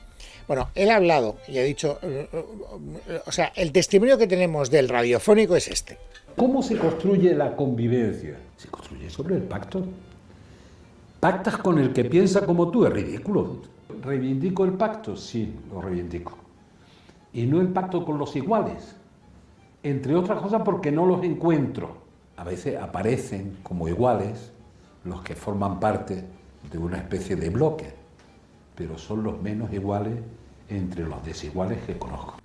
bueno, 0.48 0.70
él 0.74 0.90
ha 0.90 0.96
hablado 0.96 1.36
y 1.48 1.60
ha 1.60 1.64
dicho, 1.64 2.00
eh, 2.02 2.28
eh, 2.34 3.22
o 3.28 3.32
sea, 3.32 3.54
el 3.56 3.72
testimonio 3.72 4.18
que 4.18 4.26
tenemos 4.26 4.72
del 4.72 4.90
radiofónico 4.90 5.56
es 5.56 5.68
este. 5.68 6.00
¿Cómo 6.36 6.64
se 6.64 6.76
construye 6.80 7.36
la 7.36 7.56
convivencia? 7.56 8.40
Se 8.58 8.68
construye 8.70 9.08
sobre 9.08 9.36
el 9.36 9.44
pacto. 9.44 9.86
Pactas 11.20 11.58
con 11.58 11.78
el 11.78 11.94
que 11.94 12.06
piensa 12.06 12.44
como 12.44 12.72
tú, 12.72 12.88
es 12.88 12.92
ridículo. 12.92 13.58
¿Reivindico 14.02 14.66
el 14.66 14.74
pacto? 14.74 15.16
Sí, 15.16 15.54
lo 15.72 15.80
reivindico. 15.80 16.36
Y 17.34 17.46
no 17.46 17.62
el 17.62 17.68
pacto 17.68 18.04
con 18.04 18.18
los 18.18 18.36
iguales. 18.36 18.96
Entre 19.84 20.16
otras 20.16 20.42
cosas 20.42 20.64
porque 20.66 20.92
no 20.92 21.06
los 21.06 21.24
encuentro 21.24 22.03
a 22.38 22.44
veces 22.44 22.78
aparecen 22.80 23.58
como 23.64 23.88
iguales 23.88 24.52
los 25.04 25.22
que 25.22 25.36
forman 25.36 25.80
parte 25.80 26.24
de 26.72 26.78
una 26.78 26.98
especie 26.98 27.36
de 27.36 27.50
bloque, 27.50 27.94
pero 28.76 28.98
son 28.98 29.24
los 29.24 29.42
menos 29.42 29.72
iguales 29.74 30.16
entre 30.70 31.04
los 31.04 31.24
desiguales 31.26 31.84
que 31.86 31.98
conozco. 31.98 32.38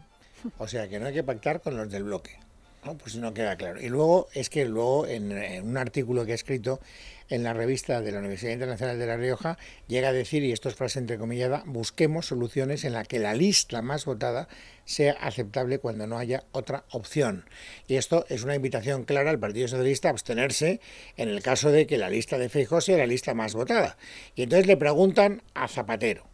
O 0.59 0.69
sea 0.69 0.89
que 0.89 0.99
no 0.99 1.07
hay 1.07 1.15
que 1.15 1.25
pactar 1.25 1.61
con 1.61 1.77
los 1.77 1.91
del 1.91 2.05
bloque. 2.05 2.39
¿no? 2.85 2.97
Pues 2.97 3.17
no 3.17 3.35
queda 3.35 3.57
claro. 3.57 3.81
Y 3.81 3.89
luego 3.89 4.29
es 4.35 4.51
que 4.51 4.65
luego 4.65 5.07
en, 5.07 5.33
un 5.63 5.77
artículo 5.77 6.25
que 6.25 6.33
he 6.33 6.35
escrito 6.35 6.81
en 7.29 7.43
la 7.43 7.53
revista 7.53 8.01
de 8.01 8.13
la 8.13 8.21
Universidad 8.21 8.53
Internacional 8.53 8.99
de 8.99 9.07
La 9.07 9.17
Rioja 9.17 9.59
llega 9.87 10.09
a 10.09 10.13
decir, 10.13 10.43
y 10.45 10.53
esto 10.53 10.69
es 10.69 10.75
frase 10.75 10.99
entrecomillada, 10.99 11.63
busquemos 11.67 12.27
soluciones 12.27 12.85
en 12.85 12.93
la 12.93 13.05
que 13.05 13.19
la 13.19 13.35
lista 13.35 13.83
más 13.83 14.05
votada 14.05 14.49
sea 14.85 15.13
aceptable 15.13 15.79
cuando 15.79 16.07
no 16.07 16.19
haya 16.19 16.45
otra 16.53 16.85
opción. 16.91 17.45
Y 17.87 17.97
esto 17.97 18.25
es 18.29 18.45
una 18.45 18.55
invitación 18.55 19.05
clara 19.05 19.31
al 19.31 19.39
Partido 19.39 19.69
Socialista 19.69 20.09
a 20.09 20.13
abstenerse 20.13 20.81
en 21.17 21.29
el 21.29 21.43
caso 21.43 21.71
de 21.71 21.87
que 21.87 21.99
la 21.99 22.09
lista 22.09 22.39
de 22.39 22.49
Feijóo 22.49 22.81
sea 22.81 22.97
la 22.97 23.07
lista 23.07 23.35
más 23.35 23.55
votada. 23.55 23.99
Y 24.35 24.43
entonces 24.43 24.67
le 24.67 24.77
preguntan 24.77 25.43
a 25.55 25.69
Zapatero, 25.69 26.25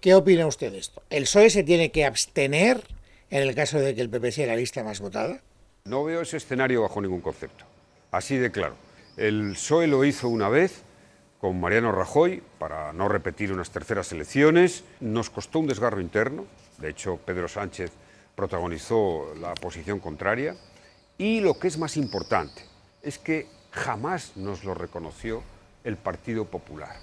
¿qué 0.00 0.14
opina 0.14 0.46
usted 0.46 0.72
de 0.72 0.78
esto? 0.78 1.02
¿El 1.10 1.24
PSOE 1.24 1.50
se 1.50 1.62
tiene 1.62 1.92
que 1.92 2.04
abstener 2.04 2.82
en 3.30 3.42
el 3.42 3.54
caso 3.54 3.78
de 3.78 3.94
que 3.94 4.00
el 4.00 4.10
PP 4.10 4.32
sea 4.32 4.46
la 4.46 4.56
lista 4.56 4.82
más 4.82 5.00
votada? 5.00 5.42
No 5.84 6.02
veo 6.02 6.22
ese 6.22 6.36
escenario 6.36 6.82
bajo 6.82 7.00
ningún 7.00 7.20
concepto. 7.20 7.64
Así 8.10 8.36
de 8.36 8.50
claro. 8.50 8.85
El 9.16 9.52
PSOE 9.52 9.86
lo 9.86 10.04
hizo 10.04 10.28
una 10.28 10.50
vez 10.50 10.82
con 11.40 11.58
Mariano 11.58 11.90
Rajoy 11.90 12.42
para 12.58 12.92
no 12.92 13.08
repetir 13.08 13.50
unas 13.50 13.70
terceras 13.70 14.12
elecciones. 14.12 14.84
Nos 15.00 15.30
costó 15.30 15.58
un 15.58 15.66
desgarro 15.66 16.02
interno. 16.02 16.44
De 16.76 16.90
hecho, 16.90 17.18
Pedro 17.24 17.48
Sánchez 17.48 17.92
protagonizó 18.34 19.34
la 19.40 19.54
posición 19.54 20.00
contraria. 20.00 20.54
Y 21.16 21.40
lo 21.40 21.58
que 21.58 21.68
es 21.68 21.78
más 21.78 21.96
importante 21.96 22.62
es 23.02 23.18
que 23.18 23.46
jamás 23.70 24.36
nos 24.36 24.64
lo 24.64 24.74
reconoció 24.74 25.42
el 25.82 25.96
Partido 25.96 26.44
Popular. 26.44 26.96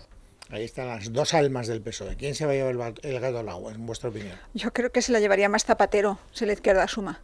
Ahí 0.52 0.65
están 0.65 0.89
las 0.89 1.12
dos 1.12 1.34
almas 1.34 1.65
del 1.65 1.82
PSOE. 1.82 2.15
¿Quién 2.15 2.36
se 2.36 2.45
va 2.45 2.52
a 2.52 2.56
llevar 2.56 2.93
el 3.02 3.19
gato 3.19 3.39
al 3.39 3.49
agua, 3.49 3.73
en 3.73 3.88
vuestra 3.88 4.10
opinión? 4.10 4.38
Yo 4.54 4.71
creo 4.71 4.91
que 4.91 5.02
se 5.02 5.12
la 5.12 5.19
llevaría 5.19 5.49
más 5.49 5.65
Zapatero 5.65 6.19
si 6.32 6.45
la 6.45 6.54
izquierda 6.54 6.88
suma. 6.88 7.21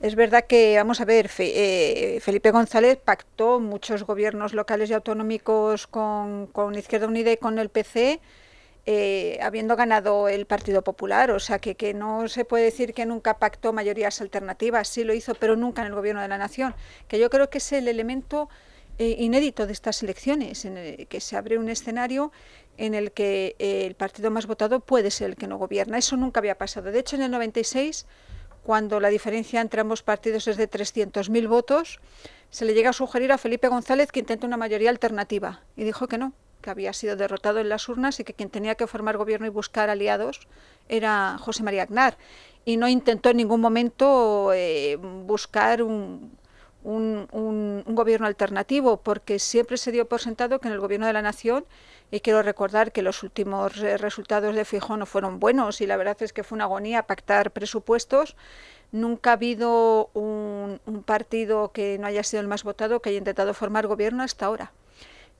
Es 0.00 0.14
verdad 0.14 0.44
que, 0.46 0.76
vamos 0.76 1.00
a 1.00 1.04
ver, 1.04 1.28
eh, 1.38 2.20
Felipe 2.22 2.52
González 2.52 2.98
pactó 3.04 3.58
muchos 3.58 4.04
gobiernos 4.04 4.54
locales 4.54 4.90
y 4.90 4.92
autonómicos 4.92 5.88
con, 5.88 6.48
Izquierda 6.76 7.08
Unida 7.08 7.32
y 7.32 7.36
con 7.36 7.58
el 7.58 7.68
PC, 7.68 8.20
eh, 8.86 9.38
habiendo 9.42 9.74
ganado 9.74 10.28
el 10.28 10.46
Partido 10.46 10.82
Popular. 10.82 11.32
O 11.32 11.40
sea, 11.40 11.58
que, 11.58 11.74
que, 11.74 11.94
no 11.94 12.28
se 12.28 12.44
puede 12.44 12.64
decir 12.64 12.94
que 12.94 13.06
nunca 13.06 13.40
pactó 13.40 13.72
mayorías 13.72 14.20
alternativas, 14.20 14.86
sí 14.86 15.02
lo 15.02 15.14
hizo, 15.14 15.34
pero 15.34 15.56
nunca 15.56 15.82
en 15.82 15.88
el 15.88 15.94
Gobierno 15.96 16.22
de 16.22 16.28
la 16.28 16.38
Nación. 16.38 16.76
Que 17.08 17.18
yo 17.18 17.28
creo 17.28 17.50
que 17.50 17.58
es 17.58 17.72
el 17.72 17.88
elemento 17.88 18.48
eh, 19.00 19.16
inédito 19.18 19.66
de 19.66 19.72
estas 19.72 20.00
elecciones, 20.04 20.64
en 20.64 20.76
el 20.76 21.08
que 21.08 21.20
se 21.20 21.36
abre 21.36 21.58
un 21.58 21.68
escenario 21.68 22.30
en 22.76 22.94
el 22.94 23.10
que 23.10 23.56
el 23.58 23.96
partido 23.96 24.30
más 24.30 24.46
votado 24.46 24.78
puede 24.78 25.10
ser 25.10 25.30
el 25.30 25.36
que 25.36 25.48
no 25.48 25.58
gobierna. 25.58 25.98
Eso 25.98 26.16
nunca 26.16 26.38
había 26.38 26.56
pasado. 26.56 26.92
De 26.92 27.00
hecho, 27.00 27.16
en 27.16 27.22
el 27.22 27.32
96 27.32 28.06
cuando 28.68 29.00
la 29.00 29.08
diferencia 29.08 29.62
entre 29.62 29.80
ambos 29.80 30.02
partidos 30.02 30.46
es 30.46 30.58
de 30.58 30.68
300.000 30.68 31.48
votos, 31.48 32.00
se 32.50 32.66
le 32.66 32.74
llega 32.74 32.90
a 32.90 32.92
sugerir 32.92 33.32
a 33.32 33.38
Felipe 33.38 33.66
González 33.68 34.12
que 34.12 34.20
intente 34.20 34.44
una 34.44 34.58
mayoría 34.58 34.90
alternativa 34.90 35.62
y 35.74 35.84
dijo 35.84 36.06
que 36.06 36.18
no, 36.18 36.34
que 36.60 36.68
había 36.68 36.92
sido 36.92 37.16
derrotado 37.16 37.60
en 37.60 37.70
las 37.70 37.88
urnas 37.88 38.20
y 38.20 38.24
que 38.24 38.34
quien 38.34 38.50
tenía 38.50 38.74
que 38.74 38.86
formar 38.86 39.16
gobierno 39.16 39.46
y 39.46 39.48
buscar 39.48 39.88
aliados 39.88 40.40
era 40.86 41.38
José 41.38 41.62
María 41.62 41.84
Aznar. 41.84 42.18
Y 42.66 42.76
no 42.76 42.88
intentó 42.88 43.30
en 43.30 43.38
ningún 43.38 43.62
momento 43.62 44.52
eh, 44.52 44.96
buscar 44.96 45.82
un, 45.82 46.37
un, 46.88 47.84
gobierno 47.86 48.26
alternativo, 48.26 48.98
porque 48.98 49.38
siempre 49.38 49.76
se 49.76 49.92
dio 49.92 50.08
por 50.08 50.20
sentado 50.20 50.60
que 50.60 50.68
en 50.68 50.74
el 50.74 50.80
gobierno 50.80 51.06
de 51.06 51.12
la 51.12 51.22
nación, 51.22 51.64
y 52.10 52.20
quiero 52.20 52.42
recordar 52.42 52.92
que 52.92 53.02
los 53.02 53.22
últimos 53.22 53.76
resultados 53.76 54.54
de 54.54 54.64
Fijón 54.64 55.00
no 55.00 55.06
fueron 55.06 55.40
buenos 55.40 55.80
y 55.80 55.86
la 55.86 55.96
verdad 55.96 56.16
es 56.20 56.32
que 56.32 56.44
fue 56.44 56.56
una 56.56 56.64
agonía 56.64 57.02
pactar 57.02 57.50
presupuestos, 57.50 58.36
nunca 58.92 59.30
ha 59.30 59.32
habido 59.34 60.10
un, 60.14 60.80
partido 61.04 61.72
que 61.72 61.98
no 61.98 62.06
haya 62.06 62.22
sido 62.22 62.40
el 62.40 62.48
más 62.48 62.64
votado 62.64 63.00
que 63.00 63.10
haya 63.10 63.18
intentado 63.18 63.52
formar 63.54 63.86
gobierno 63.86 64.22
hasta 64.22 64.46
ahora. 64.46 64.72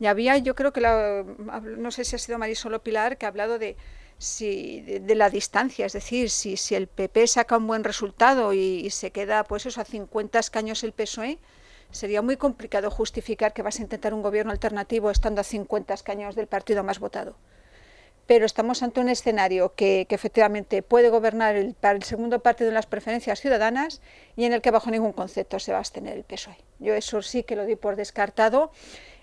Y 0.00 0.06
había, 0.06 0.36
yo 0.38 0.54
creo 0.54 0.72
que, 0.72 0.80
la, 0.80 1.24
no 1.64 1.90
sé 1.90 2.04
si 2.04 2.14
ha 2.14 2.18
sido 2.18 2.38
Marisol 2.38 2.80
Pilar, 2.80 3.16
que 3.18 3.26
ha 3.26 3.30
hablado 3.30 3.58
de 3.58 3.76
si 4.18 4.80
de, 4.80 5.14
la 5.14 5.30
distancia, 5.30 5.86
es 5.86 5.92
decir, 5.92 6.28
si, 6.30 6.56
si 6.56 6.74
el 6.74 6.88
PP 6.88 7.26
saca 7.28 7.56
un 7.56 7.66
buen 7.68 7.84
resultado 7.84 8.52
y, 8.52 8.90
se 8.90 9.12
queda 9.12 9.44
pues 9.44 9.64
eso 9.66 9.80
a 9.80 9.84
50 9.84 10.38
escaños 10.38 10.82
el 10.82 10.92
PSOE, 10.92 11.38
sería 11.92 12.20
muy 12.20 12.36
complicado 12.36 12.90
justificar 12.90 13.52
que 13.52 13.62
vas 13.62 13.78
a 13.78 13.82
intentar 13.82 14.12
un 14.12 14.22
gobierno 14.22 14.52
alternativo 14.52 15.10
estando 15.10 15.40
a 15.40 15.44
50 15.44 15.94
escaños 15.94 16.34
del 16.34 16.48
partido 16.48 16.82
más 16.82 16.98
votado. 16.98 17.36
Pero 18.26 18.44
estamos 18.44 18.82
ante 18.82 19.00
un 19.00 19.08
escenario 19.08 19.74
que, 19.74 20.06
efectivamente 20.10 20.82
puede 20.82 21.08
gobernar 21.08 21.56
el, 21.56 21.76
el 21.80 22.02
segundo 22.02 22.40
partido 22.40 22.68
en 22.68 22.74
las 22.74 22.86
preferencias 22.86 23.40
ciudadanas 23.40 24.02
y 24.36 24.44
en 24.44 24.52
el 24.52 24.60
que 24.60 24.70
bajo 24.70 24.90
ningún 24.90 25.12
concepto 25.12 25.58
se 25.60 25.70
va 25.70 25.78
a 25.78 25.80
abstener 25.80 26.16
el 26.16 26.24
PSOE. 26.24 26.58
Yo 26.78 26.94
eso 26.94 27.22
sí 27.22 27.44
que 27.44 27.56
lo 27.56 27.64
di 27.64 27.76
por 27.76 27.96
descartado 27.96 28.72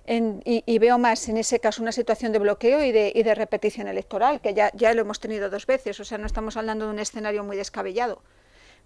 y, 0.07 0.79
veo 0.79 0.97
más 0.97 1.27
en 1.29 1.37
ese 1.37 1.59
caso 1.59 1.81
una 1.81 1.91
situación 1.91 2.31
de 2.31 2.39
bloqueo 2.39 2.83
y 2.83 2.91
de, 2.91 3.35
repetición 3.35 3.87
electoral, 3.87 4.41
que 4.41 4.53
ya, 4.53 4.71
ya 4.73 4.93
lo 4.93 5.01
hemos 5.01 5.19
tenido 5.19 5.49
dos 5.49 5.65
veces, 5.65 5.99
o 5.99 6.05
sea, 6.05 6.17
no 6.17 6.25
estamos 6.25 6.57
hablando 6.57 6.85
de 6.85 6.91
un 6.91 6.99
escenario 6.99 7.43
muy 7.43 7.57
descabellado 7.57 8.21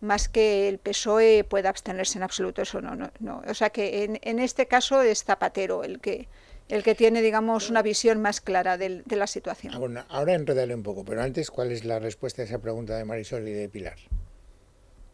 más 0.02 0.30
que 0.30 0.70
el 0.70 0.78
PSOE 0.78 1.44
pueda 1.44 1.70
abstenerse 1.70 2.18
en 2.18 2.24
absoluto, 2.24 2.62
eso 2.62 2.82
no, 2.82 2.96
no, 2.96 3.12
no. 3.20 3.42
O 3.48 3.54
sea 3.54 3.70
que 3.70 4.20
en, 4.22 4.40
este 4.40 4.68
caso 4.68 5.02
es 5.02 5.24
Zapatero 5.24 5.84
el 5.84 6.00
que, 6.00 6.28
el 6.70 6.84
que 6.84 6.96
tiene, 6.96 7.22
digamos, 7.22 7.70
una 7.70 7.82
visión 7.82 8.22
más 8.22 8.40
clara 8.42 8.78
de, 8.78 9.04
la 9.10 9.28
situación. 9.28 9.78
Bueno, 9.78 10.06
ahora 10.10 10.36
enredarle 10.36 10.76
un 10.76 10.84
poco, 10.84 11.04
pero 11.04 11.22
antes, 11.22 11.52
¿cuál 11.52 11.72
es 11.72 11.84
la 11.84 12.00
respuesta 12.00 12.42
a 12.42 12.46
esa 12.46 12.60
pregunta 12.60 12.96
de 12.96 13.06
Marisol 13.06 13.48
y 13.48 13.52
de 13.52 13.68
Pilar? 13.68 13.98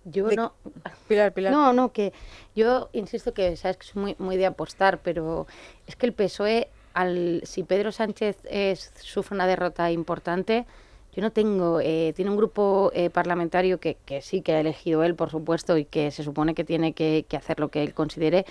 Yo 0.06 0.30
no. 0.32 0.54
Pilar, 1.08 1.34
Pilar. 1.34 1.52
No, 1.52 1.74
no, 1.74 1.92
que 1.92 2.14
yo 2.56 2.90
insisto 2.94 3.34
que 3.34 3.58
sabes 3.58 3.78
que 3.78 3.88
soy 3.88 4.02
muy, 4.02 4.16
muy 4.20 4.38
de 4.38 4.46
apostar, 4.46 5.00
pero 5.00 5.48
es 5.88 5.96
que 5.96 6.06
el 6.06 6.14
PSOE, 6.14 6.70
al, 6.94 7.42
si 7.44 7.64
Pedro 7.64 7.92
Sánchez 7.92 8.38
es, 8.46 8.92
sufre 9.02 9.36
una 9.36 9.48
derrota 9.48 9.92
importante, 9.92 10.66
yo 11.16 11.22
no 11.22 11.32
tengo. 11.32 11.80
Eh, 11.80 12.14
tiene 12.16 12.30
un 12.30 12.38
grupo 12.38 12.92
eh, 12.94 13.10
parlamentario 13.10 13.80
que, 13.80 13.98
que, 14.06 14.22
sí 14.22 14.42
que 14.42 14.54
ha 14.54 14.60
elegido 14.60 15.04
él, 15.04 15.16
por 15.16 15.32
supuesto, 15.32 15.78
y 15.78 15.86
que 15.86 16.12
se 16.12 16.24
supone 16.24 16.54
que 16.54 16.64
tiene 16.64 16.94
que, 16.94 17.26
que 17.28 17.38
hacer 17.38 17.60
lo 17.60 17.70
que 17.70 17.82
él 17.82 17.94
considere, 17.94 18.46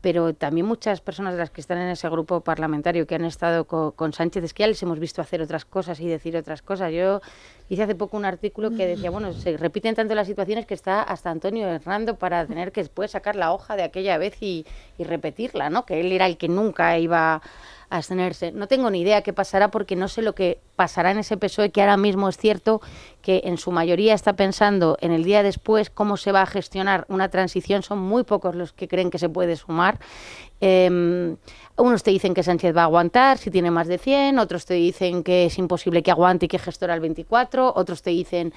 pero 0.00 0.34
también 0.34 0.66
muchas 0.66 1.00
personas 1.00 1.34
de 1.34 1.40
las 1.40 1.50
que 1.50 1.60
están 1.60 1.78
en 1.78 1.88
ese 1.88 2.08
grupo 2.08 2.40
parlamentario 2.40 3.06
que 3.06 3.14
han 3.14 3.24
estado 3.24 3.66
con, 3.66 4.12
Sánchez, 4.12 4.44
es 4.44 4.54
que 4.54 4.62
ya 4.62 4.66
les 4.66 4.82
hemos 4.82 4.98
visto 4.98 5.20
hacer 5.20 5.42
otras 5.42 5.64
cosas 5.64 6.00
y 6.00 6.06
decir 6.06 6.36
otras 6.36 6.62
cosas. 6.62 6.92
Yo 6.92 7.20
hice 7.68 7.82
hace 7.82 7.94
poco 7.94 8.16
un 8.16 8.24
artículo 8.24 8.70
que 8.70 8.86
decía, 8.86 9.10
bueno, 9.10 9.32
se 9.32 9.56
repiten 9.56 9.94
tanto 9.94 10.14
las 10.14 10.26
situaciones 10.26 10.66
que 10.66 10.74
está 10.74 11.02
hasta 11.02 11.30
Antonio 11.30 11.68
Hernando 11.68 12.16
para 12.16 12.46
tener 12.46 12.72
que 12.72 12.80
después 12.80 13.10
sacar 13.10 13.36
la 13.36 13.52
hoja 13.52 13.76
de 13.76 13.82
aquella 13.82 14.16
vez 14.16 14.40
y, 14.40 14.66
repetirla, 14.98 15.70
¿no? 15.70 15.86
Que 15.86 16.00
él 16.00 16.12
era 16.12 16.26
el 16.26 16.36
que 16.36 16.48
nunca 16.48 16.98
iba 16.98 17.40
No 18.52 18.68
tengo 18.68 18.88
ni 18.88 19.00
idea 19.00 19.22
qué 19.22 19.32
pasará 19.32 19.70
porque 19.72 19.96
no 19.96 20.06
sé 20.06 20.22
lo 20.22 20.34
que 20.34 20.60
pasará 20.76 21.10
en 21.10 21.18
ese 21.18 21.36
PSOE 21.36 21.70
que 21.70 21.80
ahora 21.80 21.96
mismo 21.96 22.28
es 22.28 22.36
cierto 22.36 22.80
que 23.20 23.42
en 23.44 23.58
su 23.58 23.72
mayoría 23.72 24.14
está 24.14 24.34
pensando 24.34 24.96
en 25.00 25.10
el 25.10 25.24
día 25.24 25.42
después 25.42 25.90
cómo 25.90 26.16
se 26.16 26.30
va 26.30 26.42
a 26.42 26.46
gestionar 26.46 27.04
una 27.08 27.30
transición. 27.30 27.82
Son 27.82 27.98
muy 27.98 28.22
pocos 28.22 28.54
los 28.54 28.72
que 28.72 28.86
creen 28.86 29.10
que 29.10 29.18
se 29.18 29.28
puede 29.28 29.56
sumar. 29.56 29.98
Eh, 30.60 31.36
unos 31.80 32.02
te 32.02 32.10
dicen 32.10 32.34
que 32.34 32.42
Sánchez 32.42 32.76
va 32.76 32.82
a 32.82 32.84
aguantar 32.84 33.38
si 33.38 33.50
tiene 33.50 33.70
más 33.70 33.88
de 33.88 33.96
100, 33.96 34.38
otros 34.38 34.66
te 34.66 34.74
dicen 34.74 35.22
que 35.22 35.46
es 35.46 35.58
imposible 35.58 36.02
que 36.02 36.10
aguante 36.10 36.44
y 36.44 36.48
que 36.48 36.58
gestora 36.58 36.92
el 36.92 37.00
24, 37.00 37.72
otros 37.74 38.02
te 38.02 38.10
dicen 38.10 38.52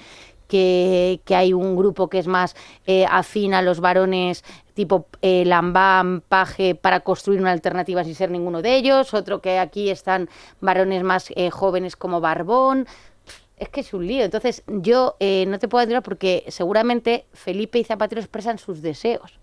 que, 0.46 1.20
hay 1.30 1.54
un 1.54 1.74
grupo 1.74 2.08
que 2.08 2.18
es 2.18 2.26
más 2.26 2.54
eh, 2.86 3.06
afín 3.08 3.54
a 3.54 3.62
los 3.62 3.80
varones 3.80 4.44
tipo 4.74 5.06
eh, 5.22 5.44
Lambán, 5.46 6.20
Paje, 6.20 6.74
para 6.74 7.00
construir 7.00 7.40
una 7.40 7.52
alternativa 7.52 8.04
sin 8.04 8.14
ser 8.14 8.30
ninguno 8.30 8.60
de 8.60 8.76
ellos, 8.76 9.14
otro 9.14 9.40
que 9.40 9.58
aquí 9.58 9.88
están 9.88 10.28
varones 10.60 11.02
más 11.02 11.32
eh, 11.36 11.50
jóvenes 11.50 11.96
como 11.96 12.20
Barbón. 12.20 12.86
Es 13.56 13.68
que 13.68 13.80
es 13.80 13.94
un 13.94 14.06
lío. 14.06 14.24
Entonces, 14.24 14.64
yo 14.66 15.16
eh, 15.20 15.46
no 15.46 15.60
te 15.60 15.68
puedo 15.68 15.86
decir 15.86 16.02
porque 16.02 16.44
seguramente 16.48 17.26
Felipe 17.32 17.78
y 17.78 17.84
Zapatero 17.84 18.20
expresan 18.20 18.58
sus 18.58 18.82
deseos 18.82 19.38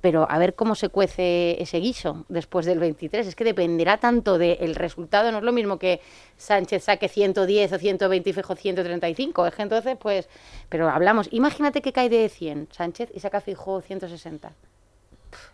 pero 0.00 0.30
a 0.30 0.38
ver 0.38 0.54
cómo 0.54 0.74
se 0.74 0.88
cuece 0.88 1.60
ese 1.60 1.78
guiso 1.78 2.24
después 2.28 2.66
del 2.66 2.78
23. 2.78 3.26
Es 3.26 3.34
que 3.34 3.44
dependerá 3.44 3.98
tanto 3.98 4.38
del 4.38 4.74
resultado, 4.74 5.32
no 5.32 5.38
es 5.38 5.44
lo 5.44 5.52
mismo 5.52 5.78
que 5.78 6.00
Sánchez 6.36 6.84
saque 6.84 7.08
110 7.08 7.72
o 7.72 7.78
120 7.78 8.30
y 8.30 8.32
Fijo 8.32 8.54
135. 8.54 9.46
Es 9.46 9.54
que 9.54 9.62
entonces, 9.62 9.96
pues, 10.00 10.28
pero 10.68 10.88
hablamos, 10.88 11.28
imagínate 11.32 11.82
que 11.82 11.92
cae 11.92 12.08
de 12.08 12.28
100 12.28 12.68
Sánchez 12.70 13.10
y 13.12 13.20
saca 13.20 13.40
Fijo 13.40 13.80
160. 13.80 14.52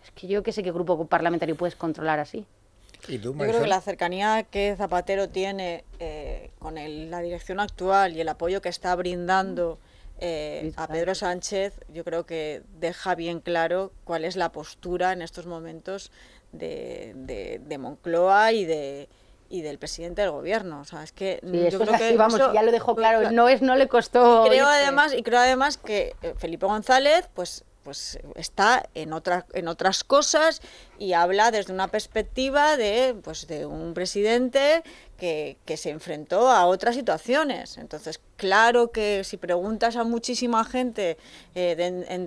Es 0.03 0.11
que 0.11 0.27
yo 0.27 0.43
que 0.43 0.51
sé 0.51 0.63
qué 0.63 0.71
grupo 0.71 1.05
parlamentario 1.07 1.55
puedes 1.55 1.75
controlar 1.75 2.19
así. 2.19 2.45
yo 3.07 3.33
creo 3.33 3.61
que 3.61 3.67
la 3.67 3.81
cercanía 3.81 4.43
que 4.43 4.75
Zapatero 4.77 5.27
tiene 5.29 5.83
eh, 5.99 6.51
con 6.59 6.75
la 6.75 7.19
dirección 7.21 7.59
actual 7.59 8.15
y 8.15 8.21
el 8.21 8.29
apoyo 8.29 8.61
que 8.61 8.69
está 8.69 8.95
brindando 8.95 9.79
eh, 10.19 10.71
a 10.77 10.87
Pedro 10.87 11.13
Sánchez 11.13 11.73
yo 11.89 12.03
creo 12.03 12.25
que 12.25 12.63
deja 12.79 13.15
bien 13.15 13.41
claro 13.41 13.91
cuál 14.03 14.23
es 14.23 14.35
la 14.35 14.51
postura 14.51 15.11
en 15.11 15.21
estos 15.21 15.45
momentos 15.45 16.11
de, 16.53 17.59
de, 17.59 17.77
Moncloa 17.77 18.53
y 18.53 18.65
de 18.65 19.09
y 19.47 19.61
del 19.61 19.77
presidente 19.77 20.21
del 20.21 20.31
gobierno. 20.31 20.79
O 20.81 20.85
sea, 20.85 21.03
es 21.03 21.11
que 21.11 21.39
yo 21.43 21.79
creo 21.79 21.97
que 21.97 22.17
vamos, 22.17 22.39
ya 22.39 22.63
lo 22.63 22.71
dejó 22.71 22.95
claro, 22.95 23.31
no 23.31 23.49
es 23.49 23.61
no 23.61 23.75
le 23.75 23.87
costó. 23.87 24.45
Creo 24.47 24.65
además 24.67 25.13
y 25.13 25.21
creo 25.21 25.39
además 25.39 25.77
que 25.77 26.15
eh, 26.21 26.33
Felipe 26.37 26.65
González 26.65 27.29
pues 27.33 27.65
pues 27.85 28.17
está 28.33 28.89
en 28.95 29.13
otra, 29.13 29.45
en 29.53 29.67
otras 29.67 30.03
cosas 30.03 30.61
y 30.97 31.13
habla 31.13 31.51
desde 31.51 31.73
una 31.73 31.87
perspectiva 31.87 32.77
de 32.77 33.15
pues 33.23 33.47
de 33.47 33.65
un 33.65 33.93
presidente 33.93 34.83
que, 35.17 35.57
que 35.65 35.77
se 35.77 35.89
enfrentó 35.89 36.49
a 36.49 36.65
otras 36.65 36.95
situaciones. 36.95 37.77
Entonces, 37.77 38.19
claro 38.35 38.91
que 38.91 39.23
si 39.23 39.37
preguntas 39.37 39.95
a 39.95 40.03
muchísima 40.03 40.65
gente 40.65 41.17
eh, 41.53 41.75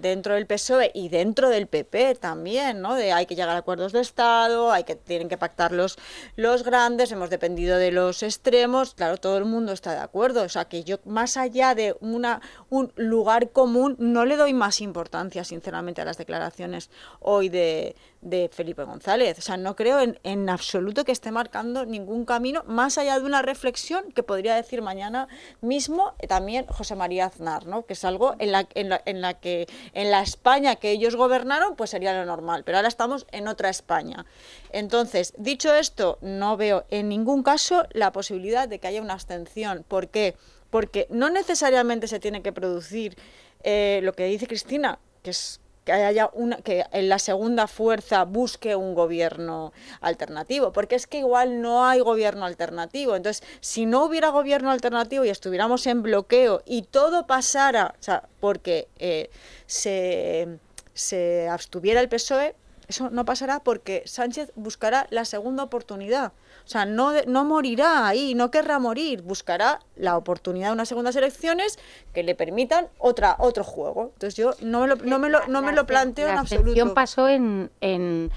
dentro 0.00 0.34
del 0.34 0.46
PSOE 0.46 0.90
y 0.94 1.08
dentro 1.08 1.50
del 1.50 1.66
PP 1.66 2.14
también, 2.16 2.80
¿no? 2.80 2.94
De 2.94 3.12
hay 3.12 3.26
que 3.26 3.34
llegar 3.34 3.50
a 3.50 3.58
acuerdos 3.58 3.92
de 3.92 4.00
Estado, 4.00 4.72
hay 4.72 4.84
que 4.84 4.96
tienen 4.96 5.28
que 5.28 5.36
pactar 5.36 5.72
los, 5.72 5.98
los 6.36 6.62
grandes, 6.62 7.12
hemos 7.12 7.30
dependido 7.30 7.76
de 7.76 7.92
los 7.92 8.22
extremos, 8.22 8.94
claro, 8.94 9.18
todo 9.18 9.36
el 9.38 9.44
mundo 9.44 9.72
está 9.72 9.92
de 9.92 10.00
acuerdo. 10.00 10.42
O 10.42 10.48
sea, 10.48 10.66
que 10.66 10.84
yo 10.84 10.98
más 11.04 11.36
allá 11.36 11.74
de 11.74 11.96
una, 12.00 12.40
un 12.70 12.92
lugar 12.96 13.50
común, 13.50 13.96
no 13.98 14.24
le 14.24 14.36
doy 14.36 14.54
más 14.54 14.80
importancia, 14.80 15.44
sinceramente, 15.44 16.00
a 16.00 16.04
las 16.04 16.16
declaraciones 16.16 16.90
hoy 17.20 17.48
de, 17.48 17.96
de 18.20 18.50
Felipe 18.52 18.82
González. 18.84 19.38
O 19.38 19.42
sea, 19.42 19.56
no 19.56 19.76
creo 19.76 20.00
en, 20.00 20.18
en 20.24 20.48
absoluto 20.48 21.04
que 21.04 21.12
esté 21.12 21.30
marcando 21.30 21.86
ningún 21.86 22.24
camino, 22.24 22.64
más 22.66 22.98
allá 22.98 23.18
de 23.18 23.24
una 23.24 23.42
reflexión 23.42 24.10
que 24.12 24.22
podría 24.22 24.54
decir 24.54 24.82
mañana 24.82 25.28
mismo 25.60 26.14
eh, 26.18 26.26
también 26.26 26.66
José 26.66 26.96
María 26.96 27.26
Aznar, 27.26 27.66
¿no? 27.66 27.86
que 27.86 27.92
es 27.92 28.04
algo 28.04 28.34
en 28.38 28.52
la, 28.52 28.68
en, 28.74 28.88
la, 28.88 29.00
en 29.04 29.20
la 29.20 29.34
que 29.34 29.66
en 29.94 30.10
la 30.10 30.22
España 30.22 30.76
que 30.76 30.90
ellos 30.90 31.16
gobernaron 31.16 31.76
pues 31.76 31.90
sería 31.90 32.12
lo 32.12 32.24
normal, 32.26 32.64
pero 32.64 32.78
ahora 32.78 32.88
estamos 32.88 33.26
en 33.30 33.48
otra 33.48 33.68
España. 33.68 34.26
Entonces, 34.70 35.32
dicho 35.38 35.72
esto, 35.74 36.18
no 36.20 36.56
veo 36.56 36.84
en 36.90 37.08
ningún 37.08 37.42
caso 37.42 37.84
la 37.92 38.12
posibilidad 38.12 38.68
de 38.68 38.78
que 38.78 38.88
haya 38.88 39.02
una 39.02 39.14
abstención. 39.14 39.84
¿Por 39.86 40.08
qué? 40.08 40.36
Porque 40.70 41.06
no 41.10 41.30
necesariamente 41.30 42.08
se 42.08 42.20
tiene 42.20 42.42
que 42.42 42.52
producir 42.52 43.16
eh, 43.62 44.00
lo 44.02 44.12
que 44.12 44.24
dice 44.24 44.46
Cristina, 44.46 44.98
que 45.22 45.30
es 45.30 45.60
que 45.88 45.92
haya 45.94 46.28
una 46.34 46.58
que 46.58 46.84
en 46.92 47.08
la 47.08 47.18
segunda 47.18 47.66
fuerza 47.66 48.24
busque 48.24 48.76
un 48.76 48.94
gobierno 48.94 49.72
alternativo, 50.02 50.70
porque 50.70 50.96
es 50.96 51.06
que 51.06 51.20
igual 51.20 51.62
no 51.62 51.86
hay 51.86 52.00
gobierno 52.00 52.44
alternativo. 52.44 53.16
Entonces, 53.16 53.42
si 53.60 53.86
no 53.86 54.04
hubiera 54.04 54.28
gobierno 54.28 54.70
alternativo 54.70 55.24
y 55.24 55.30
estuviéramos 55.30 55.86
en 55.86 56.02
bloqueo 56.02 56.60
y 56.66 56.82
todo 56.82 57.26
pasara, 57.26 57.94
o 57.98 58.02
sea, 58.02 58.28
porque 58.38 58.88
eh, 58.98 59.30
se, 59.66 60.58
se 60.92 61.48
abstuviera 61.48 62.00
el 62.00 62.10
PSOE, 62.10 62.54
eso 62.86 63.08
no 63.08 63.24
pasará 63.24 63.60
porque 63.60 64.02
Sánchez 64.04 64.52
buscará 64.56 65.06
la 65.08 65.24
segunda 65.24 65.62
oportunidad. 65.62 66.32
O 66.68 66.70
sea, 66.70 66.84
no, 66.84 67.14
no 67.26 67.46
morirá 67.46 68.06
ahí, 68.06 68.34
no 68.34 68.50
querrá 68.50 68.78
morir, 68.78 69.22
buscará 69.22 69.80
la 69.96 70.18
oportunidad 70.18 70.66
de 70.66 70.74
unas 70.74 70.86
segundas 70.86 71.16
elecciones 71.16 71.78
que 72.12 72.22
le 72.22 72.34
permitan 72.34 72.88
otra, 72.98 73.36
otro 73.38 73.64
juego. 73.64 74.10
Entonces 74.12 74.34
yo 74.34 74.50
no 74.60 74.82
me 74.82 74.88
lo, 74.88 74.96
no 74.96 75.18
me 75.18 75.30
lo, 75.30 75.46
no 75.46 75.62
me 75.62 75.72
lo 75.72 75.86
planteo 75.86 76.28
en 76.28 76.36
absoluto. 76.36 76.84
La 76.84 76.92
pasó 76.92 77.26
en, 77.26 77.70
en 77.80 78.30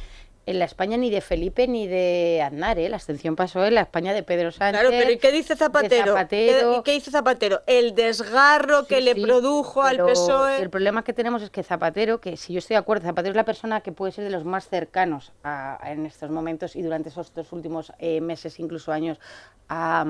en 0.46 0.60
la 0.60 0.66
España 0.66 0.98
ni 0.98 1.10
de 1.10 1.22
Felipe 1.22 1.68
ni 1.68 1.88
de 1.88 2.42
Aznar, 2.44 2.80
¿eh? 2.80 2.90
la 2.90 2.96
abstención 2.96 3.36
pasó 3.36 3.64
en 3.66 3.76
la 3.76 3.82
España 3.82 4.14
de 4.14 4.24
Pedro 4.24 4.52
Sánchez. 4.52 4.82
Claro, 4.82 4.90
pero 4.90 5.12
¿y 5.12 5.18
qué 5.18 5.32
dice 5.32 5.56
Zapatero? 5.56 6.16
¿Qué, 6.28 6.64
¿Y 6.78 6.82
qué 6.84 6.92
dice 6.94 7.12
Zapatero? 7.12 7.62
El 7.68 7.94
desgarro 7.94 8.86
que 8.88 9.02
le 9.02 9.16
produjo 9.16 9.84
al 9.84 9.98
PSOE. 9.98 10.62
El 10.62 10.70
problema 10.70 11.04
que 11.04 11.14
tenemos 11.14 11.44
es 11.44 11.52
que 11.52 11.62
Zapatero, 11.64 12.20
que 12.20 12.38
si 12.38 12.54
yo 12.54 12.60
estoy 12.60 12.74
de 12.76 12.80
acuerdo, 12.80 13.06
Zapatero 13.06 13.32
es 13.32 13.36
la 13.38 13.46
persona 13.46 13.82
que 13.82 13.92
puede 13.92 14.12
ser 14.12 14.24
de 14.24 14.32
los 14.32 14.44
más 14.44 14.68
cercanos 14.68 15.32
en 15.86 16.06
estos 16.06 16.32
momentos 16.32 16.76
y 16.76 16.82
durante 16.82 17.10
esos 17.10 17.34
dos 17.34 17.52
últimos 17.52 17.94
eh, 18.00 18.20
meses, 18.20 18.60
incluso 18.60 18.92
años, 18.92 19.20
a, 19.70 20.06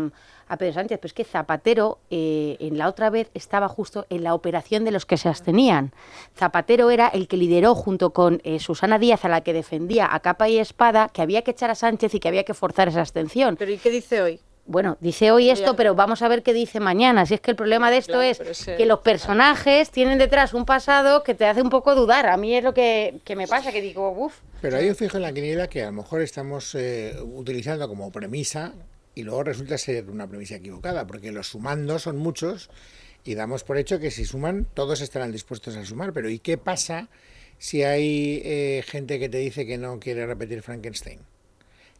a, 0.51 0.57
Pedro 0.57 0.73
Sánchez. 0.73 0.99
Pero 0.99 1.07
es 1.07 1.13
que 1.13 1.23
Zapatero, 1.23 1.99
eh, 2.09 2.57
en 2.59 2.77
la 2.77 2.87
otra 2.87 3.09
vez, 3.09 3.29
estaba 3.33 3.67
justo 3.67 4.05
en 4.09 4.23
la 4.23 4.33
operación 4.33 4.85
de 4.85 4.91
los 4.91 5.05
que 5.05 5.17
se 5.17 5.29
abstenían. 5.29 5.93
Zapatero 6.35 6.91
era 6.91 7.07
el 7.07 7.27
que 7.27 7.37
lideró 7.37 7.75
junto 7.75 8.11
con 8.11 8.41
eh, 8.43 8.59
Susana 8.59 8.99
Díaz, 8.99 9.25
a 9.25 9.29
la 9.29 9.41
que 9.41 9.53
defendía 9.53 10.13
a 10.13 10.19
capa 10.19 10.49
y 10.49 10.57
espada 10.57 11.09
que 11.09 11.21
había 11.21 11.41
que 11.41 11.51
echar 11.51 11.71
a 11.71 11.75
Sánchez 11.75 12.13
y 12.15 12.19
que 12.19 12.27
había 12.27 12.43
que 12.43 12.53
forzar 12.53 12.87
esa 12.87 13.01
abstención. 13.01 13.55
¿Pero 13.57 13.71
y 13.71 13.77
qué 13.77 13.89
dice 13.89 14.21
hoy? 14.21 14.39
Bueno, 14.65 14.97
dice 15.01 15.31
hoy 15.31 15.49
esto, 15.49 15.75
pero 15.75 15.95
vamos 15.95 16.21
a 16.21 16.27
ver 16.27 16.43
qué 16.43 16.53
dice 16.53 16.79
mañana. 16.79 17.25
Si 17.25 17.33
es 17.33 17.41
que 17.41 17.51
el 17.51 17.57
problema 17.57 17.89
de 17.89 17.97
esto 17.97 18.21
es 18.21 18.39
que 18.65 18.85
los 18.85 18.99
personajes 18.99 19.89
tienen 19.89 20.17
detrás 20.17 20.53
un 20.53 20.65
pasado 20.65 21.23
que 21.23 21.33
te 21.33 21.45
hace 21.45 21.61
un 21.61 21.69
poco 21.69 21.95
dudar. 21.95 22.27
A 22.27 22.37
mí 22.37 22.55
es 22.55 22.63
lo 22.63 22.73
que, 22.73 23.19
me 23.35 23.47
pasa, 23.47 23.71
que 23.71 23.81
digo, 23.81 24.11
uff. 24.11 24.39
Pero 24.61 24.77
ahí 24.77 24.87
yo 24.87 24.95
fijo 24.95 25.17
en 25.17 25.23
la 25.23 25.33
quiniela 25.33 25.67
que 25.67 25.81
a 25.81 25.87
lo 25.87 25.93
mejor 25.93 26.21
estamos 26.21 26.75
eh, 26.75 27.15
utilizando 27.21 27.87
como 27.87 28.11
premisa 28.11 28.73
y 29.15 29.23
luego 29.23 29.43
resulta 29.43 29.77
ser 29.77 30.09
una 30.09 30.27
premisa 30.27 30.55
equivocada, 30.55 31.05
porque 31.07 31.31
los 31.31 31.47
sumandos 31.47 32.03
son 32.03 32.17
muchos 32.17 32.69
y 33.23 33.35
damos 33.35 33.63
por 33.63 33.77
hecho 33.77 33.99
que 33.99 34.11
si 34.11 34.25
suman 34.25 34.67
todos 34.73 35.01
estarán 35.01 35.31
dispuestos 35.31 35.75
a 35.75 35.85
sumar. 35.85 36.13
Pero 36.13 36.29
¿y 36.29 36.39
qué 36.39 36.57
pasa 36.57 37.09
si 37.57 37.83
hay 37.83 38.41
eh, 38.43 38.83
gente 38.87 39.19
que 39.19 39.29
te 39.29 39.37
dice 39.37 39.65
que 39.65 39.77
no 39.77 39.99
quiere 39.99 40.25
repetir 40.25 40.61
Frankenstein? 40.61 41.19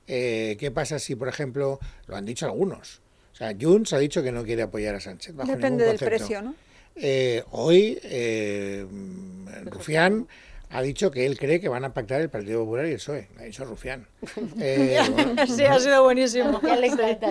Eh, 0.08 0.58
¿Qué 0.60 0.72
pasa 0.72 1.00
si, 1.00 1.16
por 1.16 1.28
ejemplo, 1.28 1.80
lo 2.08 2.16
han 2.16 2.26
dicho 2.26 2.46
algunos? 2.46 3.02
O 3.34 3.36
sea, 3.36 3.56
Junts 3.60 3.94
ha 3.94 4.00
dicho 4.00 4.24
que 4.24 4.32
no 4.32 4.44
quiere 4.44 4.64
apoyar 4.64 4.96
a 4.96 5.00
Sánchez. 5.00 5.36
Depende 5.46 5.86
del 5.86 5.98
precio, 5.98 6.42
¿no? 6.42 6.56
Eh, 6.96 7.44
hoy, 7.52 8.00
Rufián 9.66 10.28
ha 10.72 10.82
dicho 10.82 11.12
que 11.12 11.26
él 11.26 11.38
cree 11.38 11.60
que 11.60 11.70
van 11.70 11.84
a 11.84 11.94
pactar 11.94 12.22
el 12.22 12.30
Partido 12.30 12.62
Popular 12.62 12.86
y 12.86 12.92
el 12.92 12.96
PSOE. 12.96 13.28
Ha 13.40 13.44
dicho 13.44 13.66
Rufián. 13.66 14.08
Eh, 14.64 15.00
sí, 15.48 15.64
ha 15.66 15.80
sido 15.80 16.04
buenísimo. 16.04 16.62
Ya 16.62 16.76
le 16.76 16.88
encanta. 16.88 17.28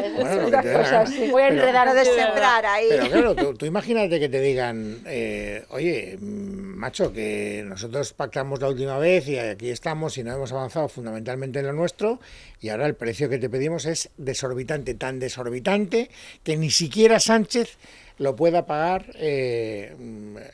Voy 1.30 1.42
a 1.42 1.48
enredar 1.48 1.88
a 1.88 1.94
descentrar 1.94 2.66
ahí. 2.66 2.86
Pero 2.88 3.34
claro, 3.34 3.54
tú, 3.54 3.66
imagínate 3.66 4.18
que 4.18 4.28
te 4.28 4.40
digan, 4.40 4.98
eh, 5.06 5.64
oye, 5.70 6.18
macho, 6.20 7.12
que 7.12 7.64
nosotros 7.66 8.12
pactamos 8.12 8.60
la 8.60 8.68
última 8.68 8.98
vez 8.98 9.28
y 9.28 9.38
aquí 9.38 9.70
estamos 9.70 10.18
y 10.18 10.24
no 10.24 10.34
hemos 10.34 10.52
avanzado 10.52 10.88
fundamentalmente 10.88 11.60
en 11.60 11.66
lo 11.66 11.72
nuestro 11.72 12.20
y 12.60 12.68
ahora 12.68 12.86
el 12.86 12.94
precio 12.94 13.28
que 13.28 13.38
te 13.38 13.48
pedimos 13.48 13.86
es 13.86 14.10
desorbitante, 14.16 14.94
tan 14.94 15.18
desorbitante 15.18 16.10
que 16.42 16.56
ni 16.56 16.70
siquiera 16.70 17.20
Sánchez 17.20 17.78
lo 18.20 18.36
pueda 18.36 18.66
pagar, 18.66 19.06
eh, 19.14 19.96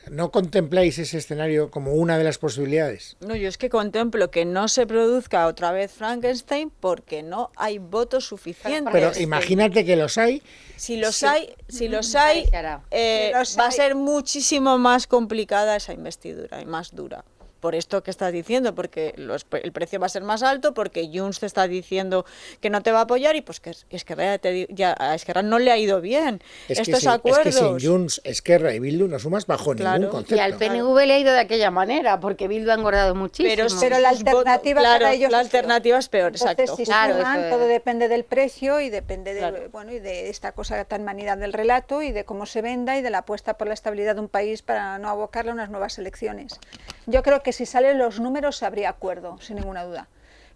¿no 0.09 0.31
contempláis 0.31 0.99
ese 0.99 1.17
escenario 1.17 1.69
como 1.69 1.91
una 1.95 2.17
de 2.17 2.23
las 2.23 2.37
posibilidades? 2.37 3.17
No, 3.19 3.35
yo 3.35 3.49
es 3.49 3.57
que 3.57 3.69
contemplo 3.69 4.31
que 4.31 4.45
no 4.45 4.69
se 4.69 4.87
produzca 4.87 5.45
otra 5.47 5.73
vez 5.73 5.91
Frankenstein 5.91 6.71
porque 6.79 7.23
no 7.23 7.51
hay 7.57 7.77
votos 7.77 8.25
suficientes. 8.25 8.93
Pero 8.93 9.11
imagínate 9.19 9.83
que 9.83 9.97
los 9.97 10.17
hay. 10.17 10.41
Si 10.77 10.95
los 10.95 11.21
hay, 11.23 11.55
si 11.67 11.89
los 11.89 12.15
hay, 12.15 12.49
eh, 12.89 13.33
va 13.35 13.65
a 13.65 13.71
ser 13.71 13.95
muchísimo 13.95 14.77
más 14.77 15.05
complicada 15.05 15.75
esa 15.75 15.91
investidura 15.91 16.61
y 16.61 16.65
más 16.65 16.95
dura 16.95 17.25
por 17.67 17.75
esto 17.75 18.01
que 18.01 18.11
estás 18.11 18.31
diciendo, 18.31 18.73
porque 18.75 19.13
el 19.61 19.71
precio 19.73 19.99
va 19.99 20.05
a 20.05 20.09
ser 20.09 20.23
más 20.23 20.41
alto, 20.41 20.73
porque 20.73 21.09
Junts 21.13 21.41
te 21.41 21.47
está 21.47 21.67
diciendo 21.67 22.25
que 22.61 22.69
no 22.69 22.81
te 22.81 22.93
va 22.93 22.99
a 22.99 23.01
apoyar 23.01 23.35
y 23.35 23.41
pues 23.41 23.59
que 23.59 23.73
Esquerra, 23.89 24.39
ya, 24.69 24.95
a 24.97 25.15
Esquerra 25.15 25.41
no 25.41 25.59
le 25.59 25.69
ha 25.69 25.77
ido 25.77 25.99
bien 25.99 26.41
estos 26.69 27.05
acuerdos. 27.07 27.47
Es 27.47 27.55
que 27.59 27.79
sin 27.79 27.89
Junts, 27.91 28.21
Esquerra 28.23 28.73
y 28.73 28.79
Bildu 28.79 29.09
no 29.09 29.19
sumas 29.19 29.47
bajo 29.47 29.75
ningún 29.75 30.07
concepto. 30.07 30.35
Y 30.35 30.39
al 30.39 30.53
PNV 30.53 30.95
le 31.05 31.13
ha 31.15 31.19
ido 31.19 31.33
de 31.33 31.41
aquella 31.41 31.69
manera, 31.69 32.21
porque 32.21 32.47
Bildu 32.47 32.71
ha 32.71 32.75
engordado 32.75 33.15
muchísimo. 33.15 33.49
Pero, 33.49 33.99
la 33.99 34.09
alternativa 34.11 34.81
para 34.81 35.11
ellos 35.11 35.29
la 35.29 35.39
alternativa 35.39 35.97
es 35.97 36.07
peor, 36.07 36.31
exacto. 36.31 36.73
Si 36.73 36.85
claro, 36.85 37.17
todo 37.49 37.67
depende 37.67 38.07
del 38.07 38.23
precio 38.23 38.79
y 38.79 38.89
depende 38.89 39.33
de, 39.33 39.67
bueno, 39.73 39.91
y 39.91 39.99
de 39.99 40.29
esta 40.29 40.53
cosa 40.53 40.85
tan 40.85 41.03
manida 41.03 41.35
del 41.35 41.51
relato 41.51 42.01
y 42.01 42.13
de 42.13 42.23
cómo 42.23 42.45
se 42.45 42.61
venda 42.61 42.97
y 42.97 43.01
de 43.01 43.09
la 43.09 43.17
apuesta 43.17 43.57
por 43.57 43.67
la 43.67 43.73
estabilidad 43.73 44.15
de 44.15 44.21
un 44.21 44.29
país 44.29 44.61
para 44.61 44.97
no 44.99 45.09
abocarle 45.09 45.51
a 45.51 45.53
unas 45.53 45.69
nuevas 45.69 45.99
elecciones. 45.99 46.61
Yo 47.09 47.23
creo 47.23 47.41
que 47.41 47.53
si 47.53 47.65
salen 47.65 47.97
los 47.97 48.19
números 48.19 48.61
habría 48.63 48.89
acuerdo, 48.89 49.39
sin 49.39 49.55
ninguna 49.55 49.85
duda. 49.85 50.09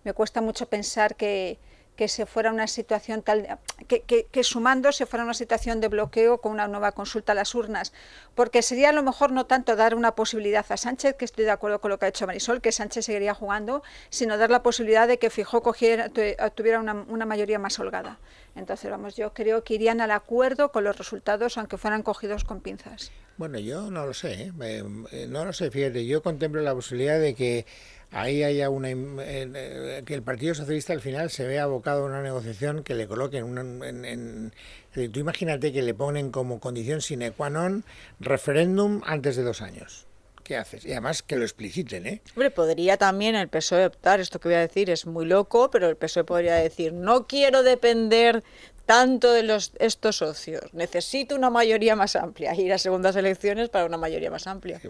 Me 0.04 0.12
cuesta 0.12 0.42
mucho 0.42 0.66
pensar 0.66 1.16
que, 1.16 1.60
que 1.96 2.08
se 2.08 2.26
fuera 2.26 2.52
una 2.52 2.68
situación 2.68 3.22
tal 3.22 3.60
que, 3.88 4.02
que, 4.04 4.44
sumando 4.44 4.92
se 4.92 5.06
fuera 5.06 5.24
una 5.24 5.34
situación 5.34 5.82
de 5.82 5.88
bloqueo 5.88 6.40
con 6.40 6.54
una 6.54 6.68
nueva 6.68 6.94
consulta 6.94 7.34
a 7.34 7.36
las 7.36 7.54
urnas, 7.54 7.94
porque 8.36 8.62
sería 8.62 8.90
a 8.90 8.94
lo 8.94 9.04
mejor 9.04 9.32
no 9.32 9.46
tanto 9.46 9.76
dar 9.76 9.94
una 9.96 10.16
posibilidad 10.16 10.66
a 10.70 10.78
Sánchez, 10.78 11.16
que 11.16 11.26
estoy 11.26 11.46
de 11.46 11.52
acuerdo 11.52 11.82
con 11.82 11.92
lo 11.92 12.00
que 12.00 12.06
ha 12.06 12.10
hecho 12.10 12.26
Marisol, 12.28 12.62
que 12.62 12.72
Sánchez 12.72 13.06
seguiría 13.06 13.34
jugando, 13.34 13.84
sino 14.10 14.38
dar 14.38 14.50
la 14.50 14.64
posibilidad 14.64 15.08
de 15.08 15.20
que 15.20 15.30
Fijó 15.30 15.62
cogiera, 15.62 16.10
tuviera 16.10 16.80
una, 16.80 16.94
una 16.94 17.26
mayoría 17.26 17.60
más 17.60 17.78
holgada. 17.80 18.20
Entonces, 18.56 18.90
vamos, 18.90 19.16
yo 19.16 19.34
creo 19.34 19.64
que 19.64 19.76
irían 19.76 20.02
al 20.02 20.12
acuerdo 20.12 20.72
con 20.72 20.84
los 20.84 20.98
resultados, 20.98 21.58
aunque 21.58 21.78
fueran 21.78 22.04
cogidos 22.04 22.44
con 22.44 22.62
pinzas. 22.62 23.12
Bueno, 23.38 23.60
yo 23.60 23.90
no 23.90 24.06
lo 24.06 24.14
sé, 24.14 24.52
¿eh? 24.62 25.28
no 25.28 25.46
lo 25.46 25.54
sé, 25.54 25.72
fíjate, 25.72 26.06
yo 26.06 26.22
contemplo 26.22 26.62
la 26.62 26.76
posibilidad 26.76 27.20
de 27.20 27.34
que 27.34 27.66
ahí 28.12 28.44
haya 28.44 28.70
una 28.70 28.90
eh, 28.92 30.04
que 30.06 30.14
el 30.14 30.22
Partido 30.22 30.54
Socialista 30.54 30.94
al 30.94 31.02
final 31.02 31.30
se 31.30 31.48
vea 31.48 31.64
abocado 31.64 32.04
a 32.04 32.06
una 32.06 32.22
negociación 32.22 32.84
que 32.84 32.94
le 32.94 33.08
coloquen 33.08 33.44
una, 33.44 33.62
en, 33.62 34.54
tú 34.94 35.20
imagínate 35.20 35.72
que 35.72 35.82
le 35.82 35.94
ponen 35.94 36.32
como 36.32 36.60
condición 36.60 37.02
sine 37.02 37.32
qua 37.32 37.50
non 37.50 37.88
referéndum 38.20 39.02
antes 39.08 39.40
de 39.40 39.44
dos 39.44 39.64
años. 39.64 40.06
¿Qué 40.44 40.58
haces? 40.58 40.86
Y 40.86 40.92
además 40.92 41.24
que 41.24 41.38
lo 41.38 41.44
expliciten, 41.44 42.08
¿eh? 42.08 42.22
Hombre, 42.36 42.52
podría 42.52 42.98
también 42.98 43.36
el 43.36 43.48
PSOE 43.48 43.86
optar, 43.86 44.20
esto 44.20 44.40
que 44.40 44.50
voy 44.50 44.56
a 44.56 44.62
decir 44.62 44.90
es 44.90 45.06
muy 45.06 45.26
loco, 45.26 45.72
pero 45.72 45.88
el 45.88 45.96
PSOE 45.96 46.26
podría 46.26 46.56
decir, 46.56 46.92
no 46.94 47.28
quiero 47.28 47.64
depender 47.64 48.44
tanto 48.86 49.32
de 49.32 49.44
los, 49.44 49.72
estos 49.80 50.18
socios. 50.18 50.74
Necesito 50.74 51.36
una 51.36 51.50
mayoría 51.50 51.96
más 51.96 52.16
amplia. 52.16 52.54
Ir 52.56 52.74
a 52.74 52.78
segundas 52.78 53.16
elecciones 53.16 53.70
para 53.70 53.86
una 53.86 53.98
mayoría 53.98 54.32
más 54.32 54.48
amplia. 54.48 54.82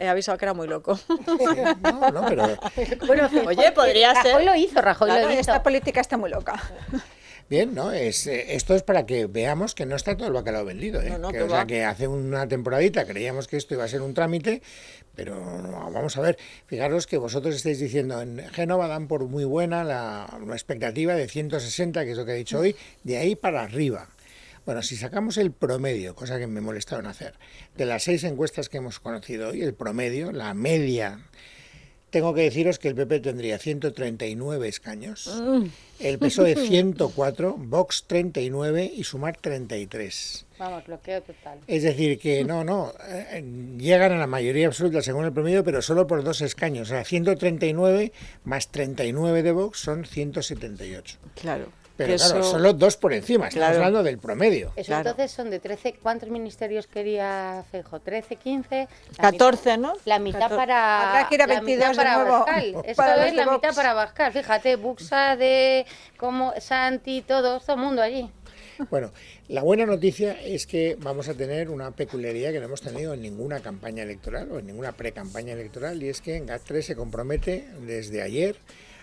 he 0.00 0.08
avisado 0.08 0.38
que 0.38 0.44
era 0.44 0.54
muy 0.54 0.68
loco. 0.68 0.98
no, 1.82 2.10
no, 2.10 2.26
pero... 2.26 2.58
bueno, 3.06 3.28
oye, 3.46 3.72
podría 3.72 4.14
ser... 4.14 4.32
Rajoy 4.32 4.44
lo 4.44 4.54
hizo, 4.54 4.80
Rajoy 4.80 5.10
lo 5.10 5.30
hizo. 5.30 5.40
Esta 5.40 5.62
política 5.62 6.00
está 6.00 6.16
muy 6.16 6.30
loca. 6.30 6.62
Bien, 7.54 7.72
¿no? 7.72 7.92
Es, 7.92 8.26
eh, 8.26 8.56
esto 8.56 8.74
es 8.74 8.82
para 8.82 9.06
que 9.06 9.26
veamos 9.26 9.76
que 9.76 9.86
no 9.86 9.94
está 9.94 10.16
todo 10.16 10.26
el 10.26 10.34
bacalao 10.34 10.64
vendido. 10.64 11.00
¿eh? 11.00 11.16
que, 11.30 11.42
o 11.42 11.48
sea, 11.48 11.66
que 11.66 11.84
hace 11.84 12.08
una 12.08 12.48
temporadita 12.48 13.06
creíamos 13.06 13.46
que 13.46 13.56
esto 13.56 13.74
iba 13.74 13.84
a 13.84 13.88
ser 13.88 14.02
un 14.02 14.12
trámite, 14.12 14.60
pero 15.14 15.40
vamos 15.92 16.16
a 16.16 16.20
ver. 16.20 16.36
Fijaros 16.66 17.06
que 17.06 17.16
vosotros 17.16 17.54
estáis 17.54 17.78
diciendo, 17.78 18.20
en 18.20 18.40
Génova 18.50 18.88
dan 18.88 19.06
por 19.06 19.28
muy 19.28 19.44
buena 19.44 19.84
la, 19.84 20.36
expectativa 20.50 21.14
de 21.14 21.28
160, 21.28 22.04
que 22.04 22.10
es 22.10 22.16
lo 22.16 22.26
que 22.26 22.32
he 22.32 22.38
dicho 22.38 22.58
hoy, 22.58 22.74
de 23.04 23.18
ahí 23.18 23.36
para 23.36 23.62
arriba. 23.62 24.08
Bueno, 24.66 24.82
si 24.82 24.96
sacamos 24.96 25.36
el 25.36 25.52
promedio, 25.52 26.16
cosa 26.16 26.40
que 26.40 26.48
me 26.48 26.60
molestaron 26.60 27.06
hacer, 27.06 27.34
de 27.76 27.86
las 27.86 28.02
seis 28.02 28.24
encuestas 28.24 28.68
que 28.68 28.78
hemos 28.78 28.98
conocido 28.98 29.50
hoy, 29.50 29.62
el 29.62 29.74
promedio, 29.74 30.32
la 30.32 30.54
media 30.54 31.20
tengo 32.14 32.32
que 32.32 32.42
deciros 32.42 32.78
que 32.78 32.86
el 32.86 32.94
PP 32.94 33.18
tendría 33.18 33.58
139 33.58 34.68
escaños, 34.68 35.26
mm. 35.26 35.64
el 35.98 36.18
PSOE 36.20 36.54
104, 36.54 37.54
Vox 37.58 38.04
39 38.06 38.92
y 38.94 39.02
Sumar 39.02 39.36
33. 39.36 40.46
Vamos, 40.60 40.86
bloqueo 40.86 41.22
total. 41.22 41.58
Es 41.66 41.82
decir, 41.82 42.20
que 42.20 42.44
no, 42.44 42.62
no, 42.62 42.92
eh, 43.08 43.44
llegan 43.78 44.12
a 44.12 44.18
la 44.18 44.28
mayoría 44.28 44.68
absoluta 44.68 45.02
según 45.02 45.24
el 45.24 45.32
promedio, 45.32 45.64
pero 45.64 45.82
solo 45.82 46.06
por 46.06 46.22
dos 46.22 46.40
escaños. 46.40 46.86
O 46.88 46.94
sea, 46.94 47.04
139 47.04 48.12
más 48.44 48.68
39 48.68 49.42
de 49.42 49.50
Vox 49.50 49.80
son 49.80 50.04
178. 50.04 51.18
Claro. 51.34 51.66
Pero 51.96 52.16
claro, 52.16 52.42
solo 52.42 52.72
dos 52.72 52.96
por 52.96 53.12
encima, 53.12 53.48
estamos 53.48 53.76
hablando 53.76 54.02
del 54.02 54.18
promedio. 54.18 54.72
Eso 54.74 54.94
entonces 54.96 55.30
son 55.30 55.48
de 55.50 55.60
13, 55.60 55.94
¿cuántos 56.02 56.28
ministerios 56.28 56.88
quería 56.88 57.64
Fejo? 57.70 58.00
13, 58.00 58.34
15. 58.36 58.88
14, 59.16 59.78
¿no? 59.78 59.92
La 60.04 60.18
mitad 60.18 60.50
para. 60.50 61.10
Habrá 61.10 61.28
que 61.28 61.36
ir 61.36 61.42
a 61.42 61.46
22 61.46 61.96
para 61.96 62.24
Bascal. 62.24 62.74
Esto 62.84 63.04
es 63.04 63.34
la 63.34 63.46
mitad 63.46 63.74
para 63.74 63.94
Bascal. 63.94 64.32
Fíjate, 64.44 64.76
Buxa 64.76 65.36
de 65.36 65.86
como 66.16 66.52
Santi, 66.58 67.22
todo, 67.22 67.60
todo 67.60 67.76
el 67.76 67.82
mundo 67.82 68.02
allí. 68.02 68.28
Bueno, 68.90 69.12
la 69.46 69.62
buena 69.62 69.86
noticia 69.86 70.32
es 70.32 70.66
que 70.66 70.96
vamos 71.00 71.28
a 71.28 71.34
tener 71.34 71.70
una 71.70 71.92
peculiaridad 71.92 72.50
que 72.50 72.58
no 72.58 72.64
hemos 72.64 72.80
tenido 72.80 73.14
en 73.14 73.22
ninguna 73.22 73.60
campaña 73.60 74.02
electoral 74.02 74.50
o 74.50 74.58
en 74.58 74.66
ninguna 74.66 74.92
pre-campaña 74.92 75.52
electoral 75.52 76.02
y 76.02 76.08
es 76.08 76.20
que 76.20 76.36
en 76.36 76.48
GAT3 76.48 76.82
se 76.82 76.96
compromete 76.96 77.68
desde 77.86 78.22
ayer 78.22 78.56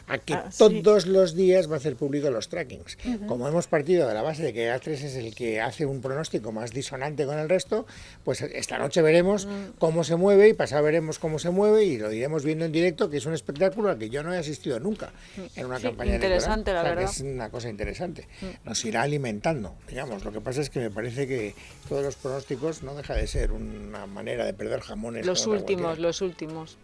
a 0.07 0.17
que 0.17 0.33
ah, 0.33 0.49
todos 0.57 1.05
los 1.05 1.35
días 1.35 1.69
va 1.69 1.75
a 1.75 1.77
hacer 1.77 1.95
público 1.95 2.29
los 2.29 2.49
trackings. 2.49 2.97
Como 3.27 3.47
hemos 3.47 3.67
partido 3.67 4.07
de 4.07 4.13
la 4.13 4.21
base 4.21 4.43
de 4.43 4.53
que 4.53 4.71
A3 4.71 4.87
es 4.91 5.15
el 5.15 5.35
que 5.35 5.61
hace 5.61 5.85
un 5.85 6.01
pronóstico 6.01 6.51
más 6.51 6.71
disonante 6.71 7.25
con 7.25 7.37
el 7.37 7.49
resto, 7.49 7.85
pues 8.23 8.41
esta 8.41 8.77
noche 8.77 9.01
veremos 9.01 9.45
mm. 9.45 9.77
cómo 9.79 10.03
se 10.03 10.15
mueve 10.15 10.49
y 10.49 10.53
pasado 10.53 10.83
veremos 10.83 11.19
cómo 11.19 11.39
se 11.39 11.49
mueve 11.49 11.85
y 11.85 11.97
lo 11.97 12.11
iremos 12.11 12.43
viendo 12.43 12.65
en 12.65 12.71
directo, 12.71 13.09
que 13.09 13.17
es 13.17 13.25
un 13.25 13.33
espectáculo 13.33 13.89
al 13.89 13.97
que 13.97 14.09
yo 14.09 14.23
no 14.23 14.33
he 14.33 14.37
asistido 14.37 14.79
nunca 14.79 15.11
en 15.55 15.65
una 15.65 15.79
campaña 15.79 16.15
interesante, 16.15 16.71
electoral. 16.71 16.83
La 16.83 17.01
verdad. 17.01 17.11
es 17.15 17.21
una 17.21 17.49
cosa 17.49 17.69
interesante. 17.69 18.27
Mm. 18.41 18.67
Nos 18.67 18.85
irá 18.85 19.01
alimentando, 19.03 19.75
digamos. 19.87 20.23
Lo 20.23 20.31
que 20.31 20.41
pasa 20.41 20.61
es 20.61 20.69
que 20.69 20.79
me 20.79 20.91
parece 20.91 21.27
que 21.27 21.55
todos 21.87 22.03
los 22.03 22.15
pronósticos 22.15 22.83
no 22.83 22.95
deja 22.95 23.15
de 23.15 23.27
ser 23.27 23.51
una 23.51 24.05
manera 24.05 24.45
de 24.45 24.53
perder 24.53 24.81
jamones. 24.81 25.25
Los 25.25 25.47
últimos, 25.47 25.99
los 25.99 26.21
últimos. 26.21 26.77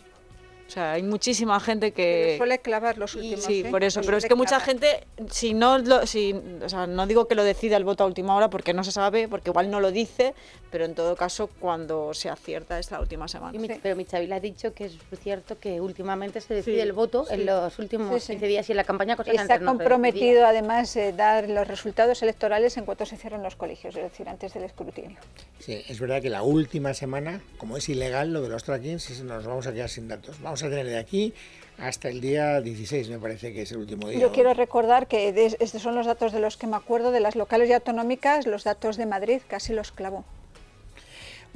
O 0.67 0.69
sea, 0.69 0.93
hay 0.93 1.03
muchísima 1.03 1.59
gente 1.61 1.93
que... 1.93 2.35
suele 2.37 2.59
clavar 2.59 2.97
los 2.97 3.15
últimos. 3.15 3.45
Sí, 3.45 3.61
¿eh? 3.61 3.69
por 3.71 3.85
eso. 3.85 4.01
Pero 4.01 4.17
es 4.17 4.25
que 4.25 4.35
mucha 4.35 4.59
gente, 4.59 5.07
si 5.31 5.53
no, 5.53 5.77
lo, 5.77 6.05
si, 6.05 6.33
o 6.61 6.67
sea, 6.67 6.87
no 6.87 7.07
digo 7.07 7.27
que 7.27 7.35
lo 7.35 7.43
decida 7.45 7.77
el 7.77 7.85
voto 7.85 8.03
a 8.03 8.07
última 8.07 8.35
hora 8.35 8.49
porque 8.49 8.73
no 8.73 8.83
se 8.83 8.91
sabe, 8.91 9.29
porque 9.29 9.49
igual 9.49 9.71
no 9.71 9.79
lo 9.79 9.91
dice, 9.91 10.33
pero 10.69 10.83
en 10.83 10.93
todo 10.93 11.15
caso 11.15 11.47
cuando 11.59 12.13
se 12.13 12.29
acierta 12.29 12.79
es 12.79 12.91
la 12.91 12.99
última 12.99 13.29
semana. 13.29 13.57
Pero 13.81 13.95
Michavil 13.95 14.33
ha 14.33 14.41
dicho 14.41 14.73
que 14.73 14.85
es 14.85 14.97
cierto 15.21 15.57
que 15.57 15.79
últimamente 15.79 16.41
se 16.41 16.53
decide 16.53 16.81
el 16.81 16.91
voto 16.91 17.25
en 17.29 17.45
los 17.45 17.79
últimos 17.79 18.25
15 18.25 18.47
días 18.47 18.67
y 18.67 18.73
en 18.73 18.77
la 18.77 18.83
campaña 18.83 19.15
cosa 19.15 19.31
Está 19.31 19.55
ha 19.55 19.59
comprometido 19.59 20.45
además 20.45 20.95
eh, 20.97 21.13
dar 21.15 21.49
los 21.49 21.67
resultados 21.67 22.21
electorales 22.21 22.75
en 22.77 22.85
cuanto 22.85 23.05
se 23.05 23.15
cierren 23.15 23.41
los 23.41 23.55
colegios, 23.55 23.95
es 23.95 24.03
decir, 24.03 24.27
antes 24.27 24.53
del 24.53 24.63
escrutinio. 24.63 25.17
Sí, 25.59 25.81
es 25.87 25.99
verdad 25.99 26.21
que 26.21 26.29
la 26.29 26.43
última 26.43 26.93
semana, 26.93 27.41
como 27.57 27.77
es 27.77 27.87
ilegal 27.87 28.33
lo 28.33 28.41
de 28.41 28.49
los 28.49 28.63
trackings, 28.63 29.23
nos 29.23 29.45
vamos 29.45 29.67
a 29.67 29.73
quedar 29.73 29.89
sin 29.89 30.07
datos. 30.07 30.41
Vamos 30.41 30.56
a 30.63 30.69
tener 30.69 30.85
de 30.85 30.97
aquí 30.97 31.33
hasta 31.77 32.09
el 32.09 32.21
día 32.21 32.59
16, 32.59 33.09
me 33.09 33.19
parece 33.19 33.53
que 33.53 33.61
es 33.61 33.71
el 33.71 33.77
último 33.77 34.09
día. 34.09 34.19
Yo 34.19 34.31
quiero 34.31 34.53
recordar 34.53 35.07
que 35.07 35.29
estos 35.59 35.81
son 35.81 35.95
los 35.95 36.05
datos 36.05 36.31
de 36.31 36.39
los 36.39 36.57
que 36.57 36.65
me 36.65 36.75
acuerdo, 36.75 37.11
de 37.11 37.19
las 37.19 37.35
locales 37.35 37.69
y 37.69 37.73
autonómicas, 37.73 38.47
los 38.47 38.63
datos 38.63 38.97
de 38.97 39.05
Madrid 39.05 39.41
casi 39.47 39.73
los 39.73 39.91
clavó. 39.91 40.25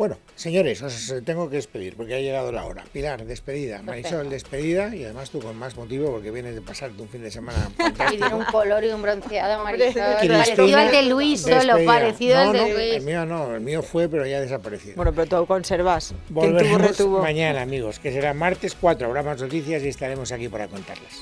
Bueno, 0.01 0.17
señores, 0.33 0.81
os 0.81 1.13
tengo 1.23 1.47
que 1.47 1.57
despedir 1.57 1.95
porque 1.95 2.15
ha 2.15 2.19
llegado 2.19 2.51
la 2.51 2.65
hora. 2.65 2.83
Pilar, 2.91 3.23
despedida. 3.23 3.83
Marisol, 3.83 4.31
despedida. 4.31 4.95
Y 4.95 5.03
además 5.03 5.29
tú 5.29 5.39
con 5.39 5.55
más 5.55 5.77
motivo 5.77 6.11
porque 6.11 6.31
vienes 6.31 6.55
de 6.55 6.61
pasarte 6.61 6.99
un 7.03 7.07
fin 7.07 7.21
de 7.21 7.29
semana. 7.29 7.69
Y 7.77 7.91
tiene 8.17 8.33
un 8.33 8.43
color 8.45 8.83
y 8.83 8.87
un 8.87 9.03
bronceado, 9.03 9.63
Marisol. 9.63 10.01
parecido 10.01 10.75
al 10.75 10.89
de 10.89 11.03
Luis 11.03 11.41
solo, 11.41 11.85
parecido 11.85 12.35
al 12.35 12.51
de 12.51 12.73
Luis. 12.73 12.93
El 12.95 13.03
mío 13.03 13.27
no, 13.27 13.53
el 13.53 13.61
mío 13.61 13.83
fue, 13.83 14.09
pero 14.09 14.25
ya 14.25 14.41
desaparecido. 14.41 14.95
Bueno, 14.95 15.13
pero 15.13 15.27
tú 15.27 15.45
conservas. 15.45 16.15
Volveremos 16.29 16.99
mañana, 17.21 17.61
amigos, 17.61 17.99
que 17.99 18.11
será 18.11 18.33
martes 18.33 18.75
4. 18.81 19.05
Habrá 19.05 19.21
más 19.21 19.39
noticias 19.39 19.83
y 19.83 19.89
estaremos 19.89 20.31
aquí 20.31 20.49
para 20.49 20.67
contarlas. 20.67 21.21